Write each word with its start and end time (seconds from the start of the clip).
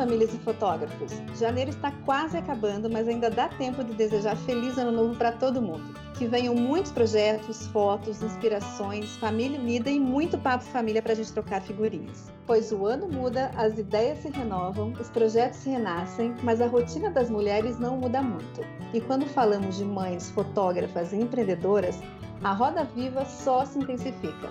famílias 0.00 0.32
e 0.32 0.38
fotógrafos! 0.38 1.12
Janeiro 1.38 1.68
está 1.68 1.92
quase 2.06 2.38
acabando, 2.38 2.88
mas 2.88 3.06
ainda 3.06 3.28
dá 3.28 3.48
tempo 3.48 3.84
de 3.84 3.92
desejar 3.92 4.34
feliz 4.34 4.78
ano 4.78 4.90
novo 4.90 5.14
para 5.14 5.30
todo 5.30 5.60
mundo. 5.60 5.94
Que 6.16 6.26
venham 6.26 6.54
muitos 6.54 6.90
projetos, 6.90 7.66
fotos, 7.66 8.22
inspirações, 8.22 9.14
família 9.18 9.60
unida 9.60 9.90
e 9.90 10.00
muito 10.00 10.38
papo 10.38 10.64
família 10.64 11.02
para 11.02 11.12
a 11.12 11.14
gente 11.14 11.30
trocar 11.34 11.60
figurinhas. 11.60 12.32
Pois 12.46 12.72
o 12.72 12.86
ano 12.86 13.08
muda, 13.08 13.50
as 13.54 13.78
ideias 13.78 14.20
se 14.20 14.30
renovam, 14.30 14.94
os 14.98 15.10
projetos 15.10 15.62
renascem, 15.64 16.34
mas 16.42 16.62
a 16.62 16.66
rotina 16.66 17.10
das 17.10 17.28
mulheres 17.28 17.78
não 17.78 17.98
muda 17.98 18.22
muito. 18.22 18.62
E 18.94 19.02
quando 19.02 19.26
falamos 19.26 19.76
de 19.76 19.84
mães, 19.84 20.30
fotógrafas 20.30 21.12
e 21.12 21.16
empreendedoras, 21.16 22.00
a 22.42 22.54
roda 22.54 22.84
viva 22.84 23.26
só 23.26 23.66
se 23.66 23.78
intensifica. 23.78 24.50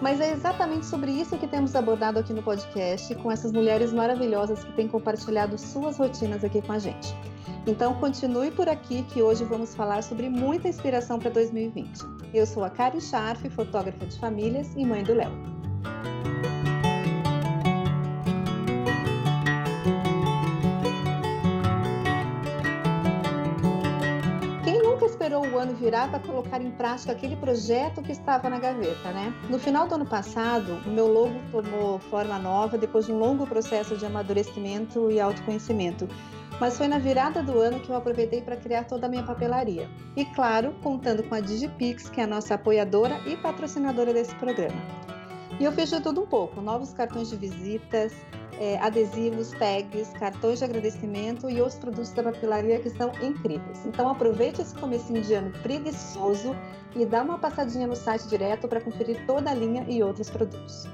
Mas 0.00 0.20
é 0.20 0.32
exatamente 0.32 0.86
sobre 0.86 1.10
isso 1.10 1.36
que 1.38 1.46
temos 1.46 1.74
abordado 1.74 2.18
aqui 2.18 2.32
no 2.32 2.42
podcast, 2.42 3.14
com 3.16 3.30
essas 3.30 3.52
mulheres 3.52 3.92
maravilhosas 3.92 4.62
que 4.62 4.72
têm 4.72 4.88
compartilhado 4.88 5.56
suas 5.56 5.96
rotinas 5.96 6.44
aqui 6.44 6.60
com 6.60 6.72
a 6.72 6.78
gente. 6.78 7.14
Então 7.66 7.94
continue 7.94 8.50
por 8.50 8.68
aqui 8.68 9.02
que 9.04 9.22
hoje 9.22 9.44
vamos 9.44 9.74
falar 9.74 10.02
sobre 10.02 10.28
muita 10.28 10.68
inspiração 10.68 11.18
para 11.18 11.30
2020. 11.30 11.98
Eu 12.34 12.46
sou 12.46 12.64
a 12.64 12.70
Kari 12.70 13.00
Scharf, 13.00 13.48
fotógrafa 13.50 14.06
de 14.06 14.18
famílias 14.18 14.72
e 14.76 14.84
mãe 14.84 15.02
do 15.02 15.14
Léo. 15.14 15.32
Ano 25.66 25.74
virar 25.74 26.08
para 26.08 26.20
colocar 26.20 26.60
em 26.60 26.70
prática 26.70 27.12
aquele 27.12 27.36
projeto 27.36 28.00
que 28.02 28.12
estava 28.12 28.48
na 28.48 28.58
gaveta, 28.58 29.10
né? 29.10 29.34
No 29.50 29.58
final 29.58 29.88
do 29.88 29.96
ano 29.96 30.06
passado, 30.06 30.80
o 30.86 30.90
meu 30.90 31.08
logo 31.08 31.34
tomou 31.50 31.98
forma 31.98 32.38
nova 32.38 32.78
depois 32.78 33.06
de 33.06 33.12
um 33.12 33.18
longo 33.18 33.46
processo 33.46 33.96
de 33.96 34.06
amadurecimento 34.06 35.10
e 35.10 35.20
autoconhecimento. 35.20 36.08
Mas 36.60 36.78
foi 36.78 36.88
na 36.88 36.98
virada 36.98 37.42
do 37.42 37.58
ano 37.58 37.80
que 37.80 37.90
eu 37.90 37.96
aproveitei 37.96 38.40
para 38.40 38.56
criar 38.56 38.84
toda 38.84 39.06
a 39.06 39.10
minha 39.10 39.24
papelaria. 39.24 39.88
E 40.16 40.24
claro, 40.24 40.72
contando 40.82 41.22
com 41.24 41.34
a 41.34 41.40
Digipix, 41.40 42.08
que 42.08 42.20
é 42.20 42.24
a 42.24 42.26
nossa 42.26 42.54
apoiadora 42.54 43.20
e 43.26 43.36
patrocinadora 43.36 44.14
desse 44.14 44.34
programa. 44.36 45.05
E 45.58 45.64
eu 45.64 45.72
fiz 45.72 45.88
de 45.88 46.00
tudo 46.00 46.22
um 46.22 46.26
pouco: 46.26 46.60
novos 46.60 46.92
cartões 46.92 47.30
de 47.30 47.36
visitas, 47.36 48.12
é, 48.58 48.78
adesivos, 48.78 49.50
tags, 49.52 50.10
cartões 50.18 50.58
de 50.58 50.64
agradecimento 50.64 51.48
e 51.48 51.60
outros 51.60 51.78
produtos 51.78 52.12
da 52.12 52.22
papelaria 52.22 52.78
que 52.78 52.90
são 52.90 53.10
incríveis. 53.22 53.84
Então 53.86 54.08
aproveite 54.08 54.60
esse 54.60 54.74
comecinho 54.74 55.22
de 55.22 55.34
ano 55.34 55.50
preguiçoso 55.62 56.54
e 56.94 57.04
dá 57.04 57.22
uma 57.22 57.38
passadinha 57.38 57.86
no 57.86 57.96
site 57.96 58.26
direto 58.28 58.68
para 58.68 58.80
conferir 58.80 59.26
toda 59.26 59.50
a 59.50 59.54
linha 59.54 59.84
e 59.88 60.02
outros 60.02 60.30
produtos. 60.30 60.86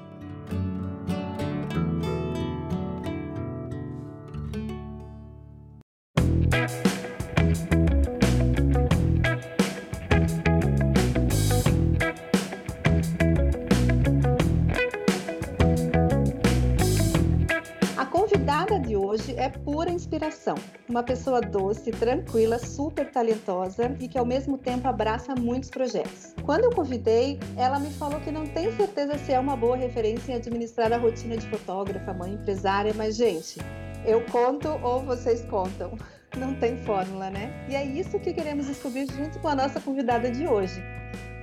Uma 20.88 21.02
pessoa 21.02 21.40
doce, 21.40 21.90
tranquila, 21.90 22.56
super 22.56 23.10
talentosa 23.10 23.96
e 23.98 24.06
que 24.06 24.16
ao 24.16 24.24
mesmo 24.24 24.56
tempo 24.56 24.86
abraça 24.86 25.34
muitos 25.34 25.68
projetos. 25.68 26.32
Quando 26.44 26.62
eu 26.62 26.70
convidei, 26.70 27.40
ela 27.56 27.80
me 27.80 27.90
falou 27.90 28.20
que 28.20 28.30
não 28.30 28.46
tem 28.46 28.70
certeza 28.76 29.18
se 29.18 29.32
é 29.32 29.40
uma 29.40 29.56
boa 29.56 29.76
referência 29.76 30.30
em 30.30 30.36
administrar 30.36 30.92
a 30.92 30.96
rotina 30.96 31.36
de 31.36 31.48
fotógrafa, 31.48 32.14
mãe 32.14 32.34
empresária, 32.34 32.94
mas 32.94 33.16
gente, 33.16 33.58
eu 34.06 34.24
conto 34.26 34.68
ou 34.84 35.02
vocês 35.02 35.44
contam. 35.46 35.98
Não 36.38 36.54
tem 36.54 36.78
fórmula, 36.78 37.28
né? 37.28 37.52
E 37.68 37.74
é 37.74 37.84
isso 37.84 38.18
que 38.18 38.32
queremos 38.32 38.66
descobrir 38.66 39.06
junto 39.12 39.38
com 39.40 39.48
a 39.48 39.54
nossa 39.54 39.78
convidada 39.80 40.30
de 40.30 40.46
hoje. 40.46 40.82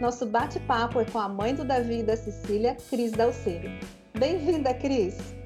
Nosso 0.01 0.25
bate-papo 0.25 0.99
é 0.99 1.05
com 1.05 1.19
a 1.19 1.29
mãe 1.29 1.53
do 1.53 1.63
Davi 1.63 1.99
e 1.99 2.03
da 2.03 2.17
Cecília, 2.17 2.75
Cris 2.89 3.11
Dalceiro. 3.11 3.69
Bem-vinda, 4.17 4.73
Cris! 4.73 5.38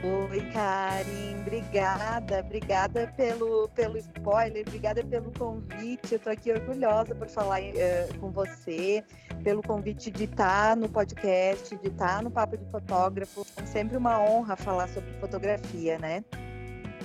Oi, 0.00 0.40
Karin, 0.52 1.40
obrigada, 1.40 2.38
obrigada 2.38 3.12
pelo, 3.16 3.68
pelo 3.70 3.98
spoiler, 3.98 4.64
obrigada 4.64 5.02
pelo 5.02 5.32
convite. 5.32 6.12
Eu 6.12 6.20
tô 6.20 6.30
aqui 6.30 6.52
orgulhosa 6.52 7.16
por 7.16 7.28
falar 7.28 7.60
uh, 7.60 8.18
com 8.20 8.30
você, 8.30 9.02
pelo 9.42 9.60
convite 9.60 10.08
de 10.12 10.24
estar 10.24 10.76
no 10.76 10.88
podcast, 10.88 11.76
de 11.76 11.88
estar 11.88 12.22
no 12.22 12.30
Papo 12.30 12.56
de 12.56 12.64
Fotógrafo. 12.66 13.44
É 13.56 13.66
sempre 13.66 13.96
uma 13.96 14.22
honra 14.22 14.54
falar 14.54 14.88
sobre 14.88 15.10
fotografia, 15.14 15.98
né? 15.98 16.22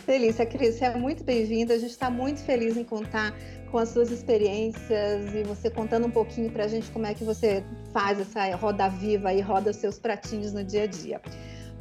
Delícia, 0.05 0.45
Cris, 0.45 0.79
é 0.79 0.95
muito 0.95 1.23
bem-vinda. 1.23 1.73
A 1.73 1.79
gente 1.79 1.91
está 1.91 2.11
muito 2.11 2.41
feliz 2.41 2.77
em 2.77 2.83
contar 2.83 3.33
com 3.71 3.79
as 3.79 3.89
suas 3.89 4.11
experiências 4.11 5.33
e 5.33 5.41
você 5.41 5.67
contando 5.67 6.05
um 6.05 6.11
pouquinho 6.11 6.51
para 6.51 6.65
a 6.65 6.67
gente 6.67 6.91
como 6.91 7.07
é 7.07 7.15
que 7.15 7.23
você 7.23 7.63
faz 7.91 8.19
essa 8.19 8.55
roda 8.55 8.87
viva 8.87 9.33
e 9.33 9.41
roda 9.41 9.71
os 9.71 9.77
seus 9.77 9.97
pratinhos 9.97 10.53
no 10.53 10.63
dia 10.63 10.83
a 10.83 10.87
dia. 10.87 11.19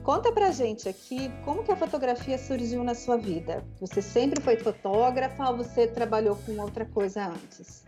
Conta 0.02 0.32
pra 0.32 0.50
gente 0.50 0.88
aqui 0.88 1.30
como 1.44 1.62
que 1.62 1.70
a 1.70 1.76
fotografia 1.76 2.36
surgiu 2.36 2.82
na 2.82 2.92
sua 2.92 3.16
vida. 3.16 3.64
Você 3.80 4.02
sempre 4.02 4.42
foi 4.42 4.56
fotógrafa 4.56 5.48
ou 5.48 5.58
você 5.58 5.86
trabalhou 5.86 6.34
com 6.44 6.60
outra 6.60 6.84
coisa 6.84 7.28
antes? 7.28 7.84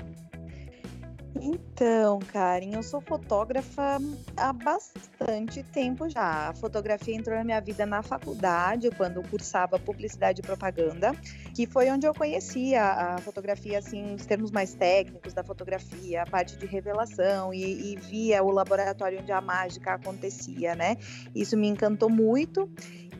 Então, 1.41 2.21
Karen, 2.21 2.75
eu 2.75 2.83
sou 2.83 3.01
fotógrafa 3.01 3.99
há 4.37 4.53
bastante 4.53 5.65
tempo 5.65 6.09
já. 6.09 6.51
A 6.51 6.55
fotografia 6.55 7.15
entrou 7.15 7.37
na 7.37 7.43
minha 7.43 7.61
vida 7.61 7.85
na 7.85 8.03
faculdade, 8.03 8.91
quando 8.93 9.17
eu 9.17 9.23
cursava 9.25 9.79
publicidade 9.79 10.41
e 10.41 10.43
propaganda, 10.43 11.13
que 11.55 11.67
foi 11.67 11.91
onde 11.91 12.07
eu 12.07 12.15
conhecia 12.15 12.83
a 12.85 13.19
fotografia, 13.19 13.79
assim, 13.79 14.15
os 14.15 14.25
termos 14.25 14.53
mais 14.53 14.75
técnicos 14.75 15.35
da 15.35 15.43
fotografia, 15.43 16.23
a 16.23 16.27
parte 16.27 16.57
de 16.57 16.67
revelação 16.67 17.53
e, 17.53 17.95
e 17.95 17.97
via 17.97 18.43
o 18.43 18.51
laboratório 18.51 19.21
onde 19.21 19.33
a 19.33 19.41
mágica 19.41 19.95
acontecia, 19.95 20.77
né? 20.77 20.97
Isso 21.35 21.57
me 21.57 21.67
encantou 21.67 22.09
muito. 22.09 22.71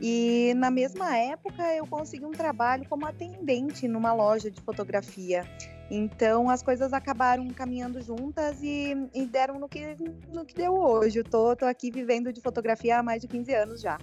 E 0.01 0.53
na 0.55 0.71
mesma 0.71 1.17
época 1.17 1.63
eu 1.73 1.85
consegui 1.85 2.25
um 2.25 2.31
trabalho 2.31 2.85
como 2.89 3.05
atendente 3.05 3.87
numa 3.87 4.13
loja 4.13 4.49
de 4.49 4.61
fotografia. 4.61 5.43
Então 5.89 6.49
as 6.49 6.63
coisas 6.63 6.93
acabaram 6.93 7.47
caminhando 7.49 8.01
juntas 8.01 8.61
e, 8.61 8.95
e 9.13 9.25
deram 9.25 9.59
no 9.59 9.69
que, 9.69 9.95
no 10.33 10.45
que 10.45 10.55
deu 10.55 10.73
hoje. 10.73 11.19
Eu 11.19 11.23
tô, 11.23 11.55
tô 11.55 11.65
aqui 11.65 11.91
vivendo 11.91 12.33
de 12.33 12.41
fotografia 12.41 12.99
há 12.99 13.03
mais 13.03 13.21
de 13.21 13.27
15 13.27 13.53
anos 13.53 13.81
já. 13.81 13.97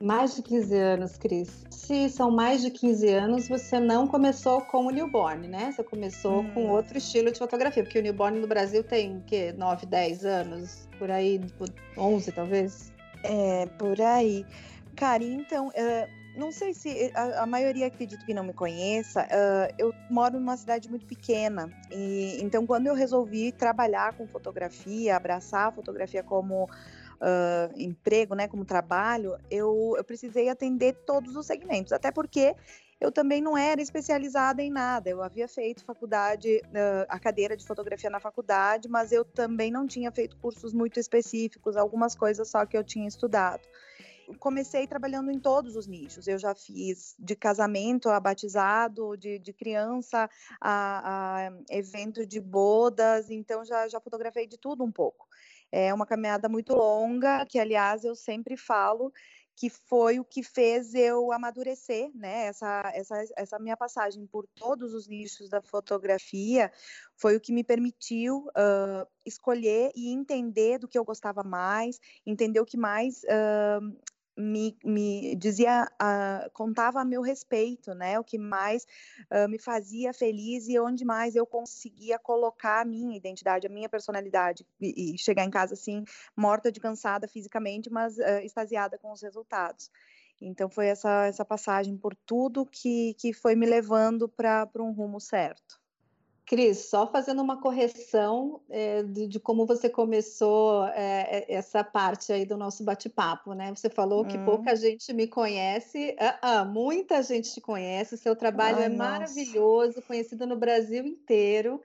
Mais 0.00 0.36
de 0.36 0.42
15 0.42 0.76
anos, 0.76 1.18
Cris. 1.18 1.66
Se 1.70 2.08
são 2.08 2.30
mais 2.30 2.62
de 2.62 2.70
15 2.70 3.08
anos, 3.08 3.48
você 3.48 3.80
não 3.80 4.06
começou 4.06 4.60
com 4.60 4.86
o 4.86 4.90
newborn, 4.90 5.48
né? 5.48 5.72
Você 5.72 5.82
começou 5.82 6.40
hum. 6.40 6.50
com 6.54 6.68
outro 6.68 6.96
estilo 6.96 7.32
de 7.32 7.38
fotografia, 7.38 7.82
porque 7.82 7.98
o 7.98 8.02
newborn 8.02 8.38
no 8.38 8.46
Brasil 8.46 8.84
tem 8.84 9.20
que 9.26 9.52
9, 9.52 9.86
10 9.86 10.24
anos, 10.24 10.88
por 11.00 11.10
aí, 11.10 11.40
11 11.96 12.30
talvez. 12.30 12.92
É, 13.24 13.66
por 13.76 14.00
aí. 14.00 14.46
Cara, 14.94 15.24
então, 15.24 15.68
uh, 15.68 16.17
não 16.38 16.52
sei 16.52 16.72
se 16.72 16.88
eh, 16.88 17.12
a, 17.14 17.42
a, 17.42 17.46
maioria 17.46 17.88
acredito 17.88 18.24
que 18.24 18.32
não 18.32 18.44
me 18.44 18.52
conheça. 18.52 19.24
Uh, 19.24 19.74
eu 19.76 19.94
moro 20.08 20.38
numa 20.38 20.56
cidade 20.56 20.88
muito 20.88 21.04
pequena 21.04 21.68
e 21.90 22.38
então 22.40 22.66
quando 22.66 22.86
eu 22.86 22.94
resolvi 22.94 23.50
trabalhar 23.50 24.16
com 24.16 24.26
fotografia, 24.26 25.16
abraçar 25.16 25.68
a 25.68 25.72
fotografia 25.72 26.22
como 26.22 26.64
uh, 26.64 27.72
emprego, 27.76 28.34
né, 28.34 28.46
como 28.46 28.64
trabalho, 28.64 29.36
eu, 29.50 29.94
eu 29.96 30.04
precisei 30.04 30.48
atender 30.48 30.94
todos 31.04 31.34
os 31.34 31.44
segmentos, 31.44 31.92
até 31.92 32.12
porque 32.12 32.54
eu 33.00 33.12
também 33.12 33.40
não 33.40 33.56
era 33.56 33.80
especializada 33.80 34.62
em 34.62 34.70
nada. 34.70 35.08
Eu 35.10 35.22
havia 35.22 35.46
feito 35.46 35.84
faculdade, 35.84 36.62
uh, 36.66 37.06
a 37.08 37.18
cadeira 37.18 37.56
de 37.56 37.66
fotografia 37.66 38.10
na 38.10 38.20
faculdade, 38.20 38.88
mas 38.88 39.12
eu 39.12 39.24
também 39.24 39.70
não 39.70 39.86
tinha 39.86 40.10
feito 40.12 40.36
cursos 40.36 40.72
muito 40.72 41.00
específicos, 41.00 41.76
algumas 41.76 42.14
coisas 42.14 42.48
só 42.48 42.64
que 42.64 42.76
eu 42.76 42.84
tinha 42.84 43.08
estudado 43.08 43.62
comecei 44.38 44.86
trabalhando 44.86 45.30
em 45.30 45.38
todos 45.38 45.76
os 45.76 45.86
nichos. 45.86 46.26
Eu 46.26 46.38
já 46.38 46.54
fiz 46.54 47.14
de 47.18 47.34
casamento 47.34 48.08
a 48.08 48.20
batizado, 48.20 49.16
de, 49.16 49.38
de 49.38 49.52
criança 49.52 50.28
a, 50.60 51.46
a, 51.46 51.52
evento 51.70 52.26
de 52.26 52.40
bodas, 52.40 53.30
então 53.30 53.64
já, 53.64 53.88
já 53.88 54.00
fotografei 54.00 54.46
de 54.46 54.58
tudo 54.58 54.84
um 54.84 54.92
pouco. 54.92 55.26
É 55.70 55.92
uma 55.92 56.06
caminhada 56.06 56.48
muito 56.48 56.74
longa, 56.74 57.44
que 57.46 57.58
aliás 57.58 58.04
eu 58.04 58.14
sempre 58.14 58.56
falo 58.56 59.12
que 59.58 59.68
foi 59.68 60.20
o 60.20 60.24
que 60.24 60.40
fez 60.40 60.94
eu 60.94 61.32
amadurecer, 61.32 62.12
né? 62.14 62.46
Essa, 62.46 62.92
essa, 62.94 63.24
essa 63.36 63.58
minha 63.58 63.76
passagem 63.76 64.24
por 64.24 64.46
todos 64.54 64.94
os 64.94 65.08
nichos 65.08 65.50
da 65.50 65.60
fotografia 65.60 66.70
foi 67.16 67.34
o 67.34 67.40
que 67.40 67.52
me 67.52 67.64
permitiu 67.64 68.46
uh, 68.50 69.04
escolher 69.26 69.90
e 69.96 70.12
entender 70.12 70.78
do 70.78 70.86
que 70.86 70.96
eu 70.96 71.04
gostava 71.04 71.42
mais, 71.42 71.98
entender 72.24 72.60
o 72.60 72.64
que 72.64 72.76
mais 72.76 73.24
uh, 73.24 73.98
me, 74.38 74.78
me 74.84 75.34
dizia, 75.34 75.90
uh, 76.00 76.50
contava 76.52 77.00
a 77.00 77.04
meu 77.04 77.20
respeito, 77.20 77.92
né? 77.94 78.18
O 78.18 78.24
que 78.24 78.38
mais 78.38 78.86
uh, 79.32 79.48
me 79.48 79.58
fazia 79.58 80.12
feliz 80.14 80.68
e 80.68 80.78
onde 80.78 81.04
mais 81.04 81.34
eu 81.34 81.44
conseguia 81.44 82.18
colocar 82.18 82.82
a 82.82 82.84
minha 82.84 83.16
identidade, 83.16 83.66
a 83.66 83.70
minha 83.70 83.88
personalidade 83.88 84.64
e, 84.80 85.14
e 85.14 85.18
chegar 85.18 85.44
em 85.44 85.50
casa 85.50 85.74
assim 85.74 86.04
morta 86.36 86.70
de 86.70 86.78
cansada 86.78 87.26
fisicamente, 87.26 87.90
mas 87.90 88.16
uh, 88.16 88.40
extasiada 88.44 88.96
com 88.96 89.10
os 89.10 89.20
resultados. 89.20 89.90
Então 90.40 90.70
foi 90.70 90.86
essa, 90.86 91.26
essa 91.26 91.44
passagem 91.44 91.96
por 91.96 92.14
tudo 92.14 92.64
que, 92.64 93.14
que 93.14 93.32
foi 93.32 93.56
me 93.56 93.66
levando 93.66 94.28
para 94.28 94.68
um 94.76 94.92
rumo 94.92 95.20
certo. 95.20 95.80
Cris, 96.48 96.86
só 96.88 97.06
fazendo 97.06 97.42
uma 97.42 97.60
correção 97.60 98.62
é, 98.70 99.02
de, 99.02 99.26
de, 99.28 99.38
como 99.38 99.66
você 99.66 99.86
começou 99.90 100.86
é, 100.94 101.44
essa 101.46 101.84
parte 101.84 102.32
aí 102.32 102.46
do 102.46 102.56
nosso 102.56 102.82
bate-papo, 102.82 103.52
né? 103.52 103.70
Você 103.74 103.90
falou 103.90 104.24
hum. 104.24 104.28
que 104.28 104.38
pouca 104.38 104.74
gente 104.74 105.12
me 105.12 105.26
conhece, 105.26 106.16
uh, 106.18 106.62
uh, 106.62 106.64
muita 106.66 107.22
gente 107.22 107.52
te 107.52 107.60
conhece, 107.60 108.16
seu 108.16 108.34
trabalho 108.34 108.78
Ai, 108.78 108.84
é 108.84 108.88
nossa. 108.88 109.10
maravilhoso, 109.10 110.00
conhecido 110.00 110.46
no 110.46 110.56
Brasil 110.56 111.04
inteiro. 111.06 111.82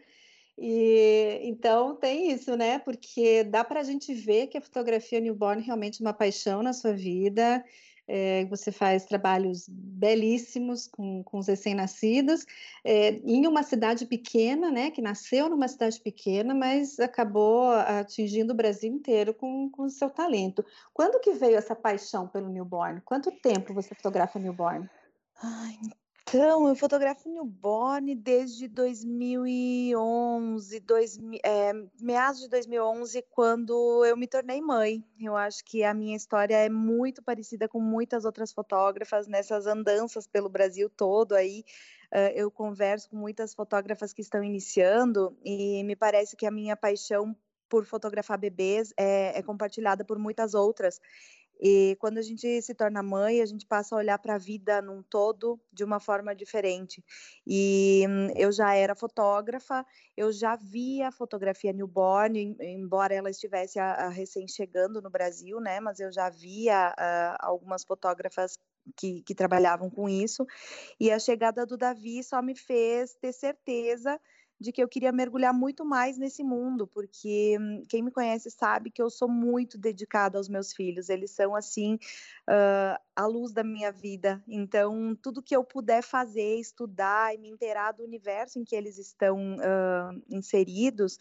E 0.58 1.42
então 1.44 1.98
tem 1.98 2.32
isso, 2.32 2.56
né? 2.56 2.80
Porque 2.80 3.44
dá 3.44 3.66
para 3.66 3.82
a 3.82 3.84
gente 3.84 4.14
ver 4.14 4.48
que 4.48 4.58
a 4.58 4.62
fotografia 4.62 5.20
newborn 5.20 5.62
é 5.62 5.66
realmente 5.66 6.00
uma 6.00 6.14
paixão 6.14 6.64
na 6.64 6.72
sua 6.72 6.94
vida 6.94 7.62
é, 8.08 8.46
você 8.46 8.72
faz 8.72 9.06
trabalhos 9.06 9.66
belíssimos 9.70 10.88
com, 10.88 11.24
com 11.24 11.40
os 11.40 11.48
recém-nascidos, 11.48 12.46
é, 12.84 13.10
em 13.26 13.48
uma 13.48 13.64
cidade 13.64 14.06
pequena, 14.06 14.70
né, 14.72 14.92
que 14.92 15.02
nasceu 15.02 15.50
numa 15.50 15.68
cidade 15.68 16.00
pequena, 16.00 16.54
mas 16.54 17.00
acabou 17.00 17.72
atingindo 17.72 18.54
o 18.54 18.56
Brasil 18.56 18.92
inteiro 18.92 19.34
com 19.34 19.70
o 19.78 19.90
seu 19.90 20.10
talento. 20.10 20.66
Quando 20.94 21.20
que 21.20 21.34
veio 21.34 21.56
essa 21.56 21.76
paixão 21.76 22.28
pelo 22.28 22.50
newborn? 22.50 23.02
Quanto 23.06 23.32
tempo 23.32 23.74
você 23.74 23.96
fotografa 23.96 24.40
newborn? 24.40 24.90
Ai, 25.42 25.78
então, 26.36 26.68
eu 26.68 26.76
fotografo 26.76 27.30
newborn 27.30 28.16
desde 28.16 28.68
2011, 28.68 30.80
dois, 30.80 31.20
é, 31.46 31.72
meados 32.02 32.42
de 32.42 32.50
2011, 32.50 33.22
quando 33.30 34.04
eu 34.04 34.18
me 34.18 34.26
tornei 34.26 34.60
mãe. 34.60 35.06
Eu 35.20 35.38
acho 35.38 35.64
que 35.64 35.84
a 35.84 35.94
minha 35.94 36.18
história 36.18 36.56
é 36.56 36.70
muito 36.70 37.22
parecida 37.22 37.70
com 37.70 37.80
muitas 37.80 38.26
outras 38.26 38.52
fotógrafas 38.52 39.28
nessas 39.28 39.68
andanças 39.68 40.26
pelo 40.26 40.50
Brasil 40.50 40.90
todo 40.90 41.36
aí. 41.36 41.64
Uh, 42.12 42.34
eu 42.34 42.50
converso 42.50 43.12
com 43.12 43.16
muitas 43.16 43.54
fotógrafas 43.54 44.12
que 44.12 44.24
estão 44.24 44.44
iniciando 44.44 45.38
e 45.46 45.84
me 45.84 45.96
parece 45.96 46.36
que 46.36 46.48
a 46.48 46.52
minha 46.52 46.76
paixão 46.76 47.36
por 47.70 47.86
fotografar 47.86 48.40
bebês 48.40 48.92
é, 48.98 49.38
é 49.38 49.44
compartilhada 49.44 50.04
por 50.04 50.18
muitas 50.18 50.56
outras. 50.56 51.00
E 51.66 51.96
quando 51.98 52.18
a 52.18 52.22
gente 52.22 52.62
se 52.62 52.76
torna 52.76 53.02
mãe, 53.02 53.40
a 53.40 53.46
gente 53.46 53.66
passa 53.66 53.96
a 53.96 53.98
olhar 53.98 54.20
para 54.20 54.36
a 54.36 54.38
vida 54.38 54.82
num 54.82 55.02
todo 55.02 55.58
de 55.72 55.82
uma 55.82 55.98
forma 55.98 56.36
diferente. 56.36 57.02
E 57.48 58.06
hum, 58.06 58.28
eu 58.36 58.52
já 58.52 58.76
era 58.76 58.94
fotógrafa, 58.94 59.86
eu 60.18 60.30
já 60.34 60.58
via 60.58 61.10
fotografia 61.10 61.72
newborn, 61.72 62.58
embora 62.60 63.14
ela 63.16 63.30
estivesse 63.30 63.80
a, 63.80 63.94
a 63.94 64.10
recém 64.10 64.46
chegando 64.46 65.02
no 65.02 65.10
Brasil, 65.10 65.62
né? 65.62 65.80
Mas 65.80 66.02
eu 66.02 66.12
já 66.12 66.30
via 66.30 66.94
uh, 67.00 67.38
algumas 67.40 67.86
fotógrafas 67.86 68.60
que, 68.98 69.22
que, 69.22 69.34
trabalhavam 69.34 69.90
com 69.90 70.10
isso. 70.10 70.46
E 71.00 71.10
a 71.12 71.18
chegada 71.18 71.66
do 71.66 71.78
Davi 71.78 72.22
só 72.22 72.42
me 72.42 72.56
fez 72.58 73.14
ter 73.16 73.32
certeza 73.32 74.20
de 74.64 74.72
que 74.72 74.82
eu 74.82 74.88
queria 74.88 75.12
mergulhar 75.12 75.54
muito 75.54 75.84
mais 75.84 76.18
nesse 76.18 76.42
mundo, 76.42 76.88
porque 76.88 77.58
hum, 77.60 77.84
quem 77.90 78.02
me 78.02 78.10
conhece 78.10 78.50
sabe 78.50 78.90
que 78.90 79.02
eu 79.02 79.10
sou 79.10 79.28
muito 79.28 79.78
dedicada 79.78 80.38
aos 80.38 80.48
meus 80.48 80.72
filhos, 80.72 81.10
eles 81.10 81.32
são 81.32 81.54
assim 81.54 81.96
uh, 82.50 82.98
a 83.14 83.26
luz 83.26 83.52
da 83.52 83.62
minha 83.62 83.92
vida. 83.92 84.42
Então, 84.48 85.18
tudo 85.22 85.44
que 85.44 85.56
eu 85.56 85.66
puder 85.66 86.02
fazer, 86.02 86.60
estudar 86.60 87.36
e 87.36 87.38
me 87.38 87.50
inteirar 87.50 87.92
do 87.92 88.04
universo 88.04 88.58
em 88.58 88.64
que 88.64 88.76
eles 88.76 88.98
estão 88.98 89.58
uh, 89.58 90.24
inseridos, 90.30 91.20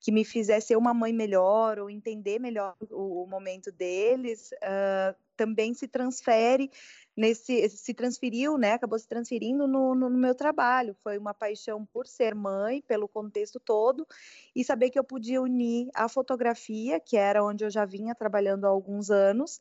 que 0.00 0.10
me 0.10 0.24
fizer 0.24 0.60
ser 0.60 0.76
uma 0.76 0.92
mãe 0.92 1.12
melhor 1.12 1.78
ou 1.78 1.88
entender 1.88 2.40
melhor 2.40 2.74
o, 2.90 3.22
o 3.22 3.26
momento 3.26 3.70
deles, 3.70 4.50
uh, 4.64 5.14
também 5.36 5.72
se 5.72 5.88
transfere 5.88 6.70
nesse 7.20 7.68
se 7.68 7.92
transferiu, 7.92 8.56
né? 8.56 8.72
Acabou 8.72 8.98
se 8.98 9.06
transferindo 9.06 9.68
no, 9.68 9.94
no, 9.94 10.08
no, 10.08 10.18
meu 10.18 10.34
trabalho. 10.34 10.96
Foi 11.02 11.18
uma 11.18 11.34
paixão 11.34 11.84
por 11.84 12.06
ser 12.06 12.34
mãe, 12.34 12.82
pelo 12.88 13.06
contexto 13.06 13.60
todo, 13.60 14.06
e 14.56 14.64
saber 14.64 14.88
que 14.88 14.98
eu 14.98 15.04
podia 15.04 15.42
unir 15.42 15.90
a 15.94 16.08
fotografia, 16.08 16.98
que 16.98 17.18
era 17.18 17.44
onde 17.44 17.62
eu 17.62 17.70
já 17.70 17.84
vinha 17.84 18.14
trabalhando 18.14 18.64
há 18.64 18.68
alguns 18.68 19.10
anos, 19.10 19.60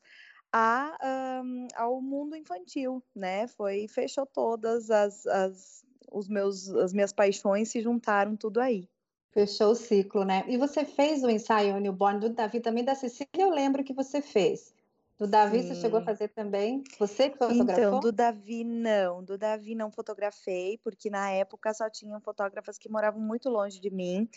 a, 0.53 0.97
um, 1.43 1.67
ao 1.75 2.01
mundo 2.01 2.35
infantil, 2.35 3.03
né? 3.13 3.45
Foi 3.47 3.87
fechou 3.89 4.25
todas 4.25 4.89
as, 4.89 5.27
as 5.27 5.83
os 6.11 6.27
meus 6.27 6.69
as 6.69 6.93
minhas 6.93 7.11
paixões 7.11 7.69
se 7.69 7.81
juntaram 7.81 8.37
tudo 8.37 8.61
aí. 8.61 8.87
Fechou 9.31 9.71
o 9.71 9.75
ciclo, 9.75 10.23
né? 10.23 10.43
E 10.47 10.57
você 10.57 10.85
fez 10.85 11.23
o 11.23 11.29
ensaio 11.29 11.79
Newborn 11.79 12.19
do 12.19 12.29
Davi 12.29 12.61
também 12.61 12.83
da 12.83 12.95
Cecília, 12.95 13.27
eu 13.37 13.51
lembro 13.51 13.83
que 13.83 13.93
você 13.93 14.21
fez. 14.21 14.73
Do 15.19 15.27
Davi 15.27 15.61
Sim. 15.61 15.67
você 15.67 15.81
chegou 15.81 15.99
a 15.99 16.01
fazer 16.01 16.29
também? 16.29 16.81
Você 16.97 17.29
que 17.29 17.37
fotografou? 17.37 17.83
Então, 17.83 17.99
do 17.99 18.09
Davi 18.09 18.63
não. 18.63 19.21
Do 19.21 19.37
Davi 19.37 19.75
não 19.75 19.91
fotografei, 19.91 20.79
porque 20.81 21.09
na 21.09 21.29
época 21.29 21.73
só 21.73 21.89
tinham 21.89 22.21
fotógrafas 22.21 22.77
que 22.77 22.89
moravam 22.89 23.19
muito 23.19 23.49
longe 23.49 23.81
de 23.81 23.89
mim. 23.89 24.29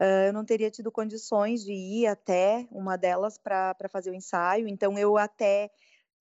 Uh, 0.00 0.28
eu 0.28 0.32
não 0.32 0.44
teria 0.44 0.70
tido 0.70 0.92
condições 0.92 1.64
de 1.64 1.72
ir 1.72 2.06
até 2.06 2.68
uma 2.70 2.96
delas 2.96 3.36
para 3.36 3.74
fazer 3.90 4.12
o 4.12 4.14
ensaio. 4.14 4.68
Então, 4.68 4.96
eu 4.96 5.18
até 5.18 5.72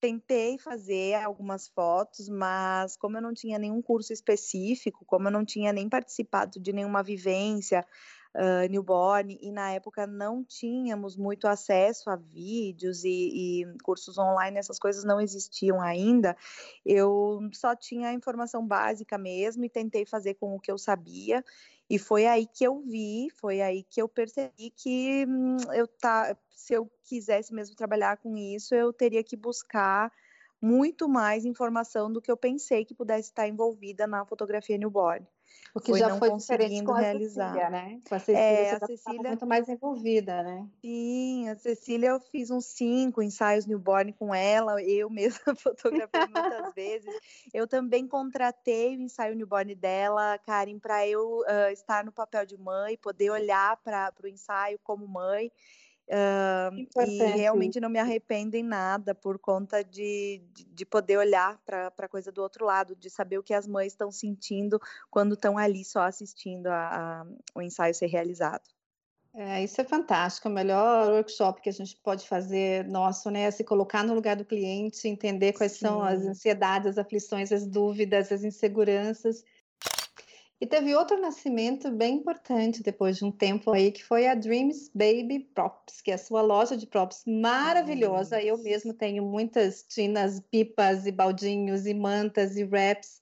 tentei 0.02 0.58
fazer 0.58 1.14
algumas 1.24 1.68
fotos, 1.68 2.28
mas 2.28 2.98
como 2.98 3.18
eu 3.18 3.22
não 3.22 3.36
tinha 3.36 3.60
nenhum 3.60 3.84
curso 3.84 4.12
específico, 4.12 5.06
como 5.06 5.28
eu 5.28 5.32
não 5.32 5.46
tinha 5.46 5.72
nem 5.72 5.88
participado 5.88 6.60
de 6.60 6.74
nenhuma 6.74 7.04
vivência, 7.04 7.86
uh, 8.38 8.70
newborn, 8.70 9.38
e 9.42 9.52
na 9.52 9.72
época 9.72 10.06
não 10.06 10.44
tínhamos 10.44 11.18
muito 11.18 11.48
acesso 11.48 12.10
a 12.10 12.16
vídeos 12.16 13.04
e, 13.04 13.64
e, 13.64 13.78
cursos 13.84 14.18
online, 14.18 14.58
essas 14.58 14.78
coisas 14.78 15.04
não 15.04 15.20
existiam 15.20 15.82
ainda. 15.82 16.38
Eu 16.86 17.40
só 17.54 17.76
tinha 17.76 18.14
informação 18.14 18.66
básica 18.66 19.18
mesmo 19.18 19.66
e 19.66 19.70
tentei 19.70 20.06
fazer 20.06 20.36
com 20.36 20.56
o 20.56 20.60
que 20.60 20.72
eu 20.72 20.78
sabia. 20.78 21.44
E 21.90 21.98
foi 21.98 22.26
aí 22.26 22.46
que 22.46 22.66
eu 22.66 22.82
vi, 22.82 23.30
foi 23.36 23.62
aí 23.62 23.84
que 23.84 24.02
eu 24.02 24.10
percebi 24.10 24.70
que 24.76 25.26
hum, 25.28 25.58
eu 25.74 25.88
tá, 25.88 26.38
se 26.54 26.74
eu 26.74 26.90
quisesse 27.04 27.54
mesmo 27.54 27.76
trabalhar 27.76 28.18
com 28.18 28.36
isso, 28.38 28.76
eu 28.76 28.92
teria 28.92 29.24
que 29.24 29.38
buscar 29.38 30.12
muito 30.62 31.08
mais 31.08 31.46
informação 31.46 32.12
do 32.12 32.22
que 32.22 32.32
eu 32.32 32.38
pensei 32.38 32.84
que 32.84 32.94
pudesse 32.94 33.30
estar 33.30 33.48
envolvida 33.48 34.08
na 34.08 34.26
fotografia 34.26 34.78
newborn. 34.78 35.26
O 35.74 35.80
que 35.80 35.92
foi 35.92 36.00
já 36.00 36.18
foi 36.18 36.36
diferente 36.36 36.84
com 36.84 36.94
a 36.94 37.00
realizar. 37.00 37.54
Cecília, 37.54 37.70
né? 37.70 38.02
Com 38.08 38.16
a 38.16 38.20
Cecília, 38.20 38.40
é, 38.40 38.72
a 38.72 38.86
Cecília 38.86 39.30
muito 39.30 39.46
mais 39.46 39.70
envolvida, 39.70 40.42
né? 40.42 40.68
Sim, 40.82 41.50
a 41.50 41.56
Cecília 41.56 42.10
eu 42.10 42.20
fiz 42.20 42.50
uns 42.50 42.66
cinco 42.66 43.22
ensaios 43.22 43.66
newborn 43.66 44.12
com 44.14 44.34
ela, 44.34 44.82
eu 44.82 45.10
mesma 45.12 45.56
fotografei 45.56 46.22
muitas 46.22 46.74
vezes. 46.74 47.14
Eu 47.54 47.68
também 47.68 48.08
contratei 48.08 48.98
o 48.98 49.02
ensaio 49.02 49.36
newborn 49.36 49.76
dela, 49.76 50.40
Karen, 50.40 50.80
para 50.80 51.08
eu 51.08 51.42
uh, 51.42 51.72
estar 51.72 52.04
no 52.04 52.12
papel 52.12 52.46
de 52.46 52.58
mãe, 52.58 52.98
poder 52.98 53.30
olhar 53.30 53.78
para 53.78 54.12
o 54.24 54.28
ensaio 54.28 54.80
como 54.84 55.08
mãe. 55.08 55.52
Uh, 56.10 56.88
e 57.06 57.18
realmente 57.36 57.82
não 57.82 57.90
me 57.90 58.00
arrependo 58.00 58.56
em 58.56 58.64
nada 58.64 59.14
por 59.14 59.38
conta 59.38 59.84
de, 59.84 60.42
de, 60.54 60.64
de 60.64 60.86
poder 60.86 61.18
olhar 61.18 61.60
para 61.66 61.92
a 61.98 62.08
coisa 62.08 62.32
do 62.32 62.42
outro 62.42 62.66
lado, 62.66 62.96
de 62.96 63.10
saber 63.10 63.38
o 63.38 63.44
que 63.44 63.54
as 63.54 63.68
mães 63.68 63.92
estão 63.92 64.10
sentindo 64.10 64.80
quando 65.12 65.34
estão 65.34 65.58
ali 65.58 65.84
só 65.84 66.04
assistindo 66.04 66.68
a, 66.68 67.22
a, 67.22 67.26
o 67.54 67.62
ensaio 67.62 67.94
ser 67.94 68.08
realizado. 68.08 68.64
É, 69.34 69.64
isso 69.64 69.80
é 69.82 69.84
fantástico. 69.84 70.48
O 70.48 70.52
melhor 70.52 71.12
workshop 71.12 71.62
que 71.62 71.70
a 71.70 71.74
gente 71.74 71.96
pode 71.98 72.28
fazer 72.28 72.86
nosso, 72.86 73.30
né? 73.30 73.42
É 73.42 73.52
se 73.52 73.64
colocar 73.64 74.04
no 74.04 74.16
lugar 74.16 74.36
do 74.36 74.46
cliente, 74.46 75.08
entender 75.08 75.54
quais 75.54 75.74
Sim. 75.74 75.80
são 75.80 76.02
as 76.02 76.22
ansiedades, 76.24 76.88
as 76.88 76.98
aflições, 76.98 77.52
as 77.52 77.68
dúvidas, 77.68 78.32
as 78.32 78.44
inseguranças 78.44 79.44
e 80.60 80.66
teve 80.66 80.96
outro 80.96 81.22
nascimento 81.22 81.92
bem 81.92 82.16
importante 82.16 82.82
depois 82.82 83.18
de 83.18 83.26
um 83.26 83.32
tempo 83.32 83.72
aí, 83.72 83.92
que 83.92 84.04
foi 84.04 84.28
a 84.28 84.34
Dreams 84.34 84.90
Baby 84.94 85.40
Props, 85.54 86.02
que 86.02 86.10
é 86.10 86.16
a 86.16 86.18
sua 86.18 86.42
loja 86.42 86.76
de 86.76 86.88
props 86.88 87.24
maravilhosa. 87.28 88.42
Eu 88.42 88.58
mesmo 88.58 88.92
tenho 88.92 89.24
muitas 89.24 89.84
tinas, 89.84 90.40
pipas 90.40 91.06
e 91.06 91.12
baldinhos 91.12 91.86
e 91.86 91.94
mantas 91.94 92.58
e 92.58 92.64
wraps, 92.64 93.22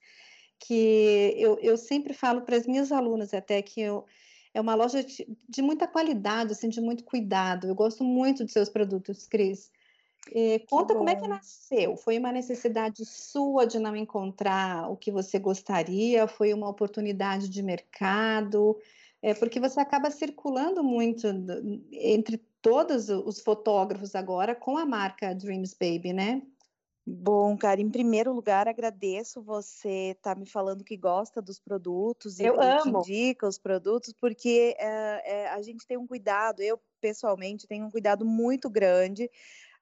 que 0.58 1.34
eu, 1.36 1.58
eu 1.60 1.76
sempre 1.76 2.14
falo 2.14 2.40
para 2.40 2.56
as 2.56 2.66
minhas 2.66 2.90
alunas 2.90 3.34
até 3.34 3.60
que 3.60 3.82
eu, 3.82 4.06
é 4.54 4.60
uma 4.60 4.74
loja 4.74 5.04
de, 5.04 5.28
de 5.46 5.60
muita 5.60 5.86
qualidade, 5.86 6.52
assim, 6.52 6.70
de 6.70 6.80
muito 6.80 7.04
cuidado. 7.04 7.68
Eu 7.68 7.74
gosto 7.74 8.02
muito 8.02 8.44
dos 8.44 8.54
seus 8.54 8.70
produtos, 8.70 9.26
Cris. 9.26 9.70
Conta 10.68 10.94
como 10.94 11.08
é 11.08 11.14
que 11.14 11.28
nasceu. 11.28 11.96
Foi 11.96 12.18
uma 12.18 12.32
necessidade 12.32 13.04
sua 13.04 13.66
de 13.66 13.78
não 13.78 13.94
encontrar 13.94 14.90
o 14.90 14.96
que 14.96 15.10
você 15.10 15.38
gostaria? 15.38 16.26
Foi 16.26 16.52
uma 16.52 16.68
oportunidade 16.68 17.48
de 17.48 17.62
mercado? 17.62 18.76
É 19.22 19.34
porque 19.34 19.58
você 19.58 19.80
acaba 19.80 20.10
circulando 20.10 20.82
muito 20.84 21.26
entre 21.92 22.38
todos 22.60 23.08
os 23.08 23.40
fotógrafos 23.40 24.14
agora 24.14 24.54
com 24.54 24.76
a 24.76 24.84
marca 24.84 25.34
Dreams 25.34 25.74
Baby, 25.78 26.12
né? 26.12 26.42
Bom, 27.08 27.56
cara, 27.56 27.80
em 27.80 27.88
primeiro 27.88 28.32
lugar, 28.32 28.66
agradeço 28.66 29.40
você 29.40 30.10
estar 30.16 30.34
tá 30.34 30.40
me 30.40 30.44
falando 30.44 30.82
que 30.82 30.96
gosta 30.96 31.40
dos 31.40 31.60
produtos 31.60 32.40
e 32.40 32.44
eu 32.44 32.60
amo. 32.60 32.82
que 32.82 33.12
indica 33.12 33.46
os 33.46 33.58
produtos, 33.58 34.12
porque 34.12 34.74
é, 34.76 35.22
é, 35.24 35.48
a 35.50 35.62
gente 35.62 35.86
tem 35.86 35.96
um 35.96 36.06
cuidado, 36.06 36.60
eu 36.60 36.80
pessoalmente 37.00 37.68
tenho 37.68 37.86
um 37.86 37.90
cuidado 37.92 38.24
muito 38.24 38.68
grande 38.68 39.30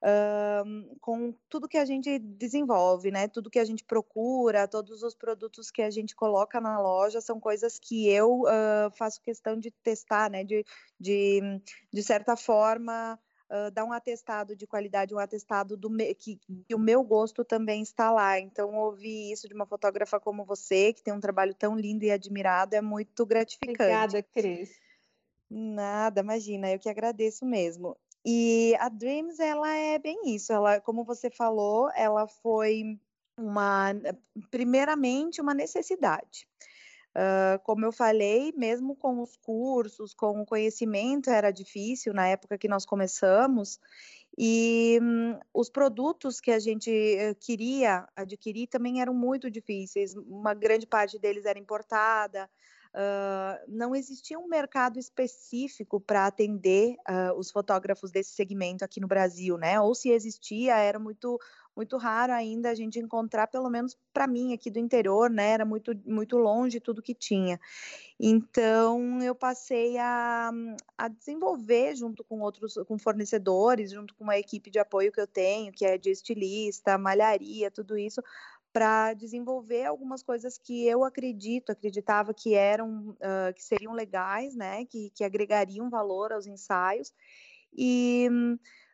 uh, 0.05 0.95
com 1.01 1.33
tudo 1.49 1.67
que 1.67 1.77
a 1.77 1.85
gente 1.85 2.19
desenvolve, 2.19 3.09
né? 3.09 3.27
Tudo 3.27 3.49
que 3.49 3.59
a 3.59 3.65
gente 3.65 3.83
procura, 3.83 4.67
todos 4.67 5.01
os 5.01 5.15
produtos 5.15 5.71
que 5.71 5.81
a 5.81 5.89
gente 5.89 6.15
coloca 6.15 6.61
na 6.61 6.79
loja 6.79 7.19
são 7.19 7.39
coisas 7.39 7.79
que 7.79 8.07
eu 8.07 8.41
uh, 8.41 8.91
faço 8.95 9.21
questão 9.21 9.59
de 9.59 9.71
testar, 9.71 10.29
né? 10.29 10.43
De, 10.43 10.63
de, 10.99 11.41
de 11.91 12.03
certa 12.03 12.37
forma. 12.37 13.19
Uh, 13.47 13.69
dar 13.69 13.85
um 13.85 13.93
atestado 13.93 14.55
de 14.55 14.65
qualidade, 14.65 15.13
um 15.13 15.19
atestado 15.19 15.77
do 15.77 15.87
me, 15.87 16.15
que, 16.15 16.39
que, 16.67 16.73
o 16.73 16.79
meu 16.79 17.03
gosto 17.03 17.45
também 17.45 17.83
está 17.83 18.11
lá. 18.11 18.39
Então, 18.39 18.73
ouvir 18.73 19.31
isso 19.31 19.47
de 19.47 19.53
uma 19.53 19.67
fotógrafa 19.67 20.19
como 20.19 20.43
você, 20.43 20.91
que 20.91 21.03
tem 21.03 21.13
um 21.13 21.19
trabalho 21.19 21.53
tão 21.53 21.75
lindo 21.75 22.03
e 22.03 22.09
admirado, 22.09 22.75
é 22.75 22.81
muito 22.81 23.23
gratificante. 23.23 23.83
Obrigada, 23.83 24.23
Cris. 24.23 24.71
Nada, 25.47 26.21
imagina, 26.21 26.71
eu 26.71 26.79
que 26.79 26.89
agradeço 26.89 27.45
mesmo. 27.45 27.95
E 28.25 28.75
a 28.79 28.89
Dreams, 28.89 29.39
ela 29.39 29.71
é 29.71 29.99
bem 29.99 30.33
isso. 30.33 30.51
Ela, 30.51 30.81
como 30.81 31.03
você 31.03 31.29
falou, 31.29 31.91
ela 31.95 32.27
foi 32.27 32.99
uma, 33.37 33.93
primeiramente, 34.49 35.39
uma 35.39 35.53
necessidade. 35.53 36.47
Uh, 37.15 37.57
como 37.63 37.85
eu 37.85 37.93
falei, 37.93 38.51
mesmo 38.57 38.95
com 38.95 39.21
os 39.21 39.37
cursos, 39.37 40.13
com 40.13 40.41
o 40.41 40.45
conhecimento, 40.45 41.29
era 41.29 41.51
difícil 41.51 42.13
na 42.13 42.27
época 42.27 42.57
que 42.57 42.67
nós 42.67 42.85
começamos. 42.85 43.79
E 44.37 44.99
um, 45.01 45.39
os 45.53 45.69
produtos 45.69 46.41
que 46.41 46.51
a 46.51 46.59
gente 46.59 46.89
uh, 46.89 47.35
queria 47.39 48.05
adquirir 48.15 48.67
também 48.67 49.01
eram 49.01 49.13
muito 49.13 49.49
difíceis. 49.51 50.15
Uma 50.15 50.53
grande 50.53 50.87
parte 50.87 51.17
deles 51.19 51.45
era 51.45 51.59
importada, 51.59 52.49
Uh, 52.95 53.59
não 53.67 53.93
existia 53.93 54.39
um 54.39 54.47
mercado 54.47 54.97
específico 54.97 55.99
para 55.99 56.27
atender 56.27 56.95
uh, 57.09 57.37
os 57.37 57.51
fotógrafos 57.51 58.09
desse 58.09 58.33
segmento 58.33 58.85
aqui 58.85 59.01
no 59.01 59.07
Brasil, 59.07 59.57
né? 59.57 59.77
Ou 59.81 59.93
se 59.93 60.09
existia, 60.11 60.77
era 60.77 60.97
muito 60.97 61.37
muito 61.75 61.97
raro 61.97 62.31
ainda 62.31 62.69
a 62.69 62.73
gente 62.73 62.97
encontrar, 62.97 63.47
pelo 63.47 63.69
menos 63.69 63.97
para 64.13 64.25
mim 64.25 64.53
aqui 64.53 64.71
do 64.71 64.79
interior, 64.79 65.29
né? 65.29 65.49
Era 65.49 65.65
muito 65.65 65.91
muito 66.05 66.37
longe 66.37 66.79
tudo 66.79 67.01
que 67.01 67.13
tinha. 67.13 67.59
Então 68.17 69.21
eu 69.21 69.35
passei 69.35 69.97
a, 69.97 70.51
a 70.97 71.07
desenvolver 71.09 71.97
junto 71.97 72.23
com 72.23 72.39
outros, 72.39 72.75
com 72.87 72.97
fornecedores, 72.97 73.91
junto 73.91 74.15
com 74.15 74.23
uma 74.23 74.37
equipe 74.37 74.71
de 74.71 74.79
apoio 74.79 75.11
que 75.11 75.19
eu 75.19 75.27
tenho, 75.27 75.73
que 75.73 75.85
é 75.85 75.97
de 75.97 76.11
estilista, 76.11 76.97
malharia, 76.97 77.69
tudo 77.69 77.97
isso, 77.97 78.21
para 78.75 79.13
desenvolver 79.13 79.85
algumas 79.85 80.21
coisas 80.21 80.57
que 80.57 80.85
eu 80.85 81.05
acredito, 81.05 81.71
acreditava 81.71 82.33
que 82.33 82.55
eram, 82.55 83.11
uh, 83.11 83.53
que 83.55 83.63
seriam 83.63 83.93
legais, 83.93 84.53
né, 84.53 84.83
que, 84.83 85.11
que 85.11 85.23
agregariam 85.23 85.89
valor 85.89 86.33
aos 86.33 86.45
ensaios. 86.45 87.13
E 87.73 88.27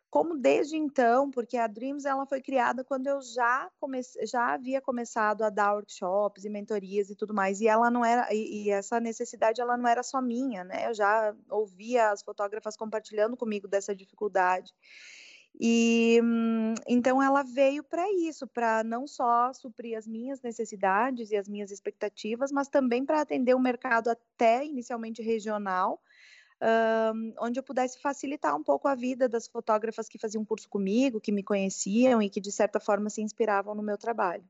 como 0.07 0.37
desde 0.37 0.77
então, 0.77 1.31
porque 1.31 1.57
a 1.57 1.65
Dreams 1.65 2.05
ela 2.05 2.27
foi 2.27 2.41
criada 2.41 2.83
quando 2.83 3.07
eu 3.07 3.23
já 3.23 3.71
comecei, 3.79 4.23
já 4.27 4.53
havia 4.53 4.79
começado 4.79 5.41
a 5.41 5.49
dar 5.49 5.73
workshops 5.73 6.45
e 6.45 6.49
mentorias 6.49 7.09
e 7.09 7.15
tudo 7.15 7.33
mais, 7.33 7.59
e 7.59 7.67
ela 7.67 7.89
não 7.89 8.05
era 8.05 8.31
e, 8.31 8.65
e 8.65 8.69
essa 8.69 8.99
necessidade 8.99 9.61
ela 9.61 9.75
não 9.77 9.89
era 9.89 10.03
só 10.03 10.21
minha, 10.21 10.63
né? 10.63 10.89
Eu 10.89 10.93
já 10.93 11.35
ouvia 11.49 12.11
as 12.11 12.21
fotógrafas 12.21 12.77
compartilhando 12.77 13.35
comigo 13.35 13.67
dessa 13.67 13.95
dificuldade. 13.95 14.71
E 15.59 16.19
então 16.87 17.21
ela 17.21 17.43
veio 17.43 17.83
para 17.83 18.05
isso, 18.13 18.47
para 18.47 18.83
não 18.83 19.05
só 19.07 19.53
suprir 19.53 19.97
as 19.97 20.07
minhas 20.07 20.41
necessidades 20.41 21.31
e 21.31 21.35
as 21.37 21.47
minhas 21.47 21.71
expectativas, 21.71 22.51
mas 22.51 22.67
também 22.67 23.05
para 23.05 23.21
atender 23.21 23.53
o 23.53 23.59
mercado 23.59 24.09
até 24.09 24.65
inicialmente 24.65 25.21
regional, 25.21 26.01
um, 27.13 27.33
onde 27.41 27.59
eu 27.59 27.63
pudesse 27.63 28.01
facilitar 28.01 28.55
um 28.55 28.63
pouco 28.63 28.87
a 28.87 28.95
vida 28.95 29.29
das 29.29 29.47
fotógrafas 29.47 30.07
que 30.09 30.19
faziam 30.19 30.45
curso 30.45 30.69
comigo, 30.69 31.21
que 31.21 31.31
me 31.31 31.43
conheciam 31.43 32.21
e 32.21 32.29
que 32.29 32.41
de 32.41 32.51
certa 32.51 32.79
forma 32.79 33.09
se 33.09 33.21
inspiravam 33.21 33.75
no 33.75 33.83
meu 33.83 33.97
trabalho. 33.97 34.45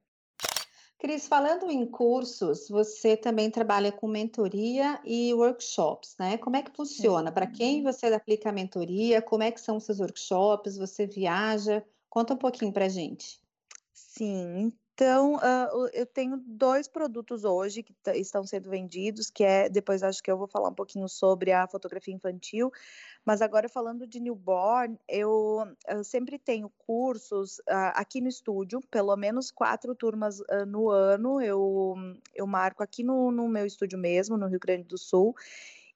Cris, 1.01 1.27
falando 1.27 1.71
em 1.71 1.83
cursos, 1.83 2.69
você 2.69 3.17
também 3.17 3.49
trabalha 3.49 3.91
com 3.91 4.07
mentoria 4.07 5.01
e 5.03 5.33
workshops, 5.33 6.15
né? 6.19 6.37
Como 6.37 6.55
é 6.55 6.61
que 6.61 6.69
funciona? 6.69 7.31
Para 7.31 7.47
quem 7.47 7.81
você 7.81 8.05
aplica 8.05 8.49
a 8.49 8.53
mentoria? 8.53 9.19
Como 9.19 9.41
é 9.41 9.49
que 9.49 9.59
são 9.59 9.77
os 9.77 9.83
seus 9.83 9.99
workshops? 9.99 10.77
Você 10.77 11.07
viaja? 11.07 11.83
Conta 12.07 12.35
um 12.35 12.37
pouquinho 12.37 12.71
para 12.71 12.87
gente. 12.87 13.41
Sim, 13.91 14.71
então, 15.01 15.37
uh, 15.37 15.89
eu 15.93 16.05
tenho 16.05 16.37
dois 16.45 16.87
produtos 16.87 17.43
hoje 17.43 17.81
que 17.81 17.91
estão 18.13 18.45
sendo 18.45 18.69
vendidos, 18.69 19.31
que 19.31 19.43
é, 19.43 19.67
depois 19.67 20.03
acho 20.03 20.21
que 20.21 20.29
eu 20.29 20.37
vou 20.37 20.47
falar 20.47 20.69
um 20.69 20.75
pouquinho 20.75 21.09
sobre 21.09 21.51
a 21.51 21.67
fotografia 21.67 22.13
infantil, 22.13 22.71
mas 23.25 23.41
agora 23.41 23.67
falando 23.67 24.05
de 24.05 24.19
newborn, 24.19 24.99
eu, 25.09 25.65
eu 25.87 26.03
sempre 26.03 26.37
tenho 26.37 26.71
cursos 26.77 27.57
uh, 27.61 27.95
aqui 27.95 28.21
no 28.21 28.27
estúdio, 28.27 28.79
pelo 28.91 29.17
menos 29.17 29.49
quatro 29.49 29.95
turmas 29.95 30.39
uh, 30.39 30.67
no 30.67 30.91
ano, 30.91 31.41
eu, 31.41 31.95
eu 32.35 32.45
marco 32.45 32.83
aqui 32.83 33.03
no, 33.03 33.31
no 33.31 33.47
meu 33.47 33.65
estúdio 33.65 33.97
mesmo, 33.97 34.37
no 34.37 34.45
Rio 34.45 34.59
Grande 34.59 34.83
do 34.83 34.99
Sul, 34.99 35.35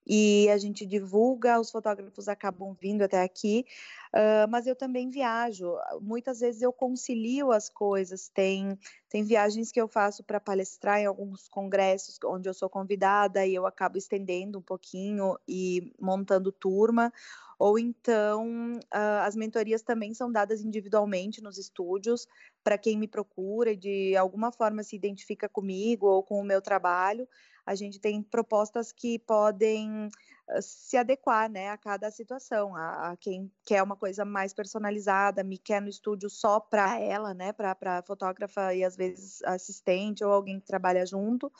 e 0.06 0.48
a 0.50 0.58
gente 0.58 0.86
divulga, 0.86 1.60
os 1.60 1.72
fotógrafos 1.72 2.28
acabam 2.28 2.76
vindo 2.80 3.02
até 3.02 3.24
aqui, 3.24 3.66
uh, 4.14 4.50
mas 4.50 4.68
eu 4.68 4.76
também 4.76 5.10
viajo. 5.10 5.74
Muitas 6.00 6.42
vezes 6.42 6.62
eu 6.62 6.72
concilio 6.72 7.52
as 7.52 7.70
coisas. 7.70 8.30
Tem, 8.30 8.78
tem 9.10 9.24
viagens 9.24 9.72
que 9.72 9.82
eu 9.82 9.88
faço 9.88 10.24
para 10.24 10.40
palestrar 10.40 11.00
em 11.00 11.06
alguns 11.06 11.48
congressos 11.48 12.20
onde 12.26 12.48
eu 12.48 12.54
sou 12.54 12.70
convidada 12.70 13.46
e 13.46 13.56
eu 13.56 13.66
acabo 13.66 13.98
estendendo 13.98 14.60
um 14.60 14.62
pouquinho 14.62 15.38
e 15.48 15.92
montando 16.00 16.52
turma. 16.52 17.12
Ou 17.58 17.80
então, 17.80 18.78
uh, 18.94 19.22
as 19.24 19.36
mentorias 19.36 19.82
também 19.82 20.14
são 20.14 20.32
dadas 20.32 20.62
individualmente 20.62 21.42
nos 21.42 21.58
estúdios, 21.58 22.28
para 22.64 22.78
quem 22.78 22.98
me 22.98 23.08
procura 23.08 23.72
e 23.72 23.78
de 23.78 24.16
alguma 24.18 24.52
forma 24.52 24.84
se 24.84 24.96
identifica 24.96 25.48
comigo 25.48 26.06
ou 26.06 26.22
com 26.22 26.40
o 26.40 26.44
meu 26.44 26.62
trabalho 26.62 27.28
a 27.66 27.76
gente 27.76 28.00
tem 28.00 28.22
propostas 28.22 28.92
que 28.92 29.18
podem 29.20 30.08
uh, 30.08 30.62
se 30.62 30.98
adequar 30.98 31.50
né, 31.50 31.70
a 31.70 31.78
cada 31.78 32.12
situação, 32.12 32.76
a, 32.76 33.12
a, 33.12 33.18
quem 33.18 33.52
quer 33.66 33.82
uma 33.82 33.96
coisa 33.96 34.24
mais 34.24 34.54
personalizada, 34.54 35.44
me 35.44 35.58
quer 35.58 35.82
no 35.82 35.90
estúdio 35.90 36.30
só 36.30 36.60
para 36.60 37.00
ela, 37.00 37.34
né, 37.34 37.52
para 37.52 38.04
fotógrafa 38.04 38.74
e 38.74 38.84
às 38.84 38.96
vezes 38.96 39.42
assistente 39.44 40.24
ou 40.24 40.32
alguém 40.32 40.60
que 40.60 40.66
trabalha 40.66 41.06
junto, 41.06 41.52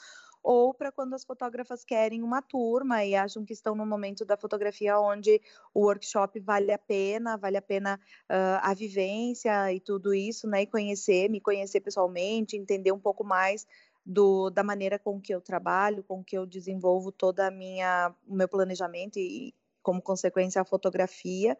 ou 0.46 0.72
para 0.72 0.92
quando 0.92 1.12
as 1.12 1.24
fotógrafas 1.24 1.84
querem 1.84 2.22
uma 2.22 2.40
turma 2.40 3.04
e 3.04 3.16
acham 3.16 3.44
que 3.44 3.52
estão 3.52 3.74
no 3.74 3.84
momento 3.84 4.24
da 4.24 4.36
fotografia 4.36 4.96
onde 4.96 5.42
o 5.74 5.80
workshop 5.80 6.38
vale 6.38 6.70
a 6.70 6.78
pena, 6.78 7.36
vale 7.36 7.56
a 7.56 7.62
pena 7.62 7.98
uh, 8.30 8.62
a 8.62 8.72
vivência 8.72 9.72
e 9.72 9.80
tudo 9.80 10.14
isso, 10.14 10.46
né? 10.46 10.62
E 10.62 10.66
conhecer, 10.68 11.28
me 11.28 11.40
conhecer 11.40 11.80
pessoalmente, 11.80 12.56
entender 12.56 12.92
um 12.92 12.98
pouco 13.00 13.24
mais 13.24 13.66
do, 14.06 14.50
da 14.50 14.62
maneira 14.62 15.00
com 15.00 15.20
que 15.20 15.34
eu 15.34 15.40
trabalho, 15.40 16.04
com 16.04 16.22
que 16.22 16.38
eu 16.38 16.46
desenvolvo 16.46 17.10
toda 17.10 17.48
a 17.48 17.50
minha 17.50 18.14
o 18.26 18.34
meu 18.34 18.46
planejamento 18.46 19.18
e 19.18 19.52
como 19.82 20.00
consequência 20.00 20.60
a 20.60 20.64
fotografia. 20.64 21.58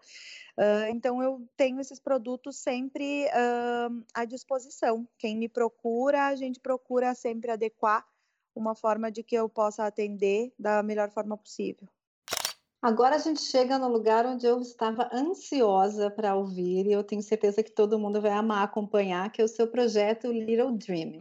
Uh, 0.56 0.88
então 0.90 1.22
eu 1.22 1.46
tenho 1.56 1.80
esses 1.80 2.00
produtos 2.00 2.56
sempre 2.56 3.26
uh, 3.26 4.04
à 4.14 4.24
disposição. 4.24 5.06
Quem 5.18 5.36
me 5.36 5.48
procura, 5.48 6.26
a 6.26 6.36
gente 6.36 6.60
procura 6.60 7.14
sempre 7.14 7.50
adequar 7.50 8.06
uma 8.54 8.74
forma 8.74 9.10
de 9.10 9.22
que 9.22 9.34
eu 9.34 9.48
possa 9.48 9.84
atender 9.84 10.52
da 10.58 10.82
melhor 10.82 11.10
forma 11.10 11.36
possível. 11.36 11.86
Agora 12.80 13.16
a 13.16 13.18
gente 13.18 13.40
chega 13.40 13.78
no 13.78 13.88
lugar 13.88 14.24
onde 14.26 14.46
eu 14.46 14.60
estava 14.60 15.10
ansiosa 15.12 16.10
para 16.10 16.36
ouvir 16.36 16.86
e 16.86 16.92
eu 16.92 17.02
tenho 17.02 17.22
certeza 17.22 17.62
que 17.62 17.70
todo 17.70 17.98
mundo 17.98 18.20
vai 18.20 18.30
amar 18.30 18.62
acompanhar, 18.62 19.30
que 19.30 19.40
é 19.40 19.44
o 19.44 19.48
seu 19.48 19.66
projeto 19.66 20.30
Little 20.30 20.72
Dream. 20.72 21.18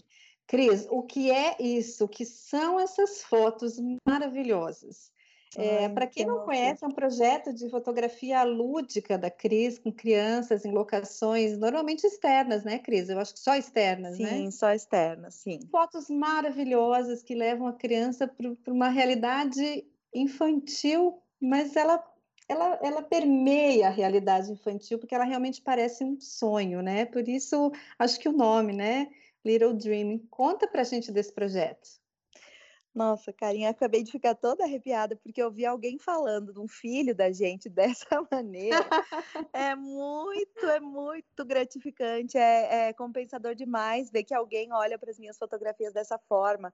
Cris, 0.47 0.87
o 0.89 1.01
que 1.01 1.31
é 1.31 1.55
isso? 1.59 2.05
O 2.05 2.07
que 2.07 2.25
são 2.25 2.79
essas 2.79 3.23
fotos 3.23 3.77
maravilhosas? 4.07 5.11
É, 5.57 5.87
Para 5.89 6.05
quem 6.05 6.25
não 6.25 6.39
conhece, 6.39 6.83
é 6.83 6.87
um 6.87 6.91
projeto 6.91 7.53
de 7.53 7.69
fotografia 7.69 8.43
lúdica 8.43 9.17
da 9.17 9.31
Cris, 9.31 9.79
com 9.79 9.91
crianças 9.91 10.65
em 10.65 10.71
locações 10.71 11.57
normalmente 11.57 12.05
externas, 12.05 12.63
né, 12.63 12.77
Cris? 12.77 13.09
Eu 13.09 13.19
acho 13.19 13.33
que 13.33 13.39
só 13.39 13.55
externas, 13.55 14.17
sim, 14.17 14.23
né? 14.23 14.29
Sim, 14.29 14.51
só 14.51 14.71
externas, 14.73 15.35
sim. 15.35 15.59
Fotos 15.71 16.09
maravilhosas 16.09 17.23
que 17.23 17.33
levam 17.33 17.67
a 17.67 17.73
criança 17.73 18.27
para 18.27 18.73
uma 18.73 18.89
realidade 18.89 19.85
infantil, 20.13 21.21
mas 21.39 21.75
ela, 21.75 22.03
ela, 22.49 22.79
ela 22.81 23.01
permeia 23.01 23.87
a 23.87 23.91
realidade 23.91 24.51
infantil, 24.51 24.99
porque 24.99 25.15
ela 25.15 25.25
realmente 25.25 25.61
parece 25.61 26.03
um 26.03 26.19
sonho, 26.19 26.81
né? 26.81 27.05
Por 27.05 27.27
isso, 27.29 27.71
acho 27.97 28.19
que 28.19 28.27
o 28.27 28.33
nome, 28.33 28.73
né? 28.73 29.07
Little 29.45 29.73
Dream. 29.73 30.19
Conta 30.29 30.67
pra 30.67 30.83
gente 30.83 31.11
desse 31.11 31.31
projeto. 31.31 31.87
Nossa, 32.95 33.33
Carinha, 33.33 33.71
acabei 33.71 34.03
de 34.03 34.11
ficar 34.11 34.33
toda 34.35 34.63
arrepiada 34.63 35.17
porque 35.17 35.43
eu 35.43 35.51
vi 35.51 35.65
alguém 35.65 35.99
falando 35.99 36.53
de 36.53 36.59
um 36.61 36.67
filho 36.67 37.13
da 37.13 37.29
gente 37.29 37.67
dessa 37.69 38.25
maneira. 38.31 38.87
é 39.51 39.75
muito, 39.75 40.65
é 40.65 40.79
muito 40.79 41.45
gratificante, 41.45 42.37
é, 42.37 42.87
é 42.87 42.93
compensador 42.93 43.53
demais 43.53 44.09
ver 44.09 44.23
que 44.23 44.33
alguém 44.33 44.71
olha 44.71 44.97
para 44.97 45.11
as 45.11 45.19
minhas 45.19 45.37
fotografias 45.37 45.93
dessa 45.93 46.17
forma. 46.17 46.73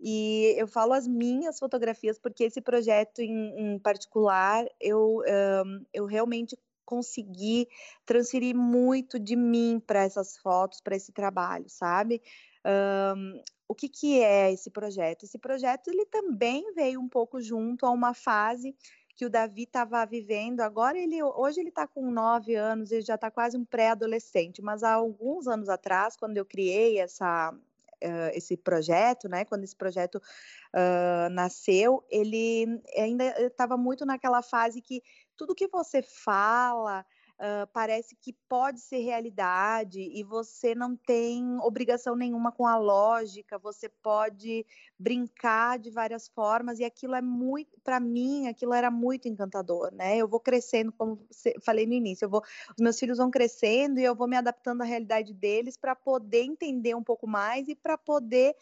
E 0.00 0.54
eu 0.56 0.66
falo 0.66 0.92
as 0.92 1.06
minhas 1.06 1.58
fotografias 1.58 2.18
porque 2.18 2.44
esse 2.44 2.60
projeto 2.60 3.20
em, 3.20 3.74
em 3.74 3.78
particular 3.78 4.66
eu, 4.80 5.22
um, 5.64 5.84
eu 5.92 6.04
realmente 6.04 6.58
consegui 6.90 7.68
transferir 8.04 8.56
muito 8.56 9.16
de 9.16 9.36
mim 9.36 9.80
para 9.86 10.02
essas 10.02 10.36
fotos, 10.36 10.80
para 10.80 10.96
esse 10.96 11.12
trabalho, 11.12 11.66
sabe? 11.68 12.20
Um, 12.66 13.40
o 13.68 13.74
que, 13.76 13.88
que 13.88 14.20
é 14.20 14.52
esse 14.52 14.68
projeto? 14.68 15.22
Esse 15.22 15.38
projeto 15.38 15.88
ele 15.88 16.04
também 16.04 16.74
veio 16.74 17.00
um 17.00 17.08
pouco 17.08 17.40
junto 17.40 17.86
a 17.86 17.90
uma 17.90 18.12
fase 18.12 18.74
que 19.14 19.24
o 19.24 19.30
Davi 19.30 19.62
estava 19.62 20.04
vivendo. 20.04 20.60
Agora 20.60 20.98
ele, 20.98 21.22
hoje 21.22 21.60
ele 21.60 21.68
está 21.68 21.86
com 21.86 22.10
nove 22.10 22.56
anos, 22.56 22.90
ele 22.90 23.02
já 23.02 23.14
está 23.14 23.30
quase 23.30 23.56
um 23.56 23.64
pré-adolescente. 23.64 24.60
Mas 24.60 24.82
há 24.82 24.94
alguns 24.94 25.46
anos 25.46 25.68
atrás, 25.68 26.16
quando 26.16 26.36
eu 26.36 26.44
criei 26.44 26.98
essa, 26.98 27.54
uh, 28.02 28.30
esse 28.34 28.56
projeto, 28.56 29.28
né? 29.28 29.44
Quando 29.44 29.62
esse 29.62 29.76
projeto 29.76 30.16
uh, 30.16 31.30
nasceu, 31.30 32.04
ele 32.10 32.82
ainda 32.96 33.24
estava 33.46 33.76
muito 33.76 34.04
naquela 34.04 34.42
fase 34.42 34.80
que 34.80 35.02
tudo 35.40 35.54
que 35.54 35.68
você 35.68 36.02
fala 36.02 37.00
uh, 37.38 37.66
parece 37.72 38.14
que 38.14 38.30
pode 38.46 38.78
ser 38.78 38.98
realidade 38.98 39.98
e 39.98 40.22
você 40.22 40.74
não 40.74 40.94
tem 40.94 41.58
obrigação 41.60 42.14
nenhuma 42.14 42.52
com 42.52 42.66
a 42.66 42.76
lógica, 42.76 43.58
você 43.58 43.88
pode 43.88 44.66
brincar 44.98 45.78
de 45.78 45.90
várias 45.90 46.28
formas 46.28 46.78
e 46.78 46.84
aquilo 46.84 47.14
é 47.14 47.22
muito, 47.22 47.80
para 47.82 47.98
mim, 47.98 48.48
aquilo 48.48 48.74
era 48.74 48.90
muito 48.90 49.28
encantador, 49.28 49.90
né? 49.94 50.18
Eu 50.18 50.28
vou 50.28 50.40
crescendo, 50.40 50.92
como 50.92 51.26
falei 51.64 51.86
no 51.86 51.94
início, 51.94 52.26
eu 52.26 52.30
vou, 52.30 52.42
os 52.76 52.82
meus 52.82 52.98
filhos 52.98 53.16
vão 53.16 53.30
crescendo 53.30 53.98
e 53.98 54.04
eu 54.04 54.14
vou 54.14 54.28
me 54.28 54.36
adaptando 54.36 54.82
à 54.82 54.84
realidade 54.84 55.32
deles 55.32 55.74
para 55.74 55.96
poder 55.96 56.42
entender 56.42 56.94
um 56.94 57.02
pouco 57.02 57.26
mais 57.26 57.66
e 57.66 57.74
para 57.74 57.96
poder 57.96 58.54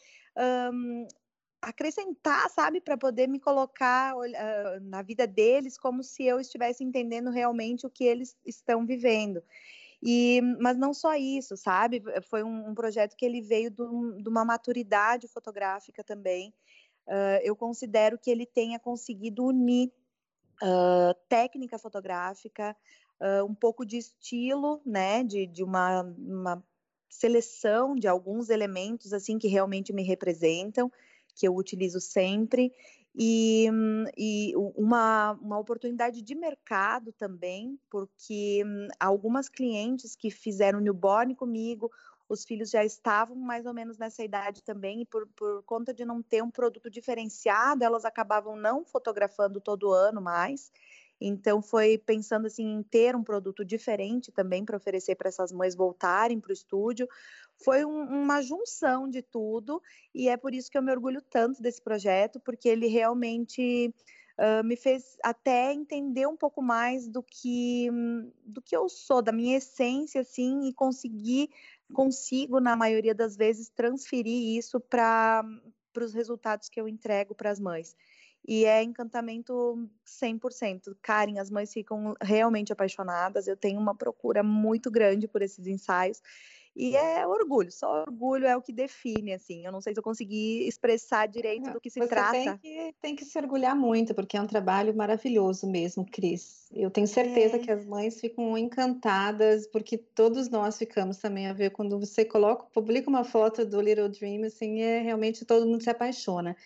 um, 0.73 1.09
acrescentar, 1.61 2.49
sabe, 2.51 2.81
para 2.81 2.97
poder 2.97 3.27
me 3.27 3.41
colocar 3.41 4.17
uh, 4.17 4.81
na 4.83 5.03
vida 5.03 5.27
deles 5.27 5.77
como 5.77 6.03
se 6.03 6.25
eu 6.25 6.41
estivesse 6.41 6.85
entendendo 6.85 7.31
realmente 7.31 7.87
o 7.87 7.91
que 7.91 8.05
eles 8.05 8.37
estão 8.47 8.87
vivendo. 8.87 9.43
E, 10.01 10.41
mas 10.61 10.79
não 10.79 10.95
só 10.95 11.17
isso, 11.17 11.57
sabe? 11.57 12.03
Foi 12.31 12.45
um, 12.45 12.71
um 12.71 12.75
projeto 12.75 13.17
que 13.17 13.27
ele 13.27 13.41
veio 13.43 13.71
de 13.71 14.29
uma 14.29 14.45
maturidade 14.45 15.27
fotográfica 15.27 16.05
também. 16.05 16.55
Uh, 17.07 17.41
eu 17.43 17.57
considero 17.57 18.17
que 18.17 18.31
ele 18.31 18.47
tenha 18.47 18.79
conseguido 18.79 19.45
unir 19.45 19.91
uh, 20.63 21.15
técnica 21.29 21.79
fotográfica, 21.79 22.77
um 23.45 23.53
pouco 23.53 23.85
de 23.85 23.97
estilo, 23.97 24.81
né? 24.87 25.25
De, 25.25 25.45
de 25.45 25.65
uma, 25.65 26.03
uma 26.03 26.65
seleção 27.09 27.97
de 27.97 28.07
alguns 28.07 28.49
elementos 28.49 29.13
assim 29.13 29.41
que 29.41 29.49
realmente 29.49 29.93
me 29.93 30.05
representam 30.05 30.89
que 31.39 31.47
eu 31.47 31.55
utilizo 31.55 32.01
sempre, 32.01 32.73
e, 33.15 33.69
e 34.17 34.53
uma, 34.77 35.33
uma 35.41 35.59
oportunidade 35.59 36.21
de 36.21 36.35
mercado 36.35 37.13
também, 37.13 37.79
porque 37.89 38.63
algumas 38.99 39.49
clientes 39.49 40.17
que 40.17 40.31
fizeram 40.31 40.81
newborn 40.81 41.35
comigo, 41.35 41.91
os 42.29 42.45
filhos 42.45 42.71
já 42.71 42.85
estavam 42.85 43.37
mais 43.37 43.65
ou 43.67 43.73
menos 43.73 43.97
nessa 43.99 44.23
idade 44.23 44.63
também, 44.65 45.03
e 45.03 45.07
por, 45.07 45.27
por 45.29 45.63
conta 45.63 45.95
de 45.95 46.05
não 46.05 46.21
ter 46.21 46.43
um 46.43 46.51
produto 46.51 46.91
diferenciado, 46.91 47.85
elas 47.85 48.05
acabavam 48.05 48.57
não 48.57 48.85
fotografando 48.85 49.61
todo 49.61 49.93
ano 49.93 50.21
mais. 50.21 50.71
Então, 51.21 51.61
foi 51.61 51.99
pensando 51.99 52.47
assim 52.47 52.65
em 52.65 52.83
ter 52.83 53.17
um 53.17 53.25
produto 53.25 53.65
diferente 53.65 54.31
também 54.31 54.65
para 54.65 54.77
oferecer 54.77 55.17
para 55.17 55.29
essas 55.29 55.51
mães 55.51 55.75
voltarem 55.75 56.39
para 56.39 56.51
o 56.51 56.53
estúdio. 56.53 57.09
Foi 57.65 57.85
um, 57.85 58.03
uma 58.05 58.41
junção 58.41 59.09
de 59.09 59.23
tudo, 59.23 59.83
e 60.15 60.29
é 60.29 60.37
por 60.37 60.55
isso 60.55 60.71
que 60.71 60.79
eu 60.79 60.83
me 60.83 60.93
orgulho 60.93 61.21
tanto 61.23 61.61
desse 61.61 61.83
projeto, 61.83 62.39
porque 62.41 62.69
ele 62.69 62.87
realmente 62.87 63.93
uh, 64.39 64.65
me 64.65 64.77
fez 64.77 65.17
até 65.23 65.73
entender 65.73 66.27
um 66.27 66.37
pouco 66.37 66.63
mais 66.63 67.09
do 67.09 67.23
que, 67.23 67.89
do 68.45 68.63
que 68.63 68.77
eu 68.77 68.89
sou, 68.89 69.21
da 69.21 69.33
minha 69.33 69.59
essência, 69.59 70.21
assim, 70.21 70.69
e 70.69 70.73
conseguir, 70.73 71.51
consigo, 71.93 72.61
na 72.61 72.77
maioria 72.77 73.15
das 73.15 73.37
vezes, 73.37 73.69
transferir 73.69 74.57
isso 74.57 74.79
para 74.79 75.45
os 76.01 76.15
resultados 76.15 76.69
que 76.69 76.81
eu 76.81 76.87
entrego 76.87 77.35
para 77.35 77.51
as 77.51 77.59
mães 77.59 77.97
e 78.47 78.65
é 78.65 78.83
encantamento 78.83 79.87
100%. 80.07 80.97
Karen, 81.03 81.39
as 81.39 81.51
mães 81.51 81.71
ficam 81.71 82.15
realmente 82.21 82.73
apaixonadas. 82.73 83.47
Eu 83.47 83.57
tenho 83.57 83.79
uma 83.79 83.95
procura 83.95 84.43
muito 84.43 84.91
grande 84.91 85.29
por 85.29 85.43
esses 85.43 85.67
ensaios. 85.67 86.23
E 86.77 86.97
é 86.97 87.27
orgulho, 87.27 87.71
só 87.73 88.03
orgulho 88.03 88.47
é 88.47 88.57
o 88.57 88.63
que 88.63 88.73
define, 88.73 89.33
assim. 89.33 89.65
Eu 89.65 89.73
não 89.73 89.81
sei 89.81 89.93
se 89.93 89.99
eu 89.99 90.03
consegui 90.05 90.67
expressar 90.67 91.27
direito 91.27 91.71
do 91.73 91.81
que 91.81 91.91
se 91.91 91.99
Você 91.99 92.09
trata. 92.09 92.33
Tem 92.33 92.59
que, 92.59 92.95
tem 93.01 93.17
que 93.17 93.25
se 93.25 93.39
orgulhar 93.39 93.75
muito, 93.75 94.15
porque 94.15 94.37
é 94.37 94.41
um 94.41 94.47
trabalho 94.47 94.95
maravilhoso 94.95 95.67
mesmo, 95.67 96.05
Cris. 96.05 96.69
Eu 96.73 96.91
tenho 96.91 97.07
certeza 97.07 97.57
é. 97.57 97.59
que 97.59 97.71
as 97.71 97.85
mães 97.85 98.21
ficam 98.21 98.57
encantadas, 98.57 99.67
porque 99.67 99.99
todos 99.99 100.49
nós 100.49 100.79
ficamos 100.79 101.19
também 101.19 101.47
a 101.49 101.53
ver 101.53 101.71
quando 101.71 101.99
você 101.99 102.25
coloca, 102.25 102.67
publica 102.73 103.09
uma 103.09 103.25
foto 103.25 103.65
do 103.65 103.81
Little 103.81 104.09
Dream, 104.09 104.45
assim, 104.45 104.81
é 104.81 105.01
realmente 105.01 105.45
todo 105.45 105.67
mundo 105.67 105.83
se 105.83 105.91
apaixona. 105.91 106.57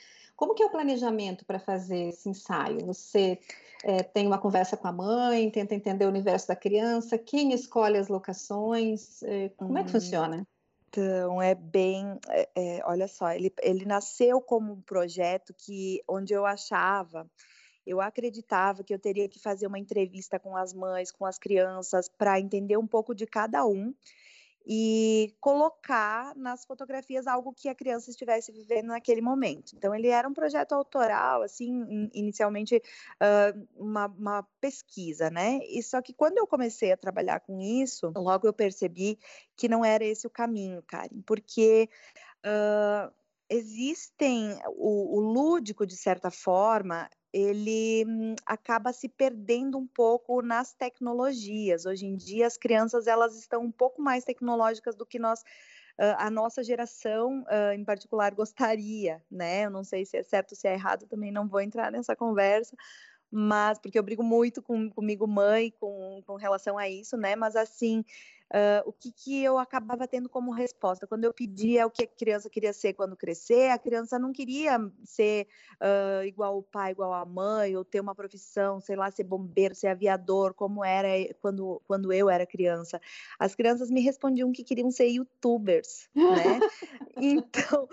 Como 0.43 0.57
que 0.57 0.63
é 0.65 0.67
o 0.67 0.71
planejamento 0.71 1.45
para 1.45 1.61
fazer 1.61 2.09
esse 2.09 2.29
ensaio? 2.29 2.85
Você 2.87 3.39
é, 3.85 4.03
tem 4.03 4.27
uma 4.27 4.39
conversa 4.39 4.77
com 4.77 4.89
a 4.89 4.93
mãe, 4.93 5.49
tenta 5.49 5.73
entender 5.73 6.05
o 6.05 6.09
universo 6.09 6.49
da 6.49 6.57
criança, 6.57 7.17
quem 7.17 7.53
escolhe 7.53 7.97
as 7.97 8.09
locações, 8.09 9.23
é, 9.23 9.51
como 9.51 9.79
é 9.79 9.85
que 9.85 9.95
uhum. 9.95 10.01
funciona? 10.01 10.45
Então, 10.89 11.41
é 11.41 11.55
bem, 11.55 12.19
é, 12.29 12.49
é, 12.57 12.81
olha 12.85 13.07
só, 13.07 13.31
ele, 13.31 13.55
ele 13.63 13.85
nasceu 13.85 14.41
como 14.41 14.73
um 14.73 14.81
projeto 14.81 15.55
que, 15.57 16.03
onde 16.09 16.35
eu 16.35 16.45
achava, 16.45 17.31
eu 17.87 18.01
acreditava 18.01 18.83
que 18.83 18.93
eu 18.93 18.99
teria 18.99 19.29
que 19.29 19.39
fazer 19.39 19.69
uma 19.69 19.79
entrevista 19.79 20.41
com 20.41 20.57
as 20.57 20.75
mães, 20.75 21.13
com 21.13 21.25
as 21.25 21.39
crianças, 21.39 22.09
para 22.09 22.41
entender 22.41 22.77
um 22.77 22.87
pouco 22.89 23.15
de 23.15 23.29
cada 23.29 23.65
um, 23.65 23.95
e 24.67 25.35
colocar 25.41 26.35
nas 26.37 26.65
fotografias 26.65 27.27
algo 27.27 27.53
que 27.53 27.69
a 27.69 27.75
criança 27.75 28.11
estivesse 28.11 28.53
vivendo 28.53 28.89
naquele 28.89 29.21
momento. 29.21 29.75
Então, 29.77 29.95
ele 29.95 30.09
era 30.09 30.29
um 30.29 30.33
projeto 30.33 30.73
autoral, 30.73 31.43
assim, 31.43 32.09
inicialmente 32.13 32.77
uh, 32.77 33.67
uma, 33.77 34.07
uma, 34.07 34.43
pesquisa, 34.61 35.31
né? 35.31 35.59
E 35.69 35.83
só 35.83 36.01
que 36.01 36.13
quando 36.13 36.39
eu 36.39 36.47
comecei 36.47 36.93
a 36.93 36.97
trabalhar 36.97 37.41
com 37.41 37.61
isso, 37.61 38.13
logo 38.17 38.47
eu 38.47 38.53
percebi 38.53 39.19
que 39.57 39.69
não 39.69 39.85
era 39.85 40.05
esse 40.05 40.27
o 40.27 40.31
caminho, 40.31 40.83
Karen, 40.87 41.23
porque 41.27 41.89
uh, 42.45 43.13
existem 43.53 44.59
o, 44.69 45.19
o 45.19 45.21
lúdico, 45.21 45.87
de 45.87 45.97
certa 45.97 46.31
forma, 46.31 47.09
ele 47.33 48.05
hum, 48.07 48.35
acaba 48.47 48.93
se 48.93 49.09
perdendo 49.09 49.79
um 49.79 49.87
pouco 49.87 50.43
nas 50.43 50.75
tecnologias. 50.75 51.87
Hoje 51.87 52.07
em 52.07 52.17
dia 52.17 52.47
as 52.47 52.57
crianças 52.57 53.07
elas 53.07 53.39
estão 53.39 53.63
um 53.63 53.73
pouco 53.73 54.03
mais 54.03 54.25
tecnológicas 54.25 54.97
do 54.97 55.07
que 55.07 55.19
nós 55.19 55.43
a 56.19 56.31
nossa 56.31 56.63
geração, 56.63 57.45
em 57.75 57.85
particular, 57.85 58.35
gostaria, 58.35 59.23
né? 59.31 59.67
Eu 59.67 59.71
não 59.71 59.85
sei 59.85 60.05
se 60.05 60.17
é 60.17 60.23
certo 60.23 60.57
se 60.57 60.67
é 60.67 60.73
errado, 60.73 61.07
também 61.07 61.31
não 61.31 61.47
vou 61.47 61.61
entrar 61.61 61.93
nessa 61.93 62.17
conversa, 62.17 62.75
mas 63.31 63.79
porque 63.79 63.99
eu 63.99 64.03
brigo 64.03 64.23
muito 64.23 64.63
com, 64.63 64.91
comigo 64.91 65.27
mãe 65.27 65.71
com, 65.79 66.23
com 66.27 66.37
relação 66.37 66.79
a 66.79 66.89
isso, 66.89 67.17
né? 67.17 67.37
Mas 67.37 67.57
assim, 67.57 68.05
Uh, 68.53 68.87
o 68.87 68.93
que, 68.93 69.11
que 69.11 69.43
eu 69.43 69.57
acabava 69.57 70.07
tendo 70.07 70.29
como 70.29 70.53
resposta. 70.53 71.07
Quando 71.07 71.25
eu 71.25 71.33
pedia 71.33 71.87
o 71.87 71.91
que 71.91 72.05
a 72.05 72.07
criança 72.07 72.51
queria 72.51 72.75
ser 72.75 72.93
quando 72.93 73.17
crescer, 73.17 73.71
a 73.71 73.79
criança 73.79 74.19
não 74.19 74.31
queria 74.31 74.79
ser 75.05 75.49
uh, 75.81 76.23
igual 76.25 76.59
o 76.59 76.63
pai, 76.63 76.91
igual 76.91 77.15
a 77.15 77.25
mãe, 77.25 77.75
ou 77.75 77.83
ter 77.83 78.01
uma 78.01 78.15
profissão, 78.15 78.79
sei 78.79 78.95
lá, 78.95 79.11
ser 79.11 79.25
bombeiro, 79.25 79.75
ser 79.75 79.87
aviador, 79.87 80.53
como 80.53 80.85
era 80.85 81.09
quando, 81.41 81.81
quando 81.87 82.13
eu 82.13 82.29
era 82.29 82.45
criança. 82.45 83.01
As 83.39 83.55
crianças 83.55 83.91
me 83.91 84.03
respondiam 84.03 84.53
que 84.53 84.63
queriam 84.63 84.91
ser 84.91 85.07
youtubers, 85.07 86.11
né? 86.15 86.61
então, 87.17 87.89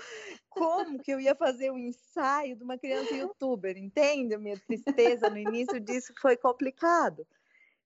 como 0.50 1.00
que 1.00 1.12
eu 1.12 1.22
ia 1.22 1.36
fazer 1.36 1.72
um 1.72 1.78
ensaio 1.78 2.58
de 2.58 2.64
uma 2.64 2.78
criança 2.78 3.14
youtuber, 3.14 3.78
entende? 3.78 4.34
A 4.34 4.40
minha 4.40 4.60
tristeza 4.60 5.30
no 5.30 5.38
início 5.38 5.80
disso 5.80 6.14
foi 6.20 6.36
complicado. 6.36 7.26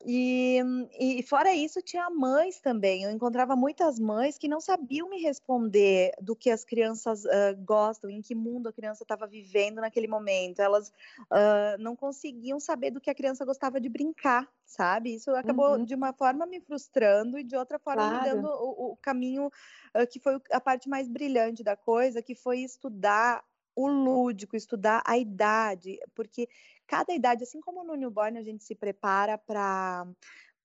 E, 0.06 0.60
e 1.00 1.24
fora 1.24 1.54
isso, 1.54 1.82
tinha 1.82 2.10
mães 2.10 2.60
também. 2.60 3.04
Eu 3.04 3.12
encontrava 3.12 3.56
muitas 3.56 4.00
mães 4.00 4.38
que 4.38 4.48
não 4.48 4.60
sabiam 4.60 5.10
me 5.10 5.22
responder 5.22 6.12
do 6.22 6.36
que 6.36 6.50
as 6.50 6.66
crianças 6.66 7.24
uh, 7.24 7.56
gostam, 7.60 8.10
em 8.10 8.22
que 8.22 8.36
mundo 8.36 8.68
a 8.68 8.74
criança 8.74 9.04
estava 9.04 9.26
vivendo 9.26 9.80
naquele 9.80 10.08
momento. 10.08 10.62
Elas 10.62 10.90
uh, 10.90 11.80
não 11.80 11.96
conseguiam 11.96 12.60
saber 12.60 12.92
do 12.92 13.00
que 13.00 13.10
a 13.10 13.16
criança 13.16 13.46
gostava 13.46 13.80
de 13.80 13.88
brincar, 13.88 14.48
sabe? 14.66 15.16
Isso 15.16 15.32
acabou 15.32 15.78
uhum. 15.78 15.86
de 15.86 15.96
uma 15.96 16.12
forma 16.12 16.46
me 16.46 16.60
frustrando 16.60 17.40
e 17.40 17.44
de 17.44 17.56
outra 17.56 17.80
forma 17.80 18.10
claro. 18.10 18.24
me 18.24 18.30
dando 18.30 18.48
o, 18.50 18.92
o 18.92 18.98
caminho 18.98 19.48
uh, 19.48 20.08
que 20.10 20.20
foi 20.20 20.40
a 20.52 20.60
parte 20.60 20.90
mais 20.90 21.08
brilhante 21.08 21.64
da 21.64 21.78
coisa, 21.78 22.22
que 22.22 22.36
foi 22.36 22.60
estudar 22.60 23.44
o 23.76 23.88
lúdico, 23.88 24.56
estudar 24.56 25.02
a 25.06 25.18
idade, 25.18 26.00
porque 26.14 26.48
cada 26.88 27.14
idade, 27.14 27.44
assim 27.44 27.62
como 27.62 27.84
no 27.84 27.96
newborn 27.96 28.38
a 28.38 28.44
gente 28.44 28.64
se 28.64 28.76
prepara 28.76 29.38
para 29.38 30.08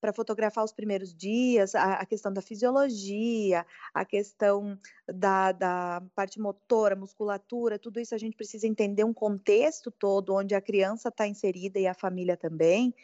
para 0.01 0.13
fotografar 0.13 0.65
os 0.65 0.73
primeiros 0.73 1.13
dias, 1.15 1.75
a, 1.75 1.95
a, 1.95 2.07
questão 2.07 2.33
da 2.33 2.41
fisiologia, 2.41 3.67
a 3.93 4.05
questão 4.05 4.79
da, 5.07 5.53
da 5.53 6.03
parte 6.15 6.41
motora, 6.41 6.95
musculatura, 6.95 7.79
tudo 7.79 7.99
isso 7.99 8.15
a 8.15 8.19
gente 8.19 8.37
precisa 8.37 8.67
entender 8.67 9.05
um 9.05 9.13
contexto 9.13 9.91
todo 9.91 10.35
onde 10.35 10.55
a 10.55 10.61
criança 10.61 11.09
está 11.09 11.27
inserida 11.27 11.79
e 11.79 11.87
a 11.87 11.95
família 11.95 12.37
também. 12.37 12.95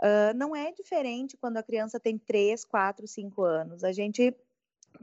Uh, 0.00 0.34
não 0.34 0.56
é 0.56 0.72
diferente 0.72 1.36
quando 1.36 1.58
a 1.58 1.62
criança 1.62 2.00
tem 2.00 2.18
3, 2.18 2.64
4, 2.64 3.06
5 3.06 3.42
anos. 3.42 3.84
A 3.84 3.92
gente 3.92 4.34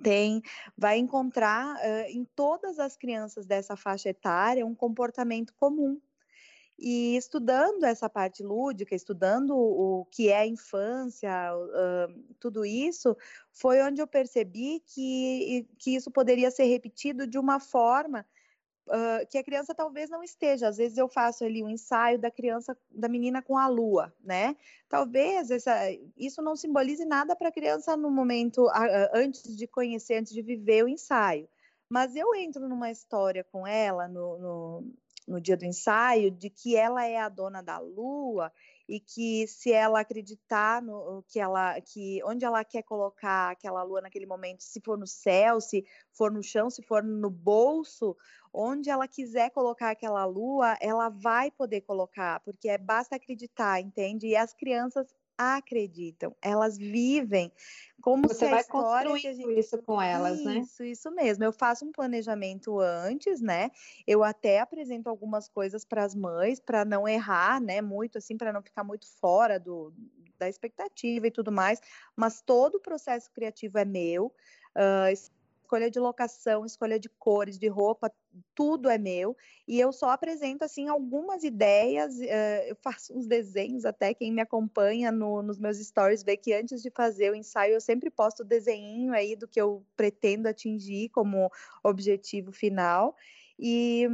tem 0.01 0.41
vai 0.77 0.97
encontrar 0.97 1.75
uh, 1.75 2.09
em 2.09 2.25
todas 2.35 2.77
as 2.77 2.97
crianças 2.97 3.45
dessa 3.45 3.75
faixa 3.75 4.09
etária 4.09 4.65
um 4.65 4.75
comportamento 4.75 5.53
comum. 5.53 5.99
E 6.79 7.17
estudando 7.17 7.83
essa 7.85 8.07
parte 8.07 8.43
lúdica, 8.43 8.93
estudando 8.93 9.55
o 9.57 10.05
que 10.11 10.29
é 10.29 10.37
a 10.37 10.47
infância, 10.47 11.31
uh, 11.55 12.35
tudo 12.39 12.63
isso, 12.63 13.17
foi 13.51 13.81
onde 13.81 13.99
eu 13.99 14.05
percebi 14.05 14.83
que, 14.85 15.67
que 15.79 15.95
isso 15.95 16.11
poderia 16.11 16.51
ser 16.51 16.65
repetido 16.65 17.25
de 17.25 17.39
uma 17.39 17.59
forma 17.59 18.23
uh, 18.87 19.27
que 19.27 19.39
a 19.39 19.43
criança 19.43 19.73
talvez 19.73 20.07
não 20.11 20.23
esteja. 20.23 20.67
Às 20.67 20.77
vezes 20.77 20.99
eu 20.99 21.07
faço 21.07 21.43
ali 21.43 21.63
um 21.63 21.69
ensaio 21.69 22.19
da 22.19 22.29
criança, 22.29 22.77
da 22.91 23.07
menina 23.07 23.41
com 23.41 23.57
a 23.57 23.67
lua, 23.67 24.13
né? 24.23 24.55
Talvez 24.87 25.49
essa, 25.49 25.75
isso 26.15 26.43
não 26.43 26.55
simbolize 26.55 27.05
nada 27.05 27.35
para 27.35 27.49
a 27.49 27.51
criança 27.51 27.97
no 27.97 28.11
momento 28.11 28.67
antes 29.13 29.57
de 29.57 29.65
conhecer, 29.65 30.17
antes 30.17 30.31
de 30.31 30.43
viver 30.43 30.83
o 30.83 30.87
ensaio. 30.87 31.49
Mas 31.89 32.15
eu 32.15 32.35
entro 32.35 32.67
numa 32.67 32.91
história 32.91 33.43
com 33.45 33.65
ela 33.65 34.07
no, 34.07 34.37
no 35.27 35.41
dia 35.41 35.57
do 35.57 35.65
ensaio 35.65 36.31
de 36.31 36.49
que 36.49 36.75
ela 36.75 37.05
é 37.05 37.17
a 37.17 37.27
dona 37.27 37.61
da 37.61 37.77
lua 37.77 38.51
e 38.87 38.99
que 38.99 39.45
se 39.47 39.71
ela 39.71 39.99
acreditar 39.99 40.81
no 40.81 41.23
que 41.27 41.39
ela 41.39 41.79
que 41.81 42.21
onde 42.23 42.45
ela 42.45 42.63
quer 42.63 42.83
colocar 42.83 43.51
aquela 43.51 43.83
lua 43.83 44.01
naquele 44.01 44.25
momento, 44.25 44.63
se 44.63 44.79
for 44.79 44.97
no 44.97 45.05
céu, 45.05 45.59
se 45.59 45.85
for 46.13 46.31
no 46.31 46.41
chão, 46.41 46.69
se 46.69 46.81
for 46.81 47.03
no 47.03 47.29
bolso, 47.29 48.15
onde 48.53 48.89
ela 48.89 49.07
quiser 49.07 49.49
colocar 49.51 49.91
aquela 49.91 50.23
lua, 50.25 50.77
ela 50.79 51.09
vai 51.09 51.51
poder 51.51 51.81
colocar, 51.81 52.39
porque 52.39 52.69
é 52.69 52.77
basta 52.77 53.17
acreditar, 53.17 53.81
entende? 53.81 54.27
E 54.27 54.35
as 54.35 54.53
crianças 54.53 55.13
acreditam, 55.37 56.35
elas 56.41 56.77
vivem 56.77 57.51
como 58.01 58.27
Você 58.27 58.35
se 58.35 58.45
vai 58.45 58.59
a 58.59 58.61
história 58.61 59.11
construindo 59.11 59.35
gente... 59.35 59.59
isso 59.59 59.81
com 59.83 60.01
elas, 60.01 60.39
isso, 60.39 60.45
né? 60.45 60.59
Isso, 60.59 60.83
isso 60.83 61.11
mesmo. 61.11 61.43
Eu 61.43 61.51
faço 61.51 61.85
um 61.85 61.91
planejamento 61.91 62.79
antes, 62.79 63.41
né? 63.41 63.69
Eu 64.05 64.23
até 64.23 64.59
apresento 64.59 65.09
algumas 65.09 65.47
coisas 65.47 65.83
para 65.83 66.03
as 66.03 66.15
mães 66.15 66.59
para 66.59 66.85
não 66.85 67.07
errar, 67.07 67.59
né? 67.59 67.81
Muito 67.81 68.17
assim, 68.17 68.37
para 68.37 68.53
não 68.53 68.61
ficar 68.61 68.83
muito 68.83 69.07
fora 69.19 69.59
do, 69.59 69.93
da 70.37 70.47
expectativa 70.47 71.27
e 71.27 71.31
tudo 71.31 71.51
mais. 71.51 71.79
Mas 72.15 72.41
todo 72.41 72.75
o 72.75 72.81
processo 72.81 73.31
criativo 73.31 73.77
é 73.77 73.85
meu. 73.85 74.33
Uh, 74.75 75.11
escolha 75.67 75.91
de 75.91 75.99
locação, 75.99 76.65
escolha 76.65 76.97
de 76.97 77.09
cores, 77.09 77.59
de 77.59 77.67
roupa, 77.67 78.09
tudo 78.55 78.89
é 78.89 78.97
meu. 78.97 79.35
E 79.67 79.77
eu 79.77 79.91
só 79.91 80.11
apresento, 80.11 80.63
assim, 80.63 80.87
algumas 80.87 81.43
ideias, 81.43 82.15
uh, 82.15 82.63
eu 82.65 82.75
faço 82.77 83.13
uns 83.17 83.27
desenhos 83.27 83.83
até, 83.83 84.13
quem 84.13 84.31
me 84.31 84.41
acompanha 84.41 85.11
no, 85.11 85.43
nos 85.43 85.59
meus 85.59 85.77
stories 85.77 86.23
vê 86.23 86.37
que 86.37 86.53
antes 86.53 86.81
de 86.81 86.89
fazer 86.89 87.31
o 87.31 87.35
ensaio 87.35 87.73
eu 87.73 87.81
sempre 87.81 88.09
posto 88.09 88.39
o 88.41 88.45
desenho 88.45 89.13
aí 89.13 89.35
do 89.35 89.47
que 89.47 89.59
eu 89.59 89.85
pretendo 89.97 90.47
atingir 90.47 91.09
como 91.09 91.51
objetivo 91.83 92.53
final. 92.53 93.13
E, 93.59 94.07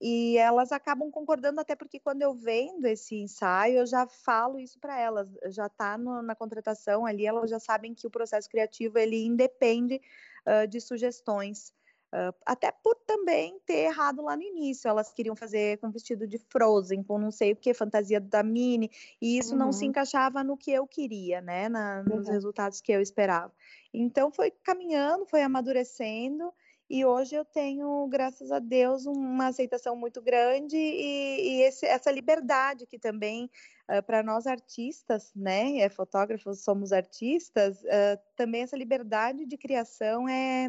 e 0.00 0.38
elas 0.38 0.70
acabam 0.70 1.10
concordando 1.10 1.60
até 1.60 1.74
porque 1.74 1.98
quando 1.98 2.22
eu 2.22 2.32
vendo 2.32 2.86
esse 2.86 3.16
ensaio, 3.16 3.78
eu 3.78 3.86
já 3.86 4.06
falo 4.06 4.60
isso 4.60 4.78
para 4.78 4.98
elas, 4.98 5.28
já 5.48 5.66
está 5.66 5.98
na 5.98 6.34
contratação 6.36 7.04
ali, 7.04 7.26
elas 7.26 7.50
já 7.50 7.58
sabem 7.58 7.92
que 7.92 8.06
o 8.06 8.10
processo 8.10 8.48
criativo 8.48 8.96
ele 8.96 9.24
independe 9.24 10.00
uh, 10.46 10.66
de 10.66 10.80
sugestões. 10.80 11.72
Uh, 12.12 12.32
até 12.46 12.70
por 12.70 12.94
também 13.04 13.58
ter 13.66 13.86
errado 13.86 14.22
lá 14.22 14.36
no 14.36 14.42
início. 14.42 14.88
Elas 14.88 15.12
queriam 15.12 15.34
fazer 15.34 15.78
com 15.78 15.90
vestido 15.90 16.28
de 16.28 16.38
Frozen, 16.38 17.02
com 17.02 17.18
não 17.18 17.32
sei 17.32 17.52
o 17.52 17.56
que, 17.56 17.74
fantasia 17.74 18.20
da 18.20 18.40
Minnie, 18.40 18.90
e 19.20 19.36
isso 19.36 19.52
uhum. 19.52 19.58
não 19.58 19.72
se 19.72 19.82
uhum. 19.82 19.90
encaixava 19.90 20.44
no 20.44 20.56
que 20.56 20.70
eu 20.70 20.86
queria, 20.86 21.40
né? 21.40 21.68
Na, 21.68 22.04
nos 22.04 22.26
uhum. 22.26 22.32
resultados 22.32 22.80
que 22.80 22.92
eu 22.92 23.00
esperava. 23.00 23.52
Então 23.92 24.30
foi 24.30 24.52
caminhando, 24.52 25.26
foi 25.26 25.42
amadurecendo, 25.42 26.52
e 26.88 27.04
hoje 27.04 27.34
eu 27.34 27.44
tenho, 27.44 28.06
graças 28.08 28.52
a 28.52 28.58
Deus, 28.58 29.06
uma 29.06 29.46
aceitação 29.46 29.96
muito 29.96 30.20
grande 30.20 30.76
e, 30.76 31.58
e 31.58 31.62
esse, 31.62 31.86
essa 31.86 32.10
liberdade 32.10 32.86
que 32.86 32.98
também 32.98 33.50
uh, 33.88 34.02
para 34.02 34.22
nós 34.22 34.46
artistas, 34.46 35.32
né, 35.34 35.78
é, 35.78 35.88
fotógrafos 35.88 36.60
somos 36.60 36.92
artistas, 36.92 37.78
uh, 37.82 38.20
também 38.36 38.62
essa 38.62 38.76
liberdade 38.76 39.46
de 39.46 39.56
criação 39.56 40.28
é, 40.28 40.68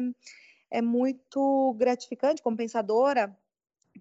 é 0.70 0.80
muito 0.80 1.74
gratificante, 1.78 2.42
compensadora, 2.42 3.36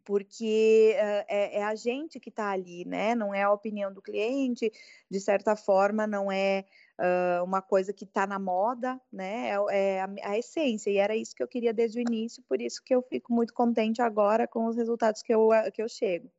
porque 0.03 0.95
uh, 0.95 1.25
é, 1.27 1.59
é, 1.59 1.63
a 1.63 1.75
gente 1.75 2.19
que 2.19 2.29
está 2.29 2.51
ali, 2.51 2.85
né? 2.85 3.15
Não 3.15 3.33
é 3.33 3.43
a 3.43 3.51
opinião 3.51 3.93
do 3.93 4.01
cliente, 4.01 4.71
de 5.09 5.19
certa 5.19 5.55
forma, 5.55 6.05
não 6.05 6.31
é 6.31 6.65
uh, 6.99 7.43
uma 7.43 7.61
coisa 7.61 7.93
que 7.93 8.03
está 8.03 8.25
na 8.25 8.39
moda, 8.39 8.99
né? 9.11 9.49
É, 9.49 9.57
é 9.71 10.01
a, 10.01 10.09
a, 10.23 10.37
essência, 10.37 10.89
e 10.89 10.97
era 10.97 11.15
isso 11.15 11.35
que 11.35 11.43
eu 11.43 11.47
queria 11.47 11.73
desde 11.73 11.99
o 11.99 12.01
início, 12.01 12.43
por 12.47 12.61
isso 12.61 12.81
que 12.83 12.93
eu 12.93 13.01
fico 13.01 13.33
muito 13.33 13.53
contente 13.53 14.01
agora 14.01 14.47
com 14.47 14.65
os 14.65 14.75
resultados 14.75 15.21
que 15.21 15.33
eu, 15.33 15.49
que 15.73 15.81
eu 15.81 15.89
chego. 15.89 16.29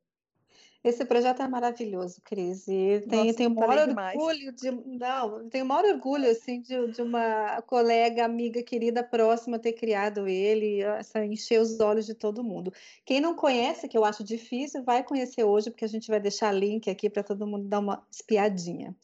Esse 0.86 1.04
projeto 1.04 1.42
é 1.42 1.48
maravilhoso, 1.48 2.20
Cris. 2.22 2.68
E 2.68 3.04
tenho, 3.08 3.34
tenho 3.34 3.50
o 3.50 3.54
maior 3.56 3.88
orgulho 3.88 4.52
de. 4.52 4.70
Não, 4.70 5.48
tenho 5.48 5.64
o 5.64 5.68
maior 5.68 5.84
orgulho 5.84 6.30
assim, 6.30 6.60
de, 6.60 6.92
de, 6.92 7.02
uma 7.02 7.60
colega, 7.62 8.24
amiga, 8.24 8.62
querida, 8.62 9.02
próxima 9.02 9.58
ter 9.58 9.72
criado 9.72 10.28
ele, 10.28 10.82
essa, 10.82 11.24
encher 11.24 11.60
os 11.60 11.80
olhos 11.80 12.06
de 12.06 12.14
todo 12.14 12.44
mundo. 12.44 12.72
Quem 13.04 13.20
não 13.20 13.34
conhece, 13.34 13.88
que 13.88 13.98
eu 13.98 14.04
acho 14.04 14.22
difícil, 14.22 14.84
vai 14.84 15.02
conhecer 15.02 15.42
hoje, 15.42 15.70
porque 15.70 15.84
a 15.84 15.88
gente 15.88 16.06
vai 16.06 16.20
deixar 16.20 16.52
link 16.52 16.88
aqui 16.88 17.10
para 17.10 17.24
todo 17.24 17.48
mundo 17.48 17.66
dar 17.66 17.80
uma 17.80 18.06
espiadinha. 18.08 18.94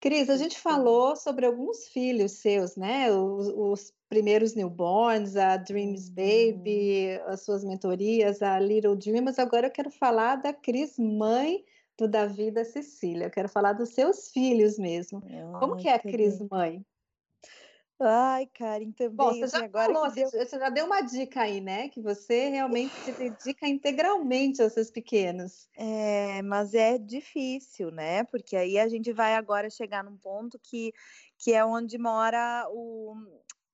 Cris, 0.00 0.30
a 0.30 0.36
gente 0.36 0.58
falou 0.58 1.16
sobre 1.16 1.44
alguns 1.44 1.88
filhos 1.88 2.32
seus, 2.32 2.76
né? 2.76 3.10
Os, 3.10 3.48
os, 3.48 3.92
primeiros 4.08 4.54
newborns, 4.54 5.36
a 5.36 5.56
Dreams 5.56 6.08
Baby, 6.08 7.20
as 7.26 7.44
suas 7.44 7.62
mentorias, 7.62 8.40
a 8.40 8.58
Little 8.58 8.96
Dreamers. 8.96 9.38
Agora 9.38 9.66
eu 9.66 9.70
quero 9.70 9.90
falar 9.90 10.36
da 10.36 10.52
Cris, 10.52 10.98
mãe 10.98 11.62
do 11.98 12.08
Davi 12.08 12.50
da 12.50 12.64
Cecília. 12.64 13.26
Eu 13.26 13.30
quero 13.30 13.48
falar 13.48 13.74
dos 13.74 13.90
seus 13.90 14.30
filhos 14.30 14.78
mesmo. 14.78 15.22
Ai, 15.26 15.60
Como 15.60 15.76
que 15.76 15.88
é 15.88 15.94
a 15.94 15.98
Cris, 15.98 16.38
mãe? 16.50 16.84
Ai, 18.00 18.46
Karen, 18.46 18.92
também. 18.92 19.16
Bom, 19.16 19.34
você 19.34 19.48
já 19.48 19.64
agora 19.64 19.92
falou, 19.92 20.10
deu... 20.12 20.30
você 20.30 20.58
já 20.58 20.70
deu 20.70 20.86
uma 20.86 21.00
dica 21.00 21.42
aí, 21.42 21.60
né? 21.60 21.88
Que 21.88 22.00
você 22.00 22.48
realmente 22.48 22.92
se 22.94 23.12
dedica 23.18 23.66
integralmente 23.66 24.62
aos 24.62 24.72
seus 24.72 24.90
pequenos. 24.90 25.68
É, 25.76 26.40
mas 26.42 26.74
é 26.74 26.96
difícil, 26.96 27.90
né? 27.90 28.22
Porque 28.24 28.56
aí 28.56 28.78
a 28.78 28.88
gente 28.88 29.12
vai 29.12 29.34
agora 29.34 29.68
chegar 29.68 30.04
num 30.04 30.16
ponto 30.16 30.58
que, 30.62 30.92
que 31.38 31.52
é 31.52 31.64
onde 31.64 31.98
mora 31.98 32.66
o, 32.70 33.16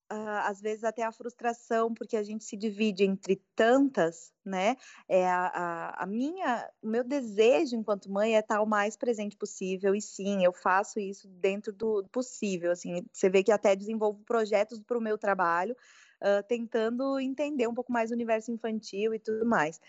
às 0.08 0.60
vezes 0.60 0.84
até 0.84 1.02
a 1.02 1.12
frustração, 1.12 1.92
porque 1.92 2.16
a 2.16 2.22
gente 2.22 2.44
se 2.44 2.56
divide 2.56 3.04
entre 3.04 3.42
tantas, 3.56 4.32
né? 4.44 4.76
É 5.08 5.26
a, 5.28 5.46
a, 5.46 6.04
a, 6.04 6.06
minha, 6.06 6.68
o 6.82 6.88
meu 6.88 7.02
desejo 7.02 7.76
enquanto 7.76 8.10
mãe 8.10 8.36
é 8.36 8.40
estar 8.40 8.60
o 8.60 8.66
mais 8.66 8.96
presente 8.96 9.36
possível, 9.36 9.94
e 9.94 10.00
sim, 10.00 10.44
eu 10.44 10.52
faço 10.52 11.00
isso 11.00 11.28
dentro 11.28 11.72
do 11.72 12.04
possível. 12.12 12.70
Assim, 12.70 13.04
você 13.12 13.28
vê 13.28 13.42
que 13.42 13.52
até 13.52 13.74
desenvolvo 13.74 14.22
projetos 14.24 14.80
para 14.80 14.98
o 14.98 15.02
meu 15.02 15.16
trabalho, 15.16 15.74
uh, 16.20 16.42
tentando 16.46 17.18
entender 17.18 17.66
um 17.66 17.74
pouco 17.74 17.92
mais 17.92 18.10
o 18.10 18.14
universo 18.14 18.52
infantil 18.52 19.14
e 19.14 19.18
tudo 19.18 19.46
mais. 19.46 19.80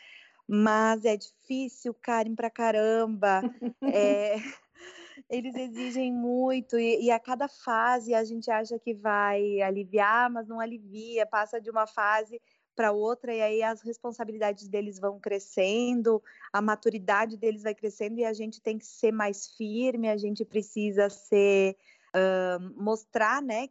Mas 0.47 1.05
é 1.05 1.17
difícil, 1.17 1.93
Karen, 1.93 2.35
pra 2.35 2.49
caramba. 2.49 3.41
é 3.81 4.35
eles 5.29 5.55
exigem 5.55 6.11
muito 6.11 6.77
e, 6.77 7.05
e, 7.05 7.11
a 7.11 7.19
cada 7.19 7.47
fase 7.47 8.13
a 8.13 8.23
gente 8.23 8.49
acha 8.49 8.77
que 8.79 8.93
vai 8.93 9.61
aliviar, 9.61 10.29
mas 10.29 10.47
não 10.47 10.59
alivia, 10.59 11.25
passa 11.25 11.59
de 11.59 11.69
uma 11.69 11.87
fase 11.87 12.41
para 12.75 12.91
outra 12.91 13.33
e 13.33 13.41
aí 13.41 13.63
as 13.63 13.81
responsabilidades 13.81 14.67
deles 14.67 14.99
vão 14.99 15.19
crescendo, 15.19 16.21
a 16.51 16.61
maturidade 16.61 17.37
deles 17.37 17.63
vai 17.63 17.73
crescendo 17.73 18.19
e 18.19 18.25
a 18.25 18.33
gente 18.33 18.61
tem 18.61 18.77
que 18.77 18.85
ser 18.85 19.11
mais 19.11 19.47
firme, 19.55 20.09
a 20.09 20.17
gente 20.17 20.43
precisa 20.43 21.09
ser 21.09 21.77
uh, 22.15 22.81
mostrar, 22.81 23.41
né, 23.41 23.69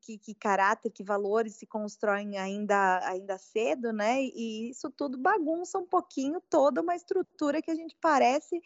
que, 0.00 0.18
que, 0.18 0.34
caráter, 0.34 0.90
que 0.90 1.02
valores 1.02 1.54
se 1.54 1.66
constroem 1.66 2.38
ainda 2.38 3.00
ainda 3.08 3.38
cedo, 3.38 3.92
né? 3.92 4.22
E 4.22 4.70
isso 4.70 4.90
tudo 4.90 5.18
bagunça 5.18 5.78
um 5.78 5.86
pouquinho 5.86 6.40
toda 6.48 6.80
uma 6.80 6.96
estrutura 6.96 7.60
que 7.60 7.70
a 7.70 7.74
gente 7.74 7.96
parece 8.00 8.60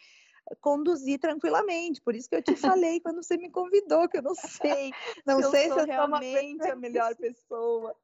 conduzir 0.61 1.19
tranquilamente. 1.19 2.01
Por 2.01 2.15
isso 2.15 2.29
que 2.29 2.35
eu 2.35 2.43
te 2.43 2.55
falei 2.55 2.99
quando 2.99 3.23
você 3.23 3.37
me 3.37 3.49
convidou, 3.49 4.07
que 4.07 4.17
eu 4.17 4.21
não 4.21 4.33
sei. 4.35 4.91
Não 5.25 5.41
se 5.41 5.51
sei 5.51 5.69
eu 5.69 5.73
se 5.73 5.79
eu 5.79 5.85
sou 5.85 5.85
realmente 5.85 6.69
a 6.69 6.75
melhor 6.75 7.15
pessoa. 7.15 7.95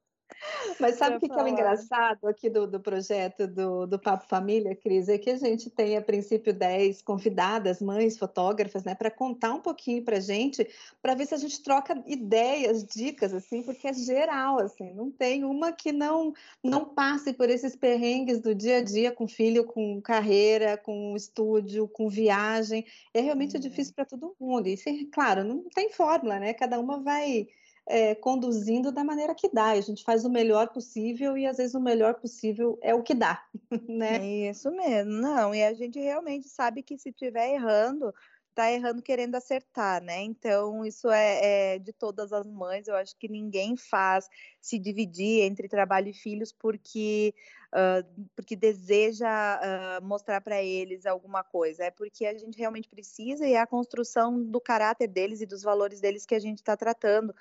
Mas 0.79 0.95
sabe 0.95 1.17
o 1.17 1.19
que, 1.19 1.29
que, 1.29 1.39
é 1.39 1.43
o 1.43 1.47
engraçado 1.47 2.27
aqui 2.27 2.49
do, 2.49 2.67
do 2.67 2.79
projeto 2.79 3.47
do, 3.47 3.85
do 3.85 3.99
Papo 3.99 4.27
Família, 4.27 4.75
Cris? 4.75 5.07
É 5.07 5.17
que 5.17 5.29
a 5.29 5.37
gente 5.37 5.69
tem, 5.69 5.95
a 5.95 6.01
princípio, 6.01 6.53
10 6.53 7.01
convidadas, 7.01 7.81
mães, 7.81 8.17
fotógrafas, 8.17 8.83
né, 8.83 8.95
para 8.95 9.11
contar 9.11 9.53
um 9.53 9.61
pouquinho 9.61 10.03
para 10.03 10.17
a 10.17 10.19
gente, 10.19 10.67
para 11.01 11.15
ver 11.15 11.27
se 11.27 11.33
a 11.33 11.37
gente 11.37 11.61
troca 11.61 12.01
ideias, 12.05 12.83
dicas, 12.83 13.33
assim, 13.33 13.61
porque 13.61 13.87
é 13.87 13.93
geral, 13.93 14.59
assim, 14.59 14.93
não 14.93 15.11
tem 15.11 15.43
uma 15.43 15.71
que 15.71 15.91
não, 15.91 16.33
não 16.63 16.85
passe 16.85 17.33
por 17.33 17.49
esses 17.49 17.75
perrengues 17.75 18.39
do 18.39 18.53
dia 18.53 18.77
a 18.77 18.83
dia 18.83 19.11
com 19.11 19.27
filho, 19.27 19.63
com 19.63 20.01
carreira, 20.01 20.77
com 20.77 21.15
estúdio, 21.15 21.87
com 21.87 22.09
viagem. 22.09 22.85
É 23.13 23.21
realmente 23.21 23.55
uhum. 23.55 23.61
difícil 23.61 23.93
para 23.93 24.05
todo 24.05 24.35
mundo. 24.39 24.67
E, 24.67 25.05
claro, 25.05 25.43
não 25.43 25.63
tem 25.69 25.89
fórmula, 25.89 26.39
né? 26.39 26.53
Cada 26.53 26.79
uma 26.79 26.99
vai 26.99 27.47
é, 27.87 28.15
conduzindo 28.15 28.91
da 28.91 29.03
maneira 29.03 29.35
que 29.35 29.49
dá. 29.49 29.69
A 29.69 29.81
gente 29.81 30.03
faz 30.03 30.25
o 30.25 30.29
melhor 30.29 30.69
possível 30.69 31.37
e 31.37 31.45
às 31.45 31.57
vezes 31.57 31.75
o 31.75 31.79
melhor 31.79 32.15
possível 32.15 32.77
é 32.81 32.93
o 32.93 33.03
que 33.03 33.13
dá, 33.13 33.43
né? 33.87 34.17
É 34.17 34.49
isso 34.49 34.71
mesmo. 34.71 35.11
Não, 35.11 35.53
e 35.53 35.63
a 35.63 35.73
gente 35.73 35.99
realmente 35.99 36.47
sabe 36.49 36.81
que 36.81 36.97
se 36.97 37.09
estiver 37.09 37.53
errando, 37.53 38.13
tá 38.55 38.71
errando 38.71 39.01
querendo 39.01 39.35
acertar, 39.35 40.01
né? 40.01 40.21
Então, 40.21 40.85
isso 40.85 41.11
é, 41.11 41.73
é, 41.75 41.79
de 41.79 41.91
todas 41.91 42.31
as 42.31 42.47
mães. 42.47 42.87
Eu 42.87 42.95
acho 42.95 43.15
que 43.17 43.27
ninguém 43.27 43.75
faz 43.75 44.29
se 44.61 44.79
dividir 44.79 45.41
entre 45.41 45.67
trabalho 45.67 46.07
e 46.07 46.13
filhos 46.13 46.53
porque, 46.53 47.35
uh, 47.73 48.27
porque 48.33 48.55
deseja 48.55 49.59
uh, 49.59 50.03
mostrar 50.03 50.39
para 50.39 50.63
eles 50.63 51.05
alguma 51.05 51.43
coisa. 51.43 51.83
É 51.83 51.91
porque 51.91 52.25
a 52.25 52.37
gente 52.37 52.57
realmente 52.57 52.87
precisa 52.87 53.45
e 53.45 53.53
é 53.53 53.59
a 53.59 53.67
construção 53.67 54.41
do 54.41 54.61
caráter 54.61 55.09
deles 55.09 55.41
e 55.41 55.45
dos 55.45 55.61
valores 55.61 55.99
deles 55.99 56.25
que 56.25 56.33
a 56.33 56.39
gente 56.39 56.59
está 56.59 56.77
tratando. 56.77 57.35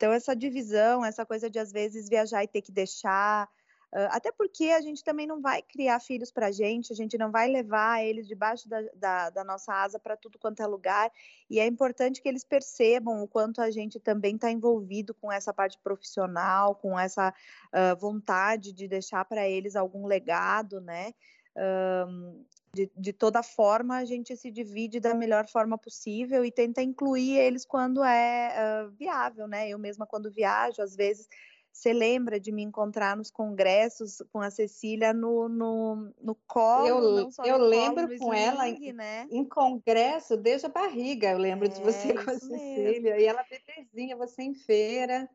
Então, 0.00 0.14
essa 0.14 0.34
divisão, 0.34 1.04
essa 1.04 1.26
coisa 1.26 1.50
de 1.50 1.58
às 1.58 1.70
vezes 1.70 2.08
viajar 2.08 2.42
e 2.42 2.48
ter 2.48 2.62
que 2.62 2.72
deixar, 2.72 3.46
até 3.92 4.32
porque 4.32 4.70
a 4.70 4.80
gente 4.80 5.04
também 5.04 5.26
não 5.26 5.42
vai 5.42 5.60
criar 5.60 6.00
filhos 6.00 6.32
para 6.32 6.46
a 6.46 6.50
gente, 6.50 6.90
a 6.90 6.96
gente 6.96 7.18
não 7.18 7.30
vai 7.30 7.50
levar 7.50 8.02
eles 8.02 8.26
debaixo 8.26 8.66
da, 8.66 8.80
da, 8.94 9.28
da 9.28 9.44
nossa 9.44 9.74
asa 9.74 9.98
para 9.98 10.16
tudo 10.16 10.38
quanto 10.38 10.62
é 10.62 10.66
lugar, 10.66 11.12
e 11.50 11.60
é 11.60 11.66
importante 11.66 12.22
que 12.22 12.28
eles 12.30 12.42
percebam 12.42 13.22
o 13.22 13.28
quanto 13.28 13.60
a 13.60 13.70
gente 13.70 14.00
também 14.00 14.36
está 14.36 14.50
envolvido 14.50 15.12
com 15.12 15.30
essa 15.30 15.52
parte 15.52 15.78
profissional, 15.84 16.74
com 16.76 16.98
essa 16.98 17.28
uh, 17.28 17.94
vontade 18.00 18.72
de 18.72 18.88
deixar 18.88 19.26
para 19.26 19.46
eles 19.46 19.76
algum 19.76 20.06
legado, 20.06 20.80
né? 20.80 21.12
Um, 21.56 22.44
de, 22.72 22.90
de, 22.96 23.12
toda 23.12 23.42
forma, 23.42 23.96
a 23.96 24.04
gente 24.04 24.36
se 24.36 24.50
divide 24.50 25.00
da 25.00 25.12
melhor 25.12 25.48
forma 25.48 25.76
possível 25.76 26.44
e 26.44 26.52
tenta 26.52 26.80
incluir 26.80 27.36
eles 27.36 27.64
quando 27.64 28.04
é 28.04 28.86
uh, 28.86 28.90
viável, 28.92 29.48
né? 29.48 29.68
Eu 29.68 29.78
mesma, 29.78 30.06
quando 30.06 30.30
viajo, 30.30 30.80
às 30.80 30.94
vezes 30.94 31.28
você 31.72 31.92
lembra 31.92 32.38
de 32.38 32.52
me 32.52 32.62
encontrar 32.62 33.16
nos 33.16 33.30
congressos 33.30 34.22
com 34.32 34.40
a 34.40 34.50
Cecília 34.50 35.12
no, 35.12 35.48
no, 35.48 36.12
no 36.20 36.34
colo? 36.46 36.86
Eu, 36.86 37.30
eu 37.44 37.58
lembro 37.58 38.06
colo, 38.06 38.18
com 38.18 38.34
ela 38.34 38.68
em, 38.68 38.92
né? 38.92 39.26
em 39.30 39.44
congresso 39.44 40.36
desde 40.36 40.66
a 40.66 40.70
barriga. 40.70 41.30
Eu 41.30 41.38
lembro 41.38 41.66
é, 41.66 41.68
de 41.68 41.80
você 41.80 42.12
com 42.12 42.30
a 42.30 42.34
Cecília. 42.34 43.14
Mesmo. 43.14 43.20
E 43.20 43.24
ela 43.24 43.44
bebezinha, 43.48 44.16
você 44.16 44.42
em 44.42 44.54
feira. 44.54 45.28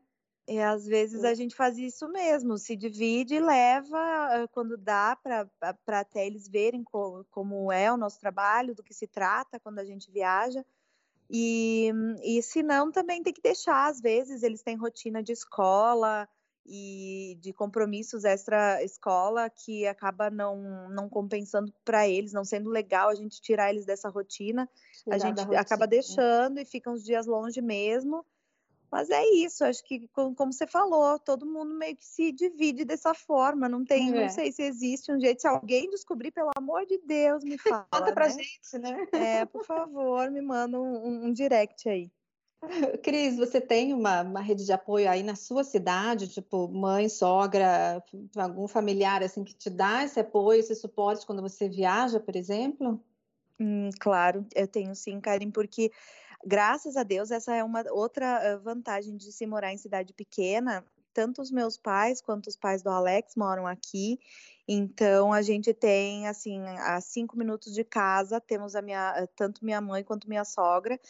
E 0.48 0.60
às 0.60 0.86
vezes 0.86 1.24
a 1.24 1.34
gente 1.34 1.56
faz 1.56 1.76
isso 1.76 2.08
mesmo, 2.08 2.56
se 2.56 2.76
divide 2.76 3.34
e 3.34 3.40
leva 3.40 4.48
quando 4.52 4.76
dá 4.76 5.16
para 5.16 5.48
até 6.00 6.24
eles 6.24 6.48
verem 6.48 6.84
co, 6.84 7.26
como 7.32 7.72
é 7.72 7.92
o 7.92 7.96
nosso 7.96 8.20
trabalho, 8.20 8.74
do 8.74 8.82
que 8.82 8.94
se 8.94 9.08
trata 9.08 9.58
quando 9.58 9.80
a 9.80 9.84
gente 9.84 10.10
viaja. 10.10 10.64
E, 11.28 11.90
e 12.22 12.40
se 12.42 12.62
não, 12.62 12.92
também 12.92 13.24
tem 13.24 13.32
que 13.32 13.42
deixar, 13.42 13.88
às 13.88 14.00
vezes 14.00 14.44
eles 14.44 14.62
têm 14.62 14.76
rotina 14.76 15.20
de 15.20 15.32
escola 15.32 16.28
e 16.64 17.36
de 17.40 17.52
compromissos 17.52 18.24
extra-escola 18.24 19.50
que 19.50 19.84
acaba 19.86 20.30
não, 20.30 20.88
não 20.90 21.08
compensando 21.08 21.72
para 21.84 22.08
eles, 22.08 22.32
não 22.32 22.44
sendo 22.44 22.70
legal 22.70 23.08
a 23.08 23.14
gente 23.14 23.40
tirar 23.40 23.70
eles 23.70 23.84
dessa 23.84 24.08
rotina. 24.08 24.68
Tirar 25.02 25.16
a 25.16 25.18
gente 25.18 25.38
rotina. 25.38 25.60
acaba 25.60 25.86
deixando 25.88 26.60
e 26.60 26.64
fica 26.64 26.90
uns 26.90 27.04
dias 27.04 27.26
longe 27.26 27.60
mesmo. 27.60 28.24
Mas 28.90 29.10
é 29.10 29.24
isso, 29.34 29.64
acho 29.64 29.84
que, 29.84 30.08
como 30.08 30.52
você 30.52 30.66
falou, 30.66 31.18
todo 31.18 31.44
mundo 31.44 31.74
meio 31.74 31.96
que 31.96 32.04
se 32.04 32.32
divide 32.32 32.84
dessa 32.84 33.12
forma. 33.14 33.68
Não 33.68 33.84
tem, 33.84 34.16
é. 34.16 34.22
não 34.22 34.28
sei 34.28 34.52
se 34.52 34.62
existe 34.62 35.12
um 35.12 35.20
jeito. 35.20 35.40
Se 35.40 35.48
alguém 35.48 35.90
descobrir, 35.90 36.30
pelo 36.30 36.50
amor 36.56 36.86
de 36.86 36.98
Deus, 36.98 37.42
me 37.44 37.58
fala. 37.58 37.86
Conta 37.90 38.12
pra 38.12 38.28
né? 38.28 38.32
gente, 38.34 38.78
né? 38.78 39.06
É, 39.12 39.44
por 39.46 39.64
favor, 39.64 40.30
me 40.30 40.40
manda 40.40 40.80
um, 40.80 41.26
um 41.26 41.32
direct 41.32 41.88
aí. 41.88 42.10
Cris, 43.02 43.36
você 43.36 43.60
tem 43.60 43.92
uma, 43.92 44.22
uma, 44.22 44.40
rede 44.40 44.64
de 44.64 44.72
apoio 44.72 45.08
aí 45.08 45.22
na 45.22 45.34
sua 45.34 45.62
cidade, 45.62 46.28
tipo 46.28 46.68
mãe, 46.68 47.08
sogra, 47.08 48.02
algum 48.36 48.66
familiar 48.66 49.22
assim 49.22 49.44
que 49.44 49.54
te 49.54 49.70
dá 49.70 50.04
esse 50.04 50.18
apoio, 50.18 50.60
esse 50.60 50.74
suporte 50.74 51.26
quando 51.26 51.42
você 51.42 51.68
viaja, 51.68 52.18
por 52.18 52.34
exemplo? 52.34 53.00
Hum, 53.58 53.90
claro, 53.98 54.46
eu 54.54 54.66
tenho 54.66 54.94
sim, 54.94 55.20
Karen, 55.20 55.50
porque 55.50 55.90
graças 56.46 56.96
a 56.96 57.02
Deus, 57.02 57.30
essa 57.30 57.54
é 57.54 57.64
uma 57.64 57.84
outra 57.90 58.56
vantagem 58.58 59.16
de 59.16 59.32
se 59.32 59.44
morar 59.46 59.72
em 59.72 59.78
cidade 59.78 60.12
pequena. 60.12 60.84
Tanto 61.12 61.40
os 61.40 61.50
meus 61.50 61.76
pais 61.76 62.20
quanto 62.20 62.46
os 62.46 62.56
pais 62.56 62.82
do 62.82 62.90
Alex 62.90 63.34
moram 63.36 63.66
aqui, 63.66 64.20
então 64.68 65.32
a 65.32 65.40
gente 65.40 65.72
tem 65.72 66.28
assim 66.28 66.60
a 66.80 67.00
cinco 67.00 67.38
minutos 67.38 67.72
de 67.72 67.82
casa 67.82 68.38
temos 68.38 68.76
a 68.76 68.82
minha 68.82 69.26
tanto 69.34 69.64
minha 69.64 69.80
mãe 69.80 70.04
quanto 70.04 70.28
minha 70.28 70.44
sogra. 70.44 71.00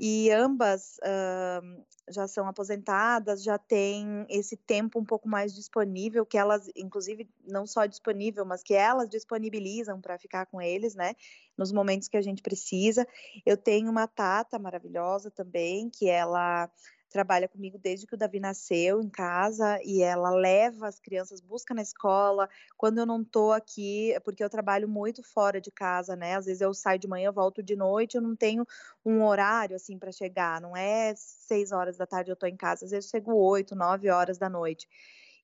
E 0.00 0.30
ambas 0.30 0.98
uh, 0.98 1.84
já 2.08 2.26
são 2.26 2.48
aposentadas, 2.48 3.42
já 3.42 3.58
têm 3.58 4.26
esse 4.28 4.56
tempo 4.56 4.98
um 4.98 5.04
pouco 5.04 5.28
mais 5.28 5.54
disponível, 5.54 6.24
que 6.24 6.38
elas, 6.38 6.68
inclusive, 6.74 7.28
não 7.46 7.66
só 7.66 7.86
disponível, 7.86 8.44
mas 8.44 8.62
que 8.62 8.74
elas 8.74 9.08
disponibilizam 9.08 10.00
para 10.00 10.18
ficar 10.18 10.46
com 10.46 10.60
eles, 10.60 10.94
né, 10.94 11.14
nos 11.62 11.72
momentos 11.72 12.08
que 12.08 12.16
a 12.16 12.22
gente 12.22 12.42
precisa. 12.42 13.06
Eu 13.46 13.56
tenho 13.56 13.88
uma 13.88 14.08
tata 14.08 14.58
maravilhosa 14.58 15.30
também, 15.30 15.88
que 15.88 16.08
ela 16.08 16.68
trabalha 17.08 17.46
comigo 17.46 17.78
desde 17.78 18.06
que 18.06 18.14
o 18.14 18.18
Davi 18.18 18.40
nasceu 18.40 19.00
em 19.00 19.08
casa 19.08 19.78
e 19.84 20.02
ela 20.02 20.30
leva 20.30 20.88
as 20.88 20.98
crianças, 20.98 21.40
busca 21.40 21.74
na 21.74 21.82
escola. 21.82 22.48
Quando 22.76 22.98
eu 22.98 23.06
não 23.06 23.22
tô 23.22 23.52
aqui, 23.52 24.12
é 24.12 24.18
porque 24.18 24.42
eu 24.42 24.50
trabalho 24.50 24.88
muito 24.88 25.22
fora 25.22 25.60
de 25.60 25.70
casa, 25.70 26.16
né? 26.16 26.34
Às 26.36 26.46
vezes 26.46 26.62
eu 26.62 26.72
saio 26.72 26.98
de 26.98 27.06
manhã, 27.06 27.30
volto 27.30 27.62
de 27.62 27.76
noite, 27.76 28.16
eu 28.16 28.22
não 28.22 28.34
tenho 28.34 28.66
um 29.04 29.22
horário 29.22 29.76
assim 29.76 29.98
para 29.98 30.10
chegar. 30.10 30.60
Não 30.60 30.76
é 30.76 31.14
seis 31.14 31.70
horas 31.70 31.96
da 31.96 32.06
tarde 32.06 32.30
eu 32.30 32.36
tô 32.36 32.46
em 32.46 32.56
casa, 32.56 32.86
às 32.86 32.90
vezes 32.90 33.12
eu 33.12 33.20
chego 33.20 33.34
oito, 33.34 33.76
nove 33.76 34.10
horas 34.10 34.38
da 34.38 34.48
noite 34.48 34.88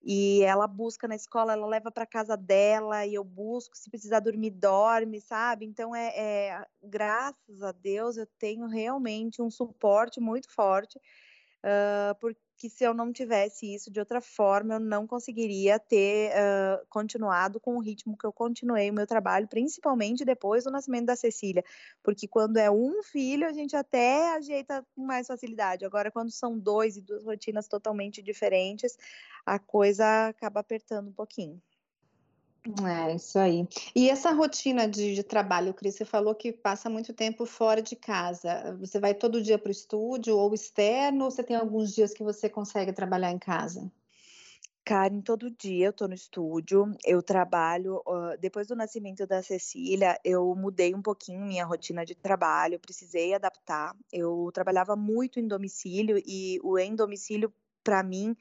e 0.03 0.43
ela 0.43 0.67
busca 0.67 1.09
na 1.09 1.17
escola, 1.17 1.53
ela 1.53 1.67
leva 1.67 1.91
para 1.91 2.07
casa 2.07 2.37
dela 2.37 3.05
e 3.07 3.15
eu 3.15 3.25
busco, 3.25 3.77
se 3.77 3.91
precisar 3.91 4.21
dormir, 4.21 4.51
dorme, 4.51 5.21
sabe? 5.21 5.67
Então 5.67 5.95
é, 5.95 6.09
é, 6.17 6.67
graças 6.83 7.63
a 7.63 7.73
Deus 7.73 8.17
eu 8.17 8.27
tenho 8.39 8.67
realmente 8.67 9.43
um 9.43 9.51
suporte 9.51 10.21
muito 10.21 10.51
forte 10.53 10.99
uh, 10.99 12.15
porque 12.21 12.41
se 12.67 12.83
eu 12.83 12.95
não 12.95 13.13
tivesse 13.13 13.75
isso 13.75 13.91
de 13.91 14.01
outra 14.01 14.23
forma, 14.23 14.75
eu 14.75 14.81
não 14.81 15.07
conseguiria 15.07 15.79
ter 15.79 16.31
uh, 16.31 16.87
continuado 16.89 17.61
com 17.61 17.77
o 17.77 17.81
ritmo 17.81 18.17
que 18.17 18.25
eu 18.27 18.33
continuei 18.33 18.89
o 18.91 18.95
meu 18.95 19.07
trabalho, 19.07 19.47
principalmente 19.47 20.25
depois 20.25 20.65
do 20.65 20.71
nascimento 20.71 21.07
da 21.07 21.17
Cecília, 21.17 21.63
porque 22.03 22.27
quando 22.27 22.57
é 22.57 22.71
um 22.71 23.03
filho, 23.03 23.47
a 23.47 23.53
gente 23.53 23.77
até 23.77 24.35
ajeita 24.35 24.83
com 24.95 25.05
mais 25.05 25.27
facilidade. 25.27 25.85
Agora, 25.85 26.11
quando 26.11 26.31
são 26.31 26.59
dois 26.59 26.97
e 26.97 27.03
duas 27.03 27.23
rotinas 27.23 27.69
totalmente 27.69 28.23
diferentes, 28.23 28.97
a 29.45 29.59
coisa 29.59 30.29
acaba 30.29 30.61
apertando 30.61 31.09
um 31.09 31.13
pouquinho. 31.13 31.61
É, 32.85 33.15
isso 33.15 33.39
aí. 33.39 33.67
E 33.95 34.11
essa 34.11 34.31
rotina 34.31 34.87
de, 34.87 35.15
de 35.15 35.23
trabalho, 35.23 35.73
Cris, 35.73 35.95
você 35.95 36.05
falou 36.05 36.35
que 36.35 36.53
passa 36.53 36.91
muito 36.91 37.15
tempo 37.15 37.47
fora 37.47 37.81
de 37.81 37.97
casa. 37.97 38.77
Você 38.79 39.01
vai 39.01 39.15
todo 39.15 39.43
dia 39.43 39.59
para 39.59 39.69
o 39.69 39.73
estúdio 39.73 40.37
ou 40.37 40.53
externo, 40.53 41.25
ou 41.25 41.31
você 41.31 41.43
tem 41.43 41.57
alguns 41.57 41.95
dias 41.95 42.13
que 42.13 42.23
você 42.23 42.49
consegue 42.49 42.93
trabalhar 42.93 43.31
em 43.31 43.39
casa? 43.39 43.91
Karen, 44.85 45.21
todo 45.21 45.51
dia 45.51 45.87
eu 45.87 45.91
estou 45.91 46.09
no 46.09 46.15
estúdio, 46.15 46.95
eu 47.05 47.23
trabalho. 47.23 48.03
Uh, 48.07 48.37
depois 48.39 48.67
do 48.67 48.77
nascimento 48.77 49.27
da 49.27 49.43
Cecília, 49.43 50.19
eu 50.23 50.55
mudei 50.55 50.95
um 50.95 51.03
pouquinho 51.03 51.45
minha 51.47 51.65
rotina 51.65 52.05
de 52.05 52.15
trabalho, 52.15 52.81
precisei 52.81 53.35
adaptar. 53.35 53.95
Eu 54.13 54.51
trabalhava 54.53 54.95
muito 54.95 55.41
em 55.41 55.47
domicílio 55.47 56.23
e 56.27 56.59
o 56.63 56.79
em 56.79 56.95
domicílio, 56.95 57.53
para 57.83 58.03
mim, 58.03 58.37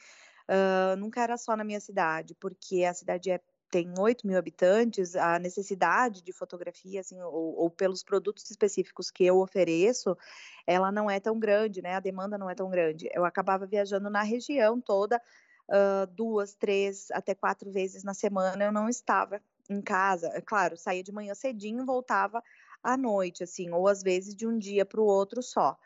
uh, 0.50 0.96
nunca 0.98 1.22
era 1.22 1.38
só 1.38 1.56
na 1.56 1.64
minha 1.64 1.80
cidade, 1.80 2.34
porque 2.36 2.84
a 2.84 2.94
cidade 2.94 3.32
é 3.32 3.42
tem 3.70 3.94
8 3.98 4.26
mil 4.26 4.38
habitantes, 4.38 5.16
a 5.16 5.40
necessidade 5.40 6.22
de 6.22 6.32
fotografia, 6.32 7.02
assim, 7.02 7.22
ou, 7.22 7.56
ou, 7.58 7.70
pelos 7.70 8.04
produtos 8.04 8.50
específicos 8.50 9.12
que 9.12 9.26
eu 9.26 9.40
ofereço, 9.40 10.18
ela 10.66 10.92
não 10.92 11.10
é 11.10 11.20
tão 11.20 11.40
grande, 11.40 11.82
né? 11.82 11.96
A 11.96 12.00
demanda 12.00 12.38
não 12.38 12.50
é 12.50 12.56
tão 12.56 12.70
grande. 12.70 13.10
Eu 13.14 13.26
acabava 13.26 13.66
viajando 13.66 14.10
na 14.10 14.24
região 14.24 14.80
toda, 14.80 15.22
uh, 15.70 16.08
duas, 16.14 16.54
três, 16.56 17.12
até 17.12 17.36
quatro 17.36 17.72
vezes 17.72 18.04
na 18.04 18.14
semana, 18.14 18.64
eu 18.66 18.72
não 18.72 18.90
estava 18.90 19.42
em 19.70 19.82
casa. 19.82 20.28
É 20.34 20.42
claro, 20.42 20.78
saía 20.78 21.04
de 21.04 21.12
manhã 21.12 21.34
cedinho, 21.36 21.86
voltava 21.86 22.42
à 22.84 22.96
noite, 22.98 23.44
assim, 23.44 23.70
ou 23.72 23.88
às 23.88 24.02
vezes 24.02 24.36
de 24.36 24.48
um 24.48 24.58
dia 24.58 24.86
para 24.86 25.02
o 25.02 25.06
outro 25.06 25.42
só. 25.42 25.78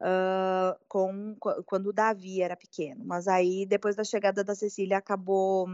uh, 0.00 0.78
com, 0.88 1.36
quando 1.64 1.88
o 1.88 1.92
Davi 1.92 2.42
era 2.42 2.56
pequeno. 2.56 3.04
Mas 3.04 3.26
aí, 3.28 3.66
depois 3.66 3.96
da 3.96 4.04
chegada 4.04 4.44
da 4.44 4.54
Cecília, 4.54 4.98
acabou 4.98 5.68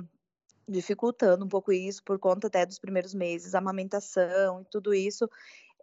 dificultando 0.69 1.45
um 1.45 1.49
pouco 1.49 1.73
isso, 1.73 2.03
por 2.05 2.19
conta 2.19 2.47
até 2.47 2.65
dos 2.65 2.79
primeiros 2.79 3.15
meses, 3.15 3.55
amamentação 3.55 4.61
e 4.63 4.65
tudo 4.65 4.95
isso, 4.95 5.29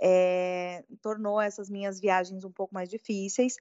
é, 0.01 0.83
tornou 1.01 1.39
essas 1.39 1.69
minhas 1.69 1.99
viagens 1.99 2.43
um 2.43 2.51
pouco 2.51 2.73
mais 2.73 2.89
difíceis. 2.89 3.55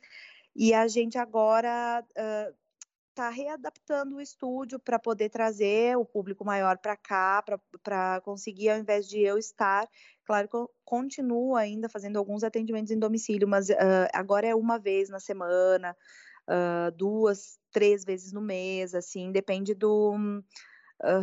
E 0.54 0.72
a 0.74 0.88
gente 0.88 1.18
agora 1.18 2.04
uh, 2.10 2.54
está 3.10 3.30
readaptando 3.30 4.16
o 4.16 4.20
estúdio 4.20 4.78
para 4.78 4.98
poder 4.98 5.28
trazer 5.28 5.96
o 5.96 6.04
público 6.04 6.44
maior 6.44 6.78
para 6.78 6.96
cá, 6.96 7.44
para 7.82 8.20
conseguir, 8.20 8.70
ao 8.70 8.78
invés 8.78 9.08
de 9.08 9.20
eu 9.20 9.36
estar, 9.36 9.88
claro 10.24 10.48
que 10.48 10.54
eu 10.54 10.70
continuo 10.84 11.56
ainda 11.56 11.88
fazendo 11.88 12.16
alguns 12.16 12.44
atendimentos 12.44 12.92
em 12.92 12.98
domicílio, 12.98 13.48
mas 13.48 13.68
uh, 13.70 14.08
agora 14.12 14.46
é 14.46 14.54
uma 14.54 14.78
vez 14.78 15.08
na 15.08 15.18
semana, 15.18 15.96
uh, 16.48 16.92
duas, 16.96 17.58
três 17.72 18.04
vezes 18.04 18.32
no 18.32 18.40
mês, 18.40 18.94
assim, 18.94 19.32
depende 19.32 19.74
do. 19.74 20.14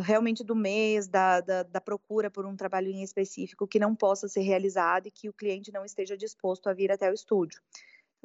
Realmente 0.02 0.42
do 0.42 0.56
mês, 0.56 1.06
da, 1.06 1.40
da, 1.40 1.62
da, 1.62 1.80
procura 1.80 2.30
por 2.30 2.46
um 2.46 2.56
trabalho 2.56 2.88
em 2.88 3.02
específico 3.02 3.66
que 3.66 3.78
não 3.78 3.94
possa 3.94 4.26
ser 4.26 4.40
realizado 4.40 5.06
e 5.06 5.10
que 5.10 5.28
o 5.28 5.34
cliente 5.34 5.70
não 5.70 5.84
esteja 5.84 6.16
disposto 6.16 6.68
a 6.68 6.72
vir 6.72 6.90
até 6.90 7.10
o 7.10 7.14
estúdio. 7.14 7.60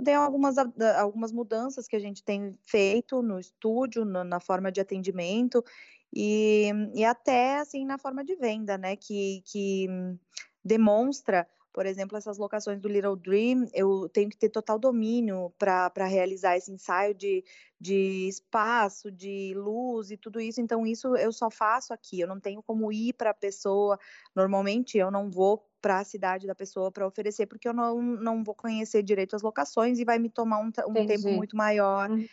Tem 0.04 0.16
algumas, 0.16 0.56
algumas 0.98 1.32
mudanças 1.32 1.88
que 1.88 1.96
a 1.96 2.00
gente 2.00 2.24
tem 2.24 2.58
feito 2.64 3.22
no 3.22 3.40
estúdio, 3.40 4.06
na 4.06 4.40
forma 4.40 4.72
de 4.72 4.80
atendimento 4.80 5.64
e, 6.14 6.72
e 6.96 7.04
até 7.06 7.58
assim 7.60 7.86
na 7.86 7.98
forma 7.98 8.24
de 8.24 8.36
venda, 8.36 8.78
né? 8.78 8.96
Que, 8.96 9.44
que 9.46 9.88
demonstra 10.64 11.48
por 11.74 11.86
exemplo, 11.86 12.18
essas 12.18 12.38
locações 12.38 12.80
do 12.80 12.90
Little 12.90 13.16
Dream, 13.16 13.68
eu 13.74 14.10
tenho 14.10 14.30
que 14.30 14.38
ter 14.38 14.50
total 14.50 14.78
domínio 14.78 15.54
para 15.58 16.06
realizar 16.06 16.58
esse 16.58 16.72
ensaio 16.72 17.14
de, 17.14 17.44
de 17.80 18.28
espaço, 18.28 19.12
de 19.12 19.54
luz 19.56 20.12
e 20.12 20.18
tudo 20.18 20.40
isso. 20.42 20.60
Então, 20.60 20.86
isso 20.86 21.16
eu 21.16 21.32
só 21.32 21.50
faço 21.50 21.94
aqui. 21.94 22.20
Eu 22.20 22.28
não 22.28 22.40
tenho 22.40 22.62
como 22.62 22.92
ir 22.92 23.14
para 23.14 23.30
a 23.30 23.34
pessoa. 23.34 23.98
Normalmente, 24.36 24.98
eu 24.98 25.10
não 25.10 25.30
vou 25.30 25.66
para 25.82 26.00
a 26.00 26.04
cidade 26.04 26.46
da 26.46 26.54
pessoa 26.54 26.92
para 26.92 27.08
oferecer, 27.08 27.48
porque 27.48 27.68
eu 27.68 27.74
não, 27.74 28.02
não 28.02 28.44
vou 28.44 28.54
conhecer 28.54 29.02
direito 29.02 29.36
as 29.36 29.42
locações 29.42 29.98
e 29.98 30.06
vai 30.06 30.20
me 30.20 30.30
tomar 30.30 30.60
um, 30.60 30.72
um 30.88 31.06
tempo 31.08 31.30
muito 31.30 31.56
maior. 31.56 32.10
Uhum. 32.10 32.28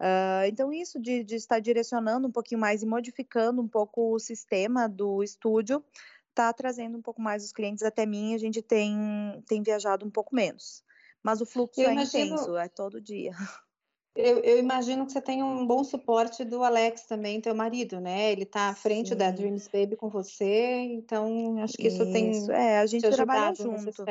Uh, 0.00 0.48
então, 0.48 0.72
isso 0.72 0.98
de, 0.98 1.22
de, 1.22 1.36
estar 1.36 1.60
direcionando 1.60 2.26
um 2.26 2.32
pouquinho 2.32 2.60
mais 2.60 2.82
e 2.82 2.86
modificando 2.86 3.60
um 3.60 3.68
pouco 3.68 4.14
o 4.14 4.18
sistema 4.18 4.88
do 4.88 5.22
estúdio 5.22 5.84
está 6.30 6.52
trazendo 6.52 6.96
um 6.96 7.02
pouco 7.02 7.20
mais 7.20 7.44
os 7.44 7.52
clientes 7.52 7.82
até 7.82 8.06
mim. 8.06 8.34
A 8.34 8.38
gente 8.38 8.62
tem, 8.62 9.42
tem 9.46 9.62
viajado 9.62 10.06
um 10.06 10.10
pouco 10.10 10.34
menos. 10.34 10.82
Mas 11.22 11.40
o 11.40 11.46
fluxo 11.46 11.80
eu 11.80 11.90
é 11.90 11.92
imagino... 11.92 12.34
intenso, 12.34 12.56
é 12.56 12.68
todo 12.68 13.00
dia. 13.00 13.32
Eu, 14.12 14.40
eu, 14.40 14.58
imagino 14.58 15.06
que 15.06 15.12
você 15.12 15.20
tem 15.20 15.40
um 15.40 15.64
bom 15.64 15.84
suporte 15.84 16.44
do 16.44 16.64
Alex 16.64 17.02
também, 17.02 17.40
teu 17.40 17.54
marido, 17.54 18.00
né? 18.00 18.32
Ele 18.32 18.42
está 18.42 18.68
à 18.68 18.74
frente 18.74 19.10
Sim. 19.10 19.14
da 19.14 19.30
Dreams 19.30 19.68
Baby 19.68 19.94
com 19.94 20.08
você, 20.08 20.74
então 20.74 21.62
acho 21.62 21.74
que 21.74 21.86
isso, 21.86 22.02
isso 22.02 22.12
tem. 22.12 22.50
É, 22.50 22.80
a 22.80 22.86
gente 22.86 23.08
trabalha 23.08 23.54
junto. 23.54 24.04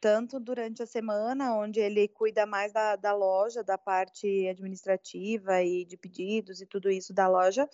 Tanto 0.00 0.40
durante 0.40 0.82
a 0.82 0.86
semana, 0.86 1.54
onde 1.54 1.78
ele 1.78 2.08
cuida 2.08 2.46
mais 2.46 2.72
da, 2.72 2.96
da 2.96 3.14
loja, 3.14 3.62
da 3.62 3.76
parte 3.76 4.48
administrativa 4.48 5.62
e 5.62 5.84
de 5.84 5.96
pedidos 5.96 6.60
e 6.60 6.66
tudo 6.66 6.90
isso 6.90 7.12
da 7.12 7.28
loja. 7.28 7.68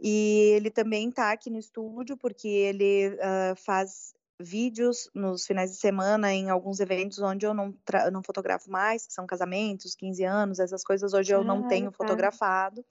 E 0.00 0.52
ele 0.56 0.70
também 0.70 1.10
está 1.10 1.30
aqui 1.30 1.50
no 1.50 1.58
estúdio, 1.58 2.16
porque 2.16 2.48
ele 2.48 3.08
uh, 3.08 3.56
faz 3.56 4.14
vídeos 4.40 5.10
nos 5.14 5.46
finais 5.46 5.70
de 5.70 5.76
semana 5.76 6.32
em 6.32 6.48
alguns 6.48 6.80
eventos 6.80 7.18
onde 7.18 7.44
eu 7.44 7.52
não, 7.52 7.74
não 8.10 8.22
fotografo 8.22 8.70
mais, 8.70 9.06
que 9.06 9.12
são 9.12 9.26
casamentos, 9.26 9.94
15 9.94 10.24
anos, 10.24 10.58
essas 10.58 10.82
coisas 10.82 11.12
hoje 11.12 11.32
eu 11.32 11.42
ah, 11.42 11.44
não 11.44 11.68
tenho 11.68 11.90
tá. 11.90 11.96
fotografado. 11.98 12.84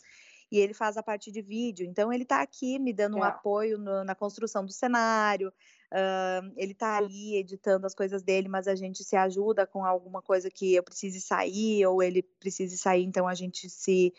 E 0.52 0.58
ele 0.58 0.74
faz 0.74 0.98
a 0.98 1.04
parte 1.04 1.32
de 1.32 1.44
vídeo. 1.44 1.86
Então, 1.86 2.12
ele 2.12 2.24
está 2.24 2.42
aqui 2.42 2.80
me 2.80 2.92
dando 2.92 3.18
um 3.18 3.24
apoio 3.24 3.78
no, 3.78 4.04
na 4.04 4.16
construção 4.16 4.66
do 4.66 4.72
cenário. 4.72 5.54
Uh, 5.92 6.52
ele 6.56 6.72
está 6.72 6.98
ali 6.98 7.36
editando 7.36 7.86
as 7.86 7.94
coisas 7.94 8.24
dele, 8.24 8.48
mas 8.48 8.68
a 8.68 8.74
gente 8.74 9.04
se 9.04 9.16
ajuda 9.16 9.68
com 9.68 9.86
alguma 9.86 10.24
coisa 10.24 10.50
que 10.50 10.74
eu 10.74 10.82
precise 10.82 11.22
sair 11.22 11.86
ou 11.86 12.02
ele 12.02 12.24
precise 12.40 12.78
sair, 12.80 13.04
então 13.04 13.28
a 13.28 13.34
gente 13.34 13.70
se, 13.70 14.14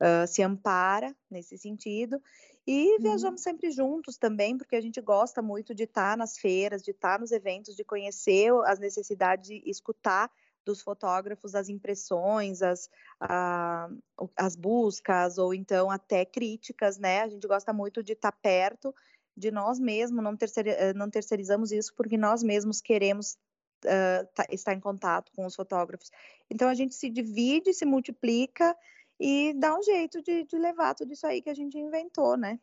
uh, 0.00 0.26
se 0.26 0.42
ampara 0.42 1.14
nesse 1.30 1.56
sentido. 1.58 2.20
E 2.66 2.92
uhum. 2.92 2.96
viajamos 3.00 3.42
sempre 3.42 3.70
juntos 3.70 4.16
também, 4.16 4.58
porque 4.58 4.76
a 4.76 4.80
gente 4.80 5.00
gosta 5.00 5.40
muito 5.40 5.74
de 5.74 5.84
estar 5.84 6.12
tá 6.12 6.16
nas 6.16 6.36
feiras, 6.36 6.82
de 6.82 6.90
estar 6.90 7.14
tá 7.14 7.18
nos 7.20 7.30
eventos, 7.30 7.76
de 7.76 7.84
conhecer 7.84 8.52
as 8.64 8.78
necessidades, 8.78 9.48
de 9.48 9.62
escutar 9.64 10.30
dos 10.64 10.82
fotógrafos 10.82 11.54
as 11.54 11.68
impressões, 11.68 12.60
as, 12.60 12.90
a, 13.20 13.88
as 14.36 14.56
buscas, 14.56 15.38
ou 15.38 15.54
então 15.54 15.88
até 15.88 16.24
críticas, 16.24 16.98
né? 16.98 17.22
A 17.22 17.28
gente 17.28 17.46
gosta 17.46 17.72
muito 17.72 18.02
de 18.02 18.14
estar 18.14 18.32
tá 18.32 18.38
perto 18.42 18.92
de 19.36 19.52
nós 19.52 19.78
mesmos, 19.78 20.24
não, 20.24 20.36
terceir, 20.36 20.94
não 20.96 21.08
terceirizamos 21.08 21.70
isso 21.70 21.92
porque 21.94 22.16
nós 22.16 22.42
mesmos 22.42 22.80
queremos 22.80 23.36
uh, 23.84 24.42
estar 24.50 24.74
em 24.74 24.80
contato 24.80 25.30
com 25.36 25.46
os 25.46 25.54
fotógrafos. 25.54 26.10
Então 26.50 26.68
a 26.68 26.74
gente 26.74 26.94
se 26.94 27.08
divide, 27.08 27.72
se 27.72 27.84
multiplica 27.84 28.76
e 29.18 29.54
dá 29.54 29.76
um 29.76 29.82
jeito 29.82 30.22
de, 30.22 30.44
de 30.44 30.58
levar 30.58 30.94
tudo 30.94 31.12
isso 31.12 31.26
aí 31.26 31.40
que 31.40 31.50
a 31.50 31.54
gente 31.54 31.78
inventou, 31.78 32.36
né? 32.36 32.58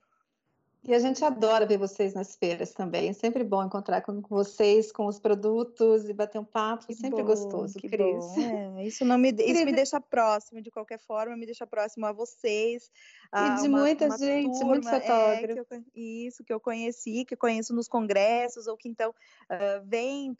E 0.86 0.94
a 0.94 1.00
gente 1.00 1.24
adora 1.24 1.66
ver 1.66 1.78
vocês 1.78 2.14
nas 2.14 2.36
feiras 2.36 2.74
também. 2.74 3.08
É 3.08 3.14
sempre 3.14 3.42
bom 3.42 3.64
encontrar 3.64 4.02
com 4.02 4.20
vocês, 4.22 4.92
com 4.92 5.06
os 5.06 5.18
produtos 5.18 6.10
e 6.10 6.14
bater 6.14 6.40
um 6.40 6.44
papo. 6.44 6.86
Que 6.86 6.94
sempre 6.94 7.22
bom, 7.22 7.30
gostoso, 7.30 7.80
que 7.80 7.88
Cris. 7.88 8.38
É, 8.38 8.84
isso, 8.84 9.06
não 9.06 9.18
me, 9.18 9.30
isso 9.32 9.66
me 9.66 9.72
deixa 9.72 10.02
próximo, 10.02 10.62
de 10.62 10.70
qualquer 10.70 11.00
forma, 11.00 11.38
me 11.38 11.46
deixa 11.46 11.66
próximo 11.66 12.06
a 12.06 12.12
vocês. 12.12 12.92
A, 13.32 13.48
e 13.48 13.62
de 13.62 13.70
uma, 13.70 13.80
muita 13.80 14.08
uma 14.08 14.18
gente, 14.18 14.60
turma, 14.60 14.66
muito 14.66 14.90
fotógrafo. 14.90 15.46
É, 15.46 15.48
que 15.48 15.60
eu, 15.60 15.84
isso, 15.96 16.44
que 16.44 16.52
eu 16.52 16.60
conheci, 16.60 17.24
que 17.24 17.38
conheço 17.38 17.74
nos 17.74 17.88
congressos, 17.88 18.68
ou 18.68 18.76
que 18.76 18.90
então 18.90 19.12
uh, 19.12 19.86
vem 19.86 20.36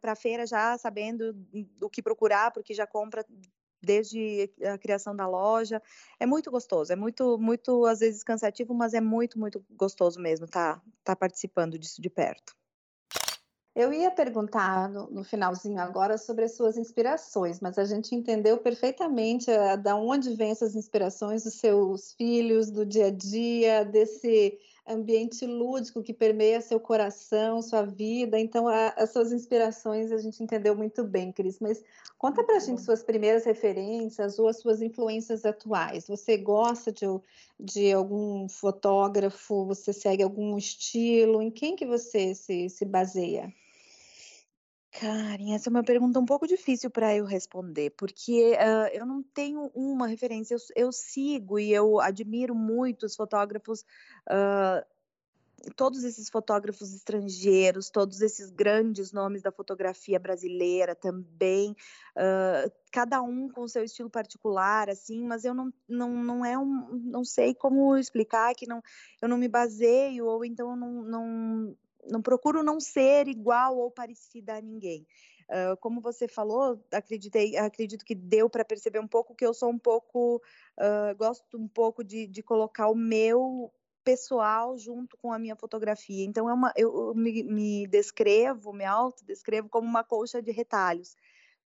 para 0.00 0.12
a 0.12 0.16
feira 0.16 0.44
já 0.44 0.76
sabendo 0.76 1.36
o 1.80 1.88
que 1.88 2.02
procurar, 2.02 2.50
porque 2.50 2.74
já 2.74 2.84
compra 2.84 3.24
desde 3.84 4.50
a 4.64 4.78
criação 4.78 5.14
da 5.14 5.26
loja. 5.26 5.80
É 6.18 6.26
muito 6.26 6.50
gostoso, 6.50 6.92
é 6.92 6.96
muito, 6.96 7.38
muito, 7.38 7.84
às 7.86 8.00
vezes 8.00 8.22
cansativo, 8.22 8.74
mas 8.74 8.94
é 8.94 9.00
muito, 9.00 9.38
muito 9.38 9.64
gostoso 9.70 10.20
mesmo 10.20 10.46
estar 10.46 10.76
tá, 10.76 10.82
tá 11.04 11.16
participando 11.16 11.78
disso 11.78 12.00
de 12.00 12.10
perto. 12.10 12.54
Eu 13.74 13.92
ia 13.92 14.08
perguntar 14.08 14.88
no, 14.88 15.10
no, 15.10 15.24
finalzinho 15.24 15.80
agora 15.80 16.16
sobre 16.16 16.44
as 16.44 16.56
suas 16.56 16.76
inspirações, 16.76 17.58
mas 17.58 17.76
a 17.76 17.84
gente 17.84 18.14
entendeu 18.14 18.56
perfeitamente 18.58 19.50
uh, 19.50 19.76
da 19.76 19.96
onde 19.96 20.32
vêm 20.34 20.52
essas 20.52 20.76
inspirações 20.76 21.42
dos 21.42 21.54
seus 21.54 22.12
filhos, 22.12 22.70
do 22.70 22.86
dia 22.86 23.06
a 23.06 23.10
dia, 23.10 23.84
desse 23.84 24.56
ambiente 24.86 25.46
lúdico 25.46 26.02
que 26.02 26.12
permeia 26.12 26.60
seu 26.60 26.78
coração, 26.78 27.62
sua 27.62 27.82
vida. 27.82 28.38
Então, 28.38 28.68
a, 28.68 28.88
as 28.90 29.12
suas 29.12 29.32
inspirações 29.32 30.12
a 30.12 30.18
gente 30.18 30.42
entendeu 30.42 30.76
muito 30.76 31.02
bem, 31.04 31.32
Cris. 31.32 31.58
Mas 31.58 31.82
conta 32.18 32.44
para 32.44 32.56
a 32.56 32.60
gente 32.60 32.82
suas 32.82 33.02
primeiras 33.02 33.44
referências 33.44 34.38
ou 34.38 34.48
as 34.48 34.58
suas 34.58 34.82
influências 34.82 35.44
atuais. 35.44 36.06
Você 36.06 36.36
gosta 36.36 36.92
de, 36.92 37.06
de 37.58 37.92
algum 37.92 38.48
fotógrafo? 38.48 39.64
Você 39.66 39.92
segue 39.92 40.22
algum 40.22 40.56
estilo? 40.58 41.40
Em 41.40 41.50
quem 41.50 41.76
que 41.76 41.86
você 41.86 42.34
se, 42.34 42.68
se 42.68 42.84
baseia? 42.84 43.52
Karen, 44.94 45.52
essa 45.52 45.68
é 45.68 45.70
uma 45.70 45.82
pergunta 45.82 46.20
um 46.20 46.24
pouco 46.24 46.46
difícil 46.46 46.88
para 46.88 47.12
eu 47.12 47.24
responder, 47.24 47.90
porque 47.90 48.52
uh, 48.52 48.96
eu 48.96 49.04
não 49.04 49.24
tenho 49.24 49.68
uma 49.74 50.06
referência. 50.06 50.54
Eu, 50.54 50.86
eu, 50.86 50.92
sigo 50.92 51.58
e 51.58 51.72
eu 51.72 52.00
admiro 52.00 52.54
muito 52.54 53.04
os 53.04 53.16
fotógrafos, 53.16 53.80
uh, 54.30 54.86
todos 55.74 56.04
esses 56.04 56.30
fotógrafos 56.30 56.94
estrangeiros, 56.94 57.90
todos 57.90 58.20
esses 58.20 58.50
grandes 58.50 59.10
nomes 59.10 59.42
da 59.42 59.50
fotografia 59.50 60.20
brasileira 60.20 60.94
também, 60.94 61.72
uh, 61.72 62.72
cada 62.92 63.20
um 63.20 63.48
com 63.48 63.66
seu 63.66 63.82
estilo 63.82 64.08
particular, 64.08 64.88
assim, 64.88 65.24
mas 65.24 65.44
eu 65.44 65.54
não, 65.54 65.74
não, 65.88 66.10
não 66.22 66.44
é 66.44 66.56
um, 66.56 67.00
não 67.02 67.24
sei 67.24 67.52
como 67.52 67.96
explicar 67.96 68.54
que 68.54 68.64
não, 68.64 68.80
eu 69.20 69.28
não 69.28 69.38
me 69.38 69.48
baseio 69.48 70.24
ou 70.26 70.44
então 70.44 70.70
eu 70.70 70.76
não, 70.76 71.02
não 71.02 71.76
não 72.10 72.22
procuro 72.22 72.62
não 72.62 72.80
ser 72.80 73.28
igual 73.28 73.76
ou 73.76 73.90
parecida 73.90 74.56
a 74.56 74.60
ninguém. 74.60 75.06
Uh, 75.48 75.76
como 75.78 76.00
você 76.00 76.26
falou, 76.26 76.82
acreditei, 76.90 77.56
acredito 77.56 78.04
que 78.04 78.14
deu 78.14 78.48
para 78.48 78.64
perceber 78.64 78.98
um 78.98 79.06
pouco 79.06 79.34
que 79.34 79.44
eu 79.44 79.52
sou 79.52 79.70
um 79.70 79.78
pouco, 79.78 80.40
uh, 80.78 81.14
gosto 81.16 81.58
um 81.58 81.68
pouco 81.68 82.02
de, 82.02 82.26
de, 82.26 82.42
colocar 82.42 82.88
o 82.88 82.94
meu 82.94 83.70
pessoal 84.02 84.78
junto 84.78 85.18
com 85.18 85.32
a 85.32 85.38
minha 85.38 85.54
fotografia. 85.54 86.24
Então, 86.24 86.48
é 86.48 86.54
uma, 86.54 86.72
eu 86.76 87.12
me, 87.14 87.42
me 87.42 87.86
descrevo, 87.86 88.72
me 88.72 88.84
autodescrevo 88.84 89.68
como 89.68 89.86
uma 89.86 90.02
colcha 90.02 90.40
de 90.40 90.50
retalhos. 90.50 91.14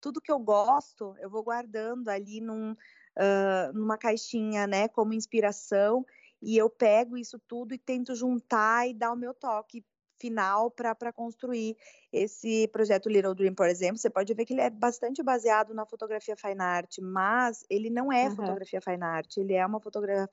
Tudo 0.00 0.22
que 0.22 0.32
eu 0.32 0.38
gosto, 0.38 1.14
eu 1.18 1.28
vou 1.28 1.42
guardando 1.42 2.08
ali 2.08 2.40
num, 2.40 2.72
uh, 2.72 3.72
numa 3.74 3.98
caixinha, 3.98 4.66
né, 4.66 4.88
como 4.88 5.12
inspiração, 5.12 6.04
e 6.40 6.56
eu 6.56 6.70
pego 6.70 7.16
isso 7.16 7.38
tudo 7.46 7.74
e 7.74 7.78
tento 7.78 8.14
juntar 8.14 8.88
e 8.88 8.94
dar 8.94 9.12
o 9.12 9.16
meu 9.16 9.34
toque 9.34 9.84
final 10.18 10.70
para 10.70 11.12
construir 11.12 11.76
esse 12.12 12.68
projeto 12.68 13.08
Little 13.08 13.34
Dream, 13.34 13.54
por 13.54 13.68
exemplo. 13.68 13.98
Você 13.98 14.10
pode 14.10 14.32
ver 14.34 14.44
que 14.44 14.52
ele 14.52 14.60
é 14.60 14.70
bastante 14.70 15.22
baseado 15.22 15.74
na 15.74 15.86
fotografia 15.86 16.36
fine 16.36 16.60
art, 16.60 16.98
mas 17.00 17.64
ele 17.70 17.90
não 17.90 18.12
é 18.12 18.28
uhum. 18.28 18.36
fotografia 18.36 18.80
fine 18.80 19.04
art, 19.04 19.36
ele 19.36 19.54
é 19.54 19.64
uma 19.64 19.80
fotografia 19.80 20.28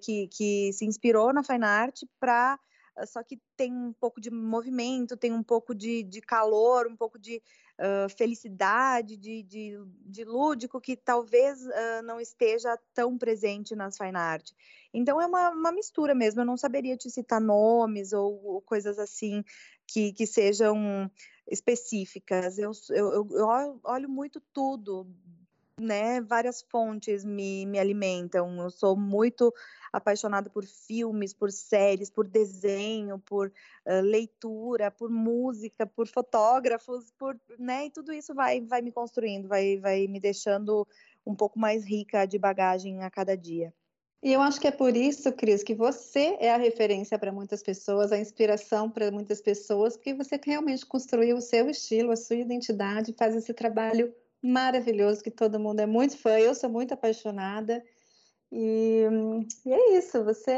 que, 0.00 0.28
que 0.28 0.72
se 0.72 0.84
inspirou 0.84 1.32
na 1.32 1.42
fine 1.42 1.64
art 1.64 2.02
para 2.18 2.58
só 3.06 3.22
que 3.22 3.40
tem 3.56 3.72
um 3.72 3.92
pouco 3.92 4.20
de 4.20 4.30
movimento, 4.30 5.16
tem 5.16 5.32
um 5.32 5.42
pouco 5.42 5.74
de, 5.74 6.02
de 6.02 6.20
calor, 6.20 6.86
um 6.86 6.96
pouco 6.96 7.18
de 7.18 7.40
felicidade, 8.16 9.16
de, 9.16 9.42
de, 9.42 9.78
de, 10.06 10.24
lúdico 10.24 10.80
que 10.80 10.96
talvez 10.96 11.64
uh, 11.64 12.02
não 12.04 12.20
esteja 12.20 12.76
tão 12.92 13.16
presente 13.16 13.76
nas 13.76 13.96
fine 13.96 14.16
art. 14.16 14.50
Então 14.92 15.20
é 15.20 15.26
uma, 15.26 15.50
uma 15.50 15.72
mistura 15.72 16.14
mesmo, 16.14 16.40
eu 16.40 16.44
não 16.44 16.56
saberia 16.56 16.96
te 16.96 17.08
citar 17.10 17.40
nomes 17.40 18.12
ou, 18.12 18.44
ou 18.44 18.60
coisas 18.62 18.98
assim 18.98 19.44
que, 19.86 20.12
que 20.12 20.26
sejam 20.26 21.10
específicas. 21.50 22.58
Eu, 22.58 22.72
eu, 22.90 23.28
eu 23.30 23.80
olho 23.84 24.08
muito 24.08 24.40
tudo 24.52 25.06
né, 25.78 26.20
várias 26.20 26.62
fontes 26.62 27.24
me, 27.24 27.64
me 27.66 27.78
alimentam. 27.78 28.60
Eu 28.60 28.70
sou 28.70 28.96
muito 28.96 29.52
apaixonada 29.92 30.50
por 30.50 30.64
filmes, 30.64 31.32
por 31.32 31.50
séries, 31.50 32.10
por 32.10 32.26
desenho, 32.26 33.18
por 33.18 33.48
uh, 33.48 34.00
leitura, 34.02 34.90
por 34.90 35.10
música, 35.10 35.86
por 35.86 36.06
fotógrafos, 36.06 37.10
por, 37.18 37.38
né, 37.58 37.86
e 37.86 37.90
tudo 37.90 38.12
isso 38.12 38.34
vai, 38.34 38.60
vai 38.60 38.82
me 38.82 38.92
construindo, 38.92 39.48
vai, 39.48 39.78
vai 39.78 40.06
me 40.06 40.20
deixando 40.20 40.86
um 41.24 41.34
pouco 41.34 41.58
mais 41.58 41.84
rica 41.84 42.26
de 42.26 42.38
bagagem 42.38 43.02
a 43.02 43.10
cada 43.10 43.36
dia. 43.36 43.72
E 44.20 44.32
eu 44.32 44.40
acho 44.40 44.60
que 44.60 44.66
é 44.66 44.72
por 44.72 44.96
isso, 44.96 45.32
Cris, 45.32 45.62
que 45.62 45.74
você 45.74 46.36
é 46.40 46.52
a 46.52 46.56
referência 46.56 47.16
para 47.16 47.30
muitas 47.30 47.62
pessoas, 47.62 48.10
a 48.10 48.18
inspiração 48.18 48.90
para 48.90 49.12
muitas 49.12 49.40
pessoas, 49.40 49.96
porque 49.96 50.12
você 50.12 50.40
realmente 50.44 50.84
construiu 50.84 51.36
o 51.36 51.40
seu 51.40 51.70
estilo, 51.70 52.10
a 52.10 52.16
sua 52.16 52.34
identidade, 52.34 53.14
faz 53.16 53.36
esse 53.36 53.54
trabalho 53.54 54.12
maravilhoso 54.42 55.22
que 55.22 55.30
todo 55.30 55.60
mundo 55.60 55.80
é 55.80 55.86
muito 55.86 56.16
fã. 56.18 56.38
Eu 56.38 56.54
sou 56.54 56.70
muito 56.70 56.94
apaixonada. 56.94 57.82
E, 58.50 59.04
e 59.66 59.72
é 59.72 59.98
isso, 59.98 60.24
você 60.24 60.52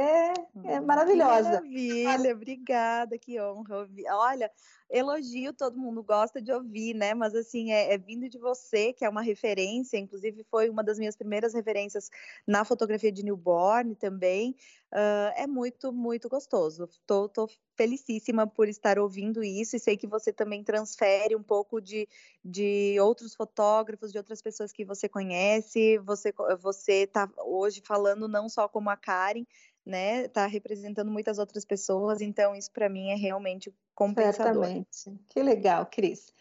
é 0.64 0.80
maravilhosa. 0.80 1.50
Maravilha, 1.50 2.32
obrigada, 2.32 3.18
que 3.18 3.40
honra. 3.40 3.88
Olha, 4.10 4.50
elogio 4.90 5.52
todo 5.52 5.78
mundo 5.78 6.02
gosta 6.02 6.40
de 6.42 6.52
ouvir, 6.52 6.94
né? 6.94 7.14
Mas 7.14 7.34
assim, 7.34 7.72
é, 7.72 7.94
é, 7.94 7.98
vindo 7.98 8.28
de 8.28 8.38
você, 8.38 8.92
que 8.92 9.04
é 9.04 9.08
uma 9.08 9.22
referência, 9.22 9.96
inclusive 9.96 10.44
foi 10.50 10.68
uma 10.68 10.82
das 10.82 10.98
minhas 10.98 11.16
primeiras 11.16 11.54
referências 11.54 12.10
na 12.46 12.64
fotografia 12.64 13.12
de 13.12 13.22
newborn 13.22 13.94
também. 13.94 14.56
Uh, 14.92 15.30
é 15.36 15.46
muito, 15.46 15.92
muito 15.92 16.28
gostoso. 16.28 16.88
Tô, 17.06 17.28
tô 17.28 17.48
felicíssima 17.76 18.46
por 18.46 18.68
estar 18.68 18.98
ouvindo 18.98 19.42
isso 19.42 19.76
e 19.76 19.80
sei 19.80 19.96
que 19.96 20.06
você 20.06 20.32
também 20.32 20.64
transfere 20.64 21.36
um 21.36 21.42
pouco 21.42 21.80
de, 21.80 22.08
de 22.44 22.98
outros 23.00 23.34
fotógrafos, 23.34 24.10
de 24.10 24.18
outras 24.18 24.42
pessoas 24.42 24.72
que 24.72 24.84
você 24.84 25.08
conhece. 25.08 25.96
Você, 25.98 26.34
você 26.60 27.06
tá 27.06 27.30
hoje 27.38 27.80
falando 27.86 28.26
não 28.26 28.48
só 28.48 28.68
como 28.68 28.90
a 28.90 28.96
Karen, 28.96 29.44
né, 29.84 30.28
tá 30.28 30.46
representando 30.46 31.10
muitas 31.10 31.38
outras 31.38 31.64
pessoas, 31.64 32.20
então 32.20 32.54
isso 32.54 32.70
para 32.70 32.88
mim 32.88 33.10
é 33.10 33.14
realmente 33.14 33.72
compensador. 33.94 34.64
Certamente. 34.64 35.20
Que 35.28 35.42
legal, 35.42 35.86
Cris. 35.86 36.32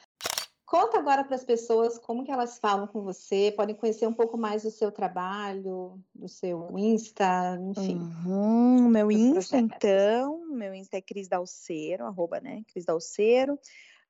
Conta 0.69 0.99
agora 0.99 1.23
para 1.23 1.35
as 1.35 1.43
pessoas 1.43 1.97
como 1.97 2.23
que 2.23 2.31
elas 2.31 2.59
falam 2.59 2.85
com 2.85 3.01
você, 3.01 3.51
podem 3.57 3.73
conhecer 3.75 4.05
um 4.05 4.13
pouco 4.13 4.37
mais 4.37 4.61
do 4.61 4.69
seu 4.69 4.91
trabalho, 4.91 5.99
do 6.13 6.27
seu 6.27 6.77
Insta, 6.77 7.57
enfim. 7.59 7.97
Uhum, 8.23 8.87
meu 8.87 9.11
Insta, 9.11 9.57
projetos. 9.57 9.75
então, 9.75 10.45
meu 10.45 10.71
Insta 10.75 10.97
é 10.97 11.01
Cris 11.01 11.27
Dalceiro, 11.27 12.05
arroba, 12.05 12.39
né, 12.39 12.61
Cris 12.67 12.85
Dalceiro. 12.85 13.57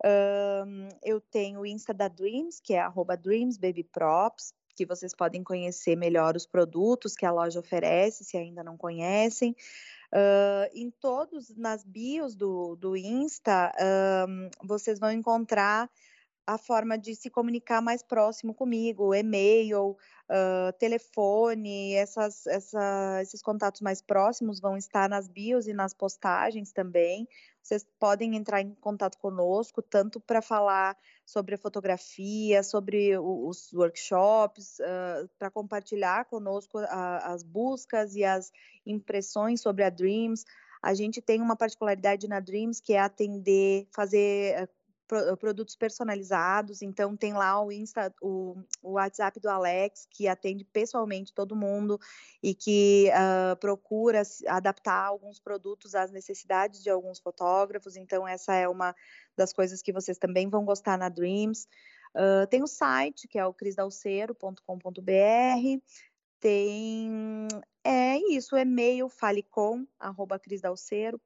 Um, 0.04 0.90
eu 1.02 1.22
tenho 1.22 1.62
o 1.62 1.66
Insta 1.66 1.94
da 1.94 2.10
Dreams, 2.10 2.60
que 2.62 2.74
é 2.74 2.80
arroba 2.80 3.16
Dreams 3.16 3.58
Baby 3.58 3.86
Props, 3.86 4.54
que 4.80 4.86
vocês 4.86 5.14
podem 5.14 5.44
conhecer 5.44 5.98
melhor 5.98 6.38
os 6.38 6.46
produtos 6.46 7.14
que 7.14 7.26
a 7.26 7.32
loja 7.32 7.60
oferece, 7.60 8.24
se 8.24 8.38
ainda 8.38 8.64
não 8.64 8.78
conhecem. 8.78 9.54
Uh, 10.14 10.72
em 10.74 10.90
todos, 10.90 11.54
nas 11.58 11.84
bios 11.84 12.34
do, 12.34 12.78
do 12.78 12.96
Insta, 12.96 13.74
um, 14.28 14.50
vocês 14.66 14.98
vão 14.98 15.12
encontrar 15.12 15.90
a 16.50 16.58
forma 16.58 16.98
de 16.98 17.16
se 17.16 17.30
comunicar 17.30 17.80
mais 17.80 18.02
próximo 18.02 18.56
comigo, 18.56 19.14
e-mail, 19.14 19.96
uh, 20.28 20.74
telefone, 20.80 21.94
essas, 21.94 22.48
essa, 22.48 23.20
esses 23.22 23.40
contatos 23.40 23.82
mais 23.82 24.02
próximos 24.02 24.60
vão 24.60 24.76
estar 24.76 25.08
nas 25.08 25.28
bios 25.28 25.68
e 25.68 25.74
nas 25.74 25.94
postagens 25.94 26.72
também. 26.72 27.28
Vocês 27.62 27.86
podem 28.00 28.36
entrar 28.36 28.62
em 28.62 28.74
contato 28.82 29.20
conosco, 29.20 29.80
tanto 29.80 30.20
para 30.20 30.42
falar 30.42 30.98
sobre 31.24 31.54
a 31.54 31.58
fotografia, 31.58 32.64
sobre 32.64 33.16
os 33.16 33.72
workshops, 33.72 34.80
uh, 34.80 35.30
para 35.38 35.52
compartilhar 35.52 36.26
conosco 36.26 36.80
a, 36.80 37.32
as 37.32 37.44
buscas 37.44 38.16
e 38.16 38.24
as 38.24 38.52
impressões 38.88 39.62
sobre 39.62 39.84
a 39.84 39.90
Dreams. 39.92 40.46
A 40.82 40.96
gente 40.96 41.22
tem 41.22 41.44
uma 41.44 41.56
particularidade 41.56 42.28
na 42.28 42.40
Dreams 42.40 42.82
que 42.82 42.94
é 42.94 43.00
atender, 43.00 43.88
fazer 43.92 44.68
produtos 45.40 45.76
personalizados, 45.76 46.82
então 46.82 47.18
tem 47.18 47.34
lá 47.34 47.62
o 47.62 47.72
Insta, 47.72 48.14
o, 48.22 48.56
o, 48.82 48.92
WhatsApp 48.92 49.40
do 49.40 49.50
Alex, 49.50 50.08
que 50.12 50.28
atende 50.28 50.64
pessoalmente 50.64 51.34
todo 51.34 51.56
mundo 51.56 52.00
e 52.44 52.54
que 52.54 53.10
uh, 53.10 53.56
procura 53.58 54.22
adaptar 54.48 55.06
alguns 55.06 55.40
produtos 55.40 55.96
às 55.96 56.12
necessidades 56.12 56.84
de 56.84 56.90
alguns 56.90 57.20
fotógrafos, 57.20 57.96
então 57.96 58.28
essa 58.28 58.54
é 58.54 58.68
uma 58.68 58.96
das 59.36 59.52
coisas 59.52 59.82
que 59.82 59.92
vocês 59.92 60.18
também 60.18 60.48
vão 60.48 60.64
gostar 60.64 60.98
na 60.98 61.10
Dreams. 61.10 61.68
Uh, 62.16 62.46
tem 62.48 62.64
o 62.64 62.68
site, 62.68 63.28
que 63.28 63.40
é 63.40 63.46
o 63.46 63.54
crisdalceiro.com.br, 63.54 65.82
tem, 66.40 67.48
é 67.84 68.18
isso, 68.32 68.56
e-mail 68.56 69.10
falecom, 69.10 69.86
arroba 70.00 70.40
crisdalceiro, 70.40 71.20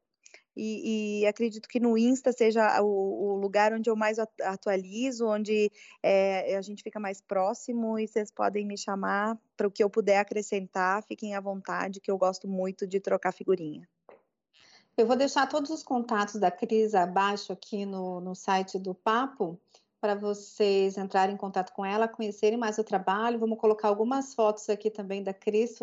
e, 0.55 1.21
e, 1.21 1.25
acredito 1.25 1.67
que 1.67 1.79
no 1.79 1.97
Insta 1.97 2.31
seja 2.31 2.81
o, 2.81 2.85
o, 2.85 3.35
lugar 3.35 3.73
onde 3.73 3.89
eu 3.89 3.95
mais 3.95 4.17
atualizo, 4.19 5.27
onde 5.27 5.71
é, 6.01 6.55
a 6.55 6.61
gente 6.61 6.83
fica 6.83 6.99
mais 6.99 7.19
próximo 7.21 7.97
e 7.97 8.07
vocês 8.07 8.29
podem 8.29 8.65
me 8.65 8.77
chamar 8.77 9.37
para 9.57 9.67
o 9.67 9.71
que 9.71 9.83
eu 9.83 9.89
puder 9.89 10.19
acrescentar, 10.19 11.03
fiquem 11.03 11.35
à 11.35 11.39
vontade, 11.39 11.99
que 11.99 12.11
eu 12.11 12.17
gosto 12.17 12.47
muito 12.47 12.85
de 12.85 12.99
trocar 12.99 13.31
figurinha. 13.31 13.87
Eu 14.95 15.07
vou 15.07 15.15
deixar 15.15 15.49
todos 15.49 15.71
os 15.71 15.81
contatos 15.81 16.35
da 16.35 16.51
Cris 16.51 16.93
abaixo 16.93 17.51
aqui 17.51 17.83
no, 17.83 18.21
no 18.21 18.35
site 18.35 18.77
do 18.77 18.93
Papo 18.93 19.59
para 20.03 20.15
vocês 20.15 20.97
entrarem 20.97 21.33
em 21.33 21.37
contato 21.37 21.71
com 21.71 21.85
ela, 21.85 22.09
conhecerem 22.09 22.59
mais 22.59 22.77
o 22.77 22.83
trabalho. 22.83 23.39
Vamos 23.39 23.57
colocar 23.57 23.87
algumas 23.87 24.33
fotos 24.33 24.67
aqui 24.67 24.89
também 24.89 25.23
da 25.23 25.33
Cris, 25.33 25.79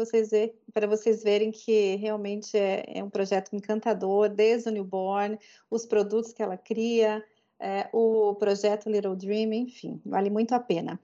para 0.75 0.87
vocês 0.87 1.23
verem 1.23 1.51
que 1.51 1.97
realmente 1.97 2.55
é, 2.55 2.85
é, 2.87 3.03
um 3.03 3.09
projeto 3.09 3.57
encantador, 3.57 4.29
desde 4.29 4.69
o 4.69 4.73
newborn, 4.73 5.39
os 5.71 5.87
produtos 5.87 6.35
que 6.35 6.43
ela 6.43 6.59
cria, 6.59 7.25
é, 7.59 7.89
o 7.95 8.35
projeto 8.35 8.91
Little 8.91 9.17
Dream, 9.17 9.55
enfim, 9.55 10.03
vale 10.05 10.29
muito 10.29 10.53
a 10.53 10.61
pena. 10.61 11.01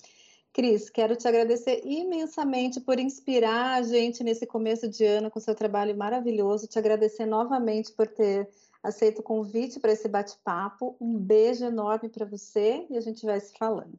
Cris, 0.52 0.90
quero 0.90 1.16
te 1.16 1.26
agradecer 1.26 1.80
imensamente 1.86 2.80
por 2.80 2.98
inspirar 2.98 3.76
a 3.76 3.82
gente 3.82 4.22
nesse 4.22 4.44
começo 4.46 4.88
de 4.88 5.06
ano 5.06 5.30
com 5.30 5.40
seu 5.40 5.54
trabalho 5.54 5.96
maravilhoso, 5.96 6.66
te 6.66 6.78
agradecer 6.78 7.24
novamente 7.24 7.92
por 7.92 8.08
ter 8.08 8.46
aceito 8.87 9.18
o 9.18 9.22
convite 9.22 9.80
para 9.80 9.93
esse 9.93 10.09
bate-papo. 10.09 10.97
Um 11.01 11.18
beijo 11.18 11.64
enorme 11.64 12.09
para 12.09 12.24
você 12.24 12.87
e 12.89 12.97
a 12.97 13.01
gente 13.01 13.26
vai 13.26 13.41
se 13.41 13.53
falando. 13.59 13.99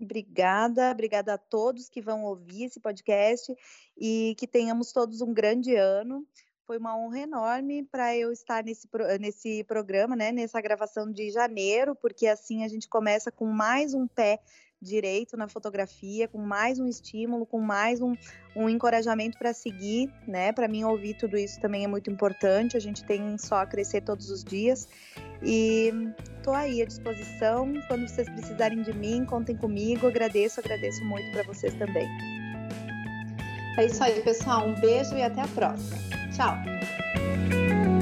Obrigada, 0.00 0.90
obrigada 0.90 1.34
a 1.34 1.38
todos 1.38 1.88
que 1.88 2.00
vão 2.00 2.24
ouvir 2.24 2.64
esse 2.64 2.80
podcast 2.80 3.54
e 3.96 4.34
que 4.38 4.46
tenhamos 4.46 4.92
todos 4.92 5.20
um 5.20 5.32
grande 5.32 5.74
ano. 5.74 6.26
Foi 6.66 6.78
uma 6.78 6.96
honra 6.96 7.20
enorme 7.20 7.84
para 7.84 8.16
eu 8.16 8.30
estar 8.30 8.62
nesse, 8.62 8.88
nesse 9.20 9.64
programa, 9.64 10.14
né, 10.14 10.30
nessa 10.30 10.60
gravação 10.60 11.10
de 11.10 11.30
janeiro, 11.30 11.94
porque 11.96 12.26
assim 12.26 12.62
a 12.64 12.68
gente 12.68 12.88
começa 12.88 13.32
com 13.32 13.46
mais 13.46 13.94
um 13.94 14.06
pé 14.06 14.40
direito 14.80 15.36
na 15.36 15.48
fotografia, 15.48 16.28
com 16.28 16.38
mais 16.38 16.78
um 16.78 16.86
estímulo, 16.86 17.44
com 17.44 17.60
mais 17.60 18.00
um, 18.00 18.14
um 18.54 18.68
encorajamento 18.68 19.38
para 19.38 19.52
seguir, 19.52 20.12
né? 20.26 20.52
Para 20.52 20.68
mim, 20.68 20.84
ouvir 20.84 21.14
tudo 21.14 21.36
isso 21.36 21.60
também 21.60 21.84
é 21.84 21.88
muito 21.88 22.10
importante. 22.10 22.76
A 22.76 22.80
gente 22.80 23.04
tem 23.04 23.36
só 23.38 23.56
a 23.56 23.66
crescer 23.66 24.02
todos 24.02 24.30
os 24.30 24.44
dias. 24.44 24.88
E 25.42 25.92
estou 26.36 26.54
aí 26.54 26.82
à 26.82 26.84
disposição. 26.84 27.72
Quando 27.88 28.08
vocês 28.08 28.28
precisarem 28.28 28.82
de 28.82 28.92
mim, 28.92 29.24
contem 29.24 29.56
comigo. 29.56 30.06
Agradeço, 30.06 30.60
agradeço 30.60 31.04
muito 31.04 31.30
para 31.32 31.42
vocês 31.42 31.74
também. 31.74 32.08
É 33.76 33.86
isso 33.86 34.02
aí, 34.02 34.20
pessoal. 34.22 34.68
Um 34.68 34.80
beijo 34.80 35.14
e 35.16 35.22
até 35.22 35.40
a 35.40 35.48
próxima. 35.48 35.96
Tchau. 36.32 37.97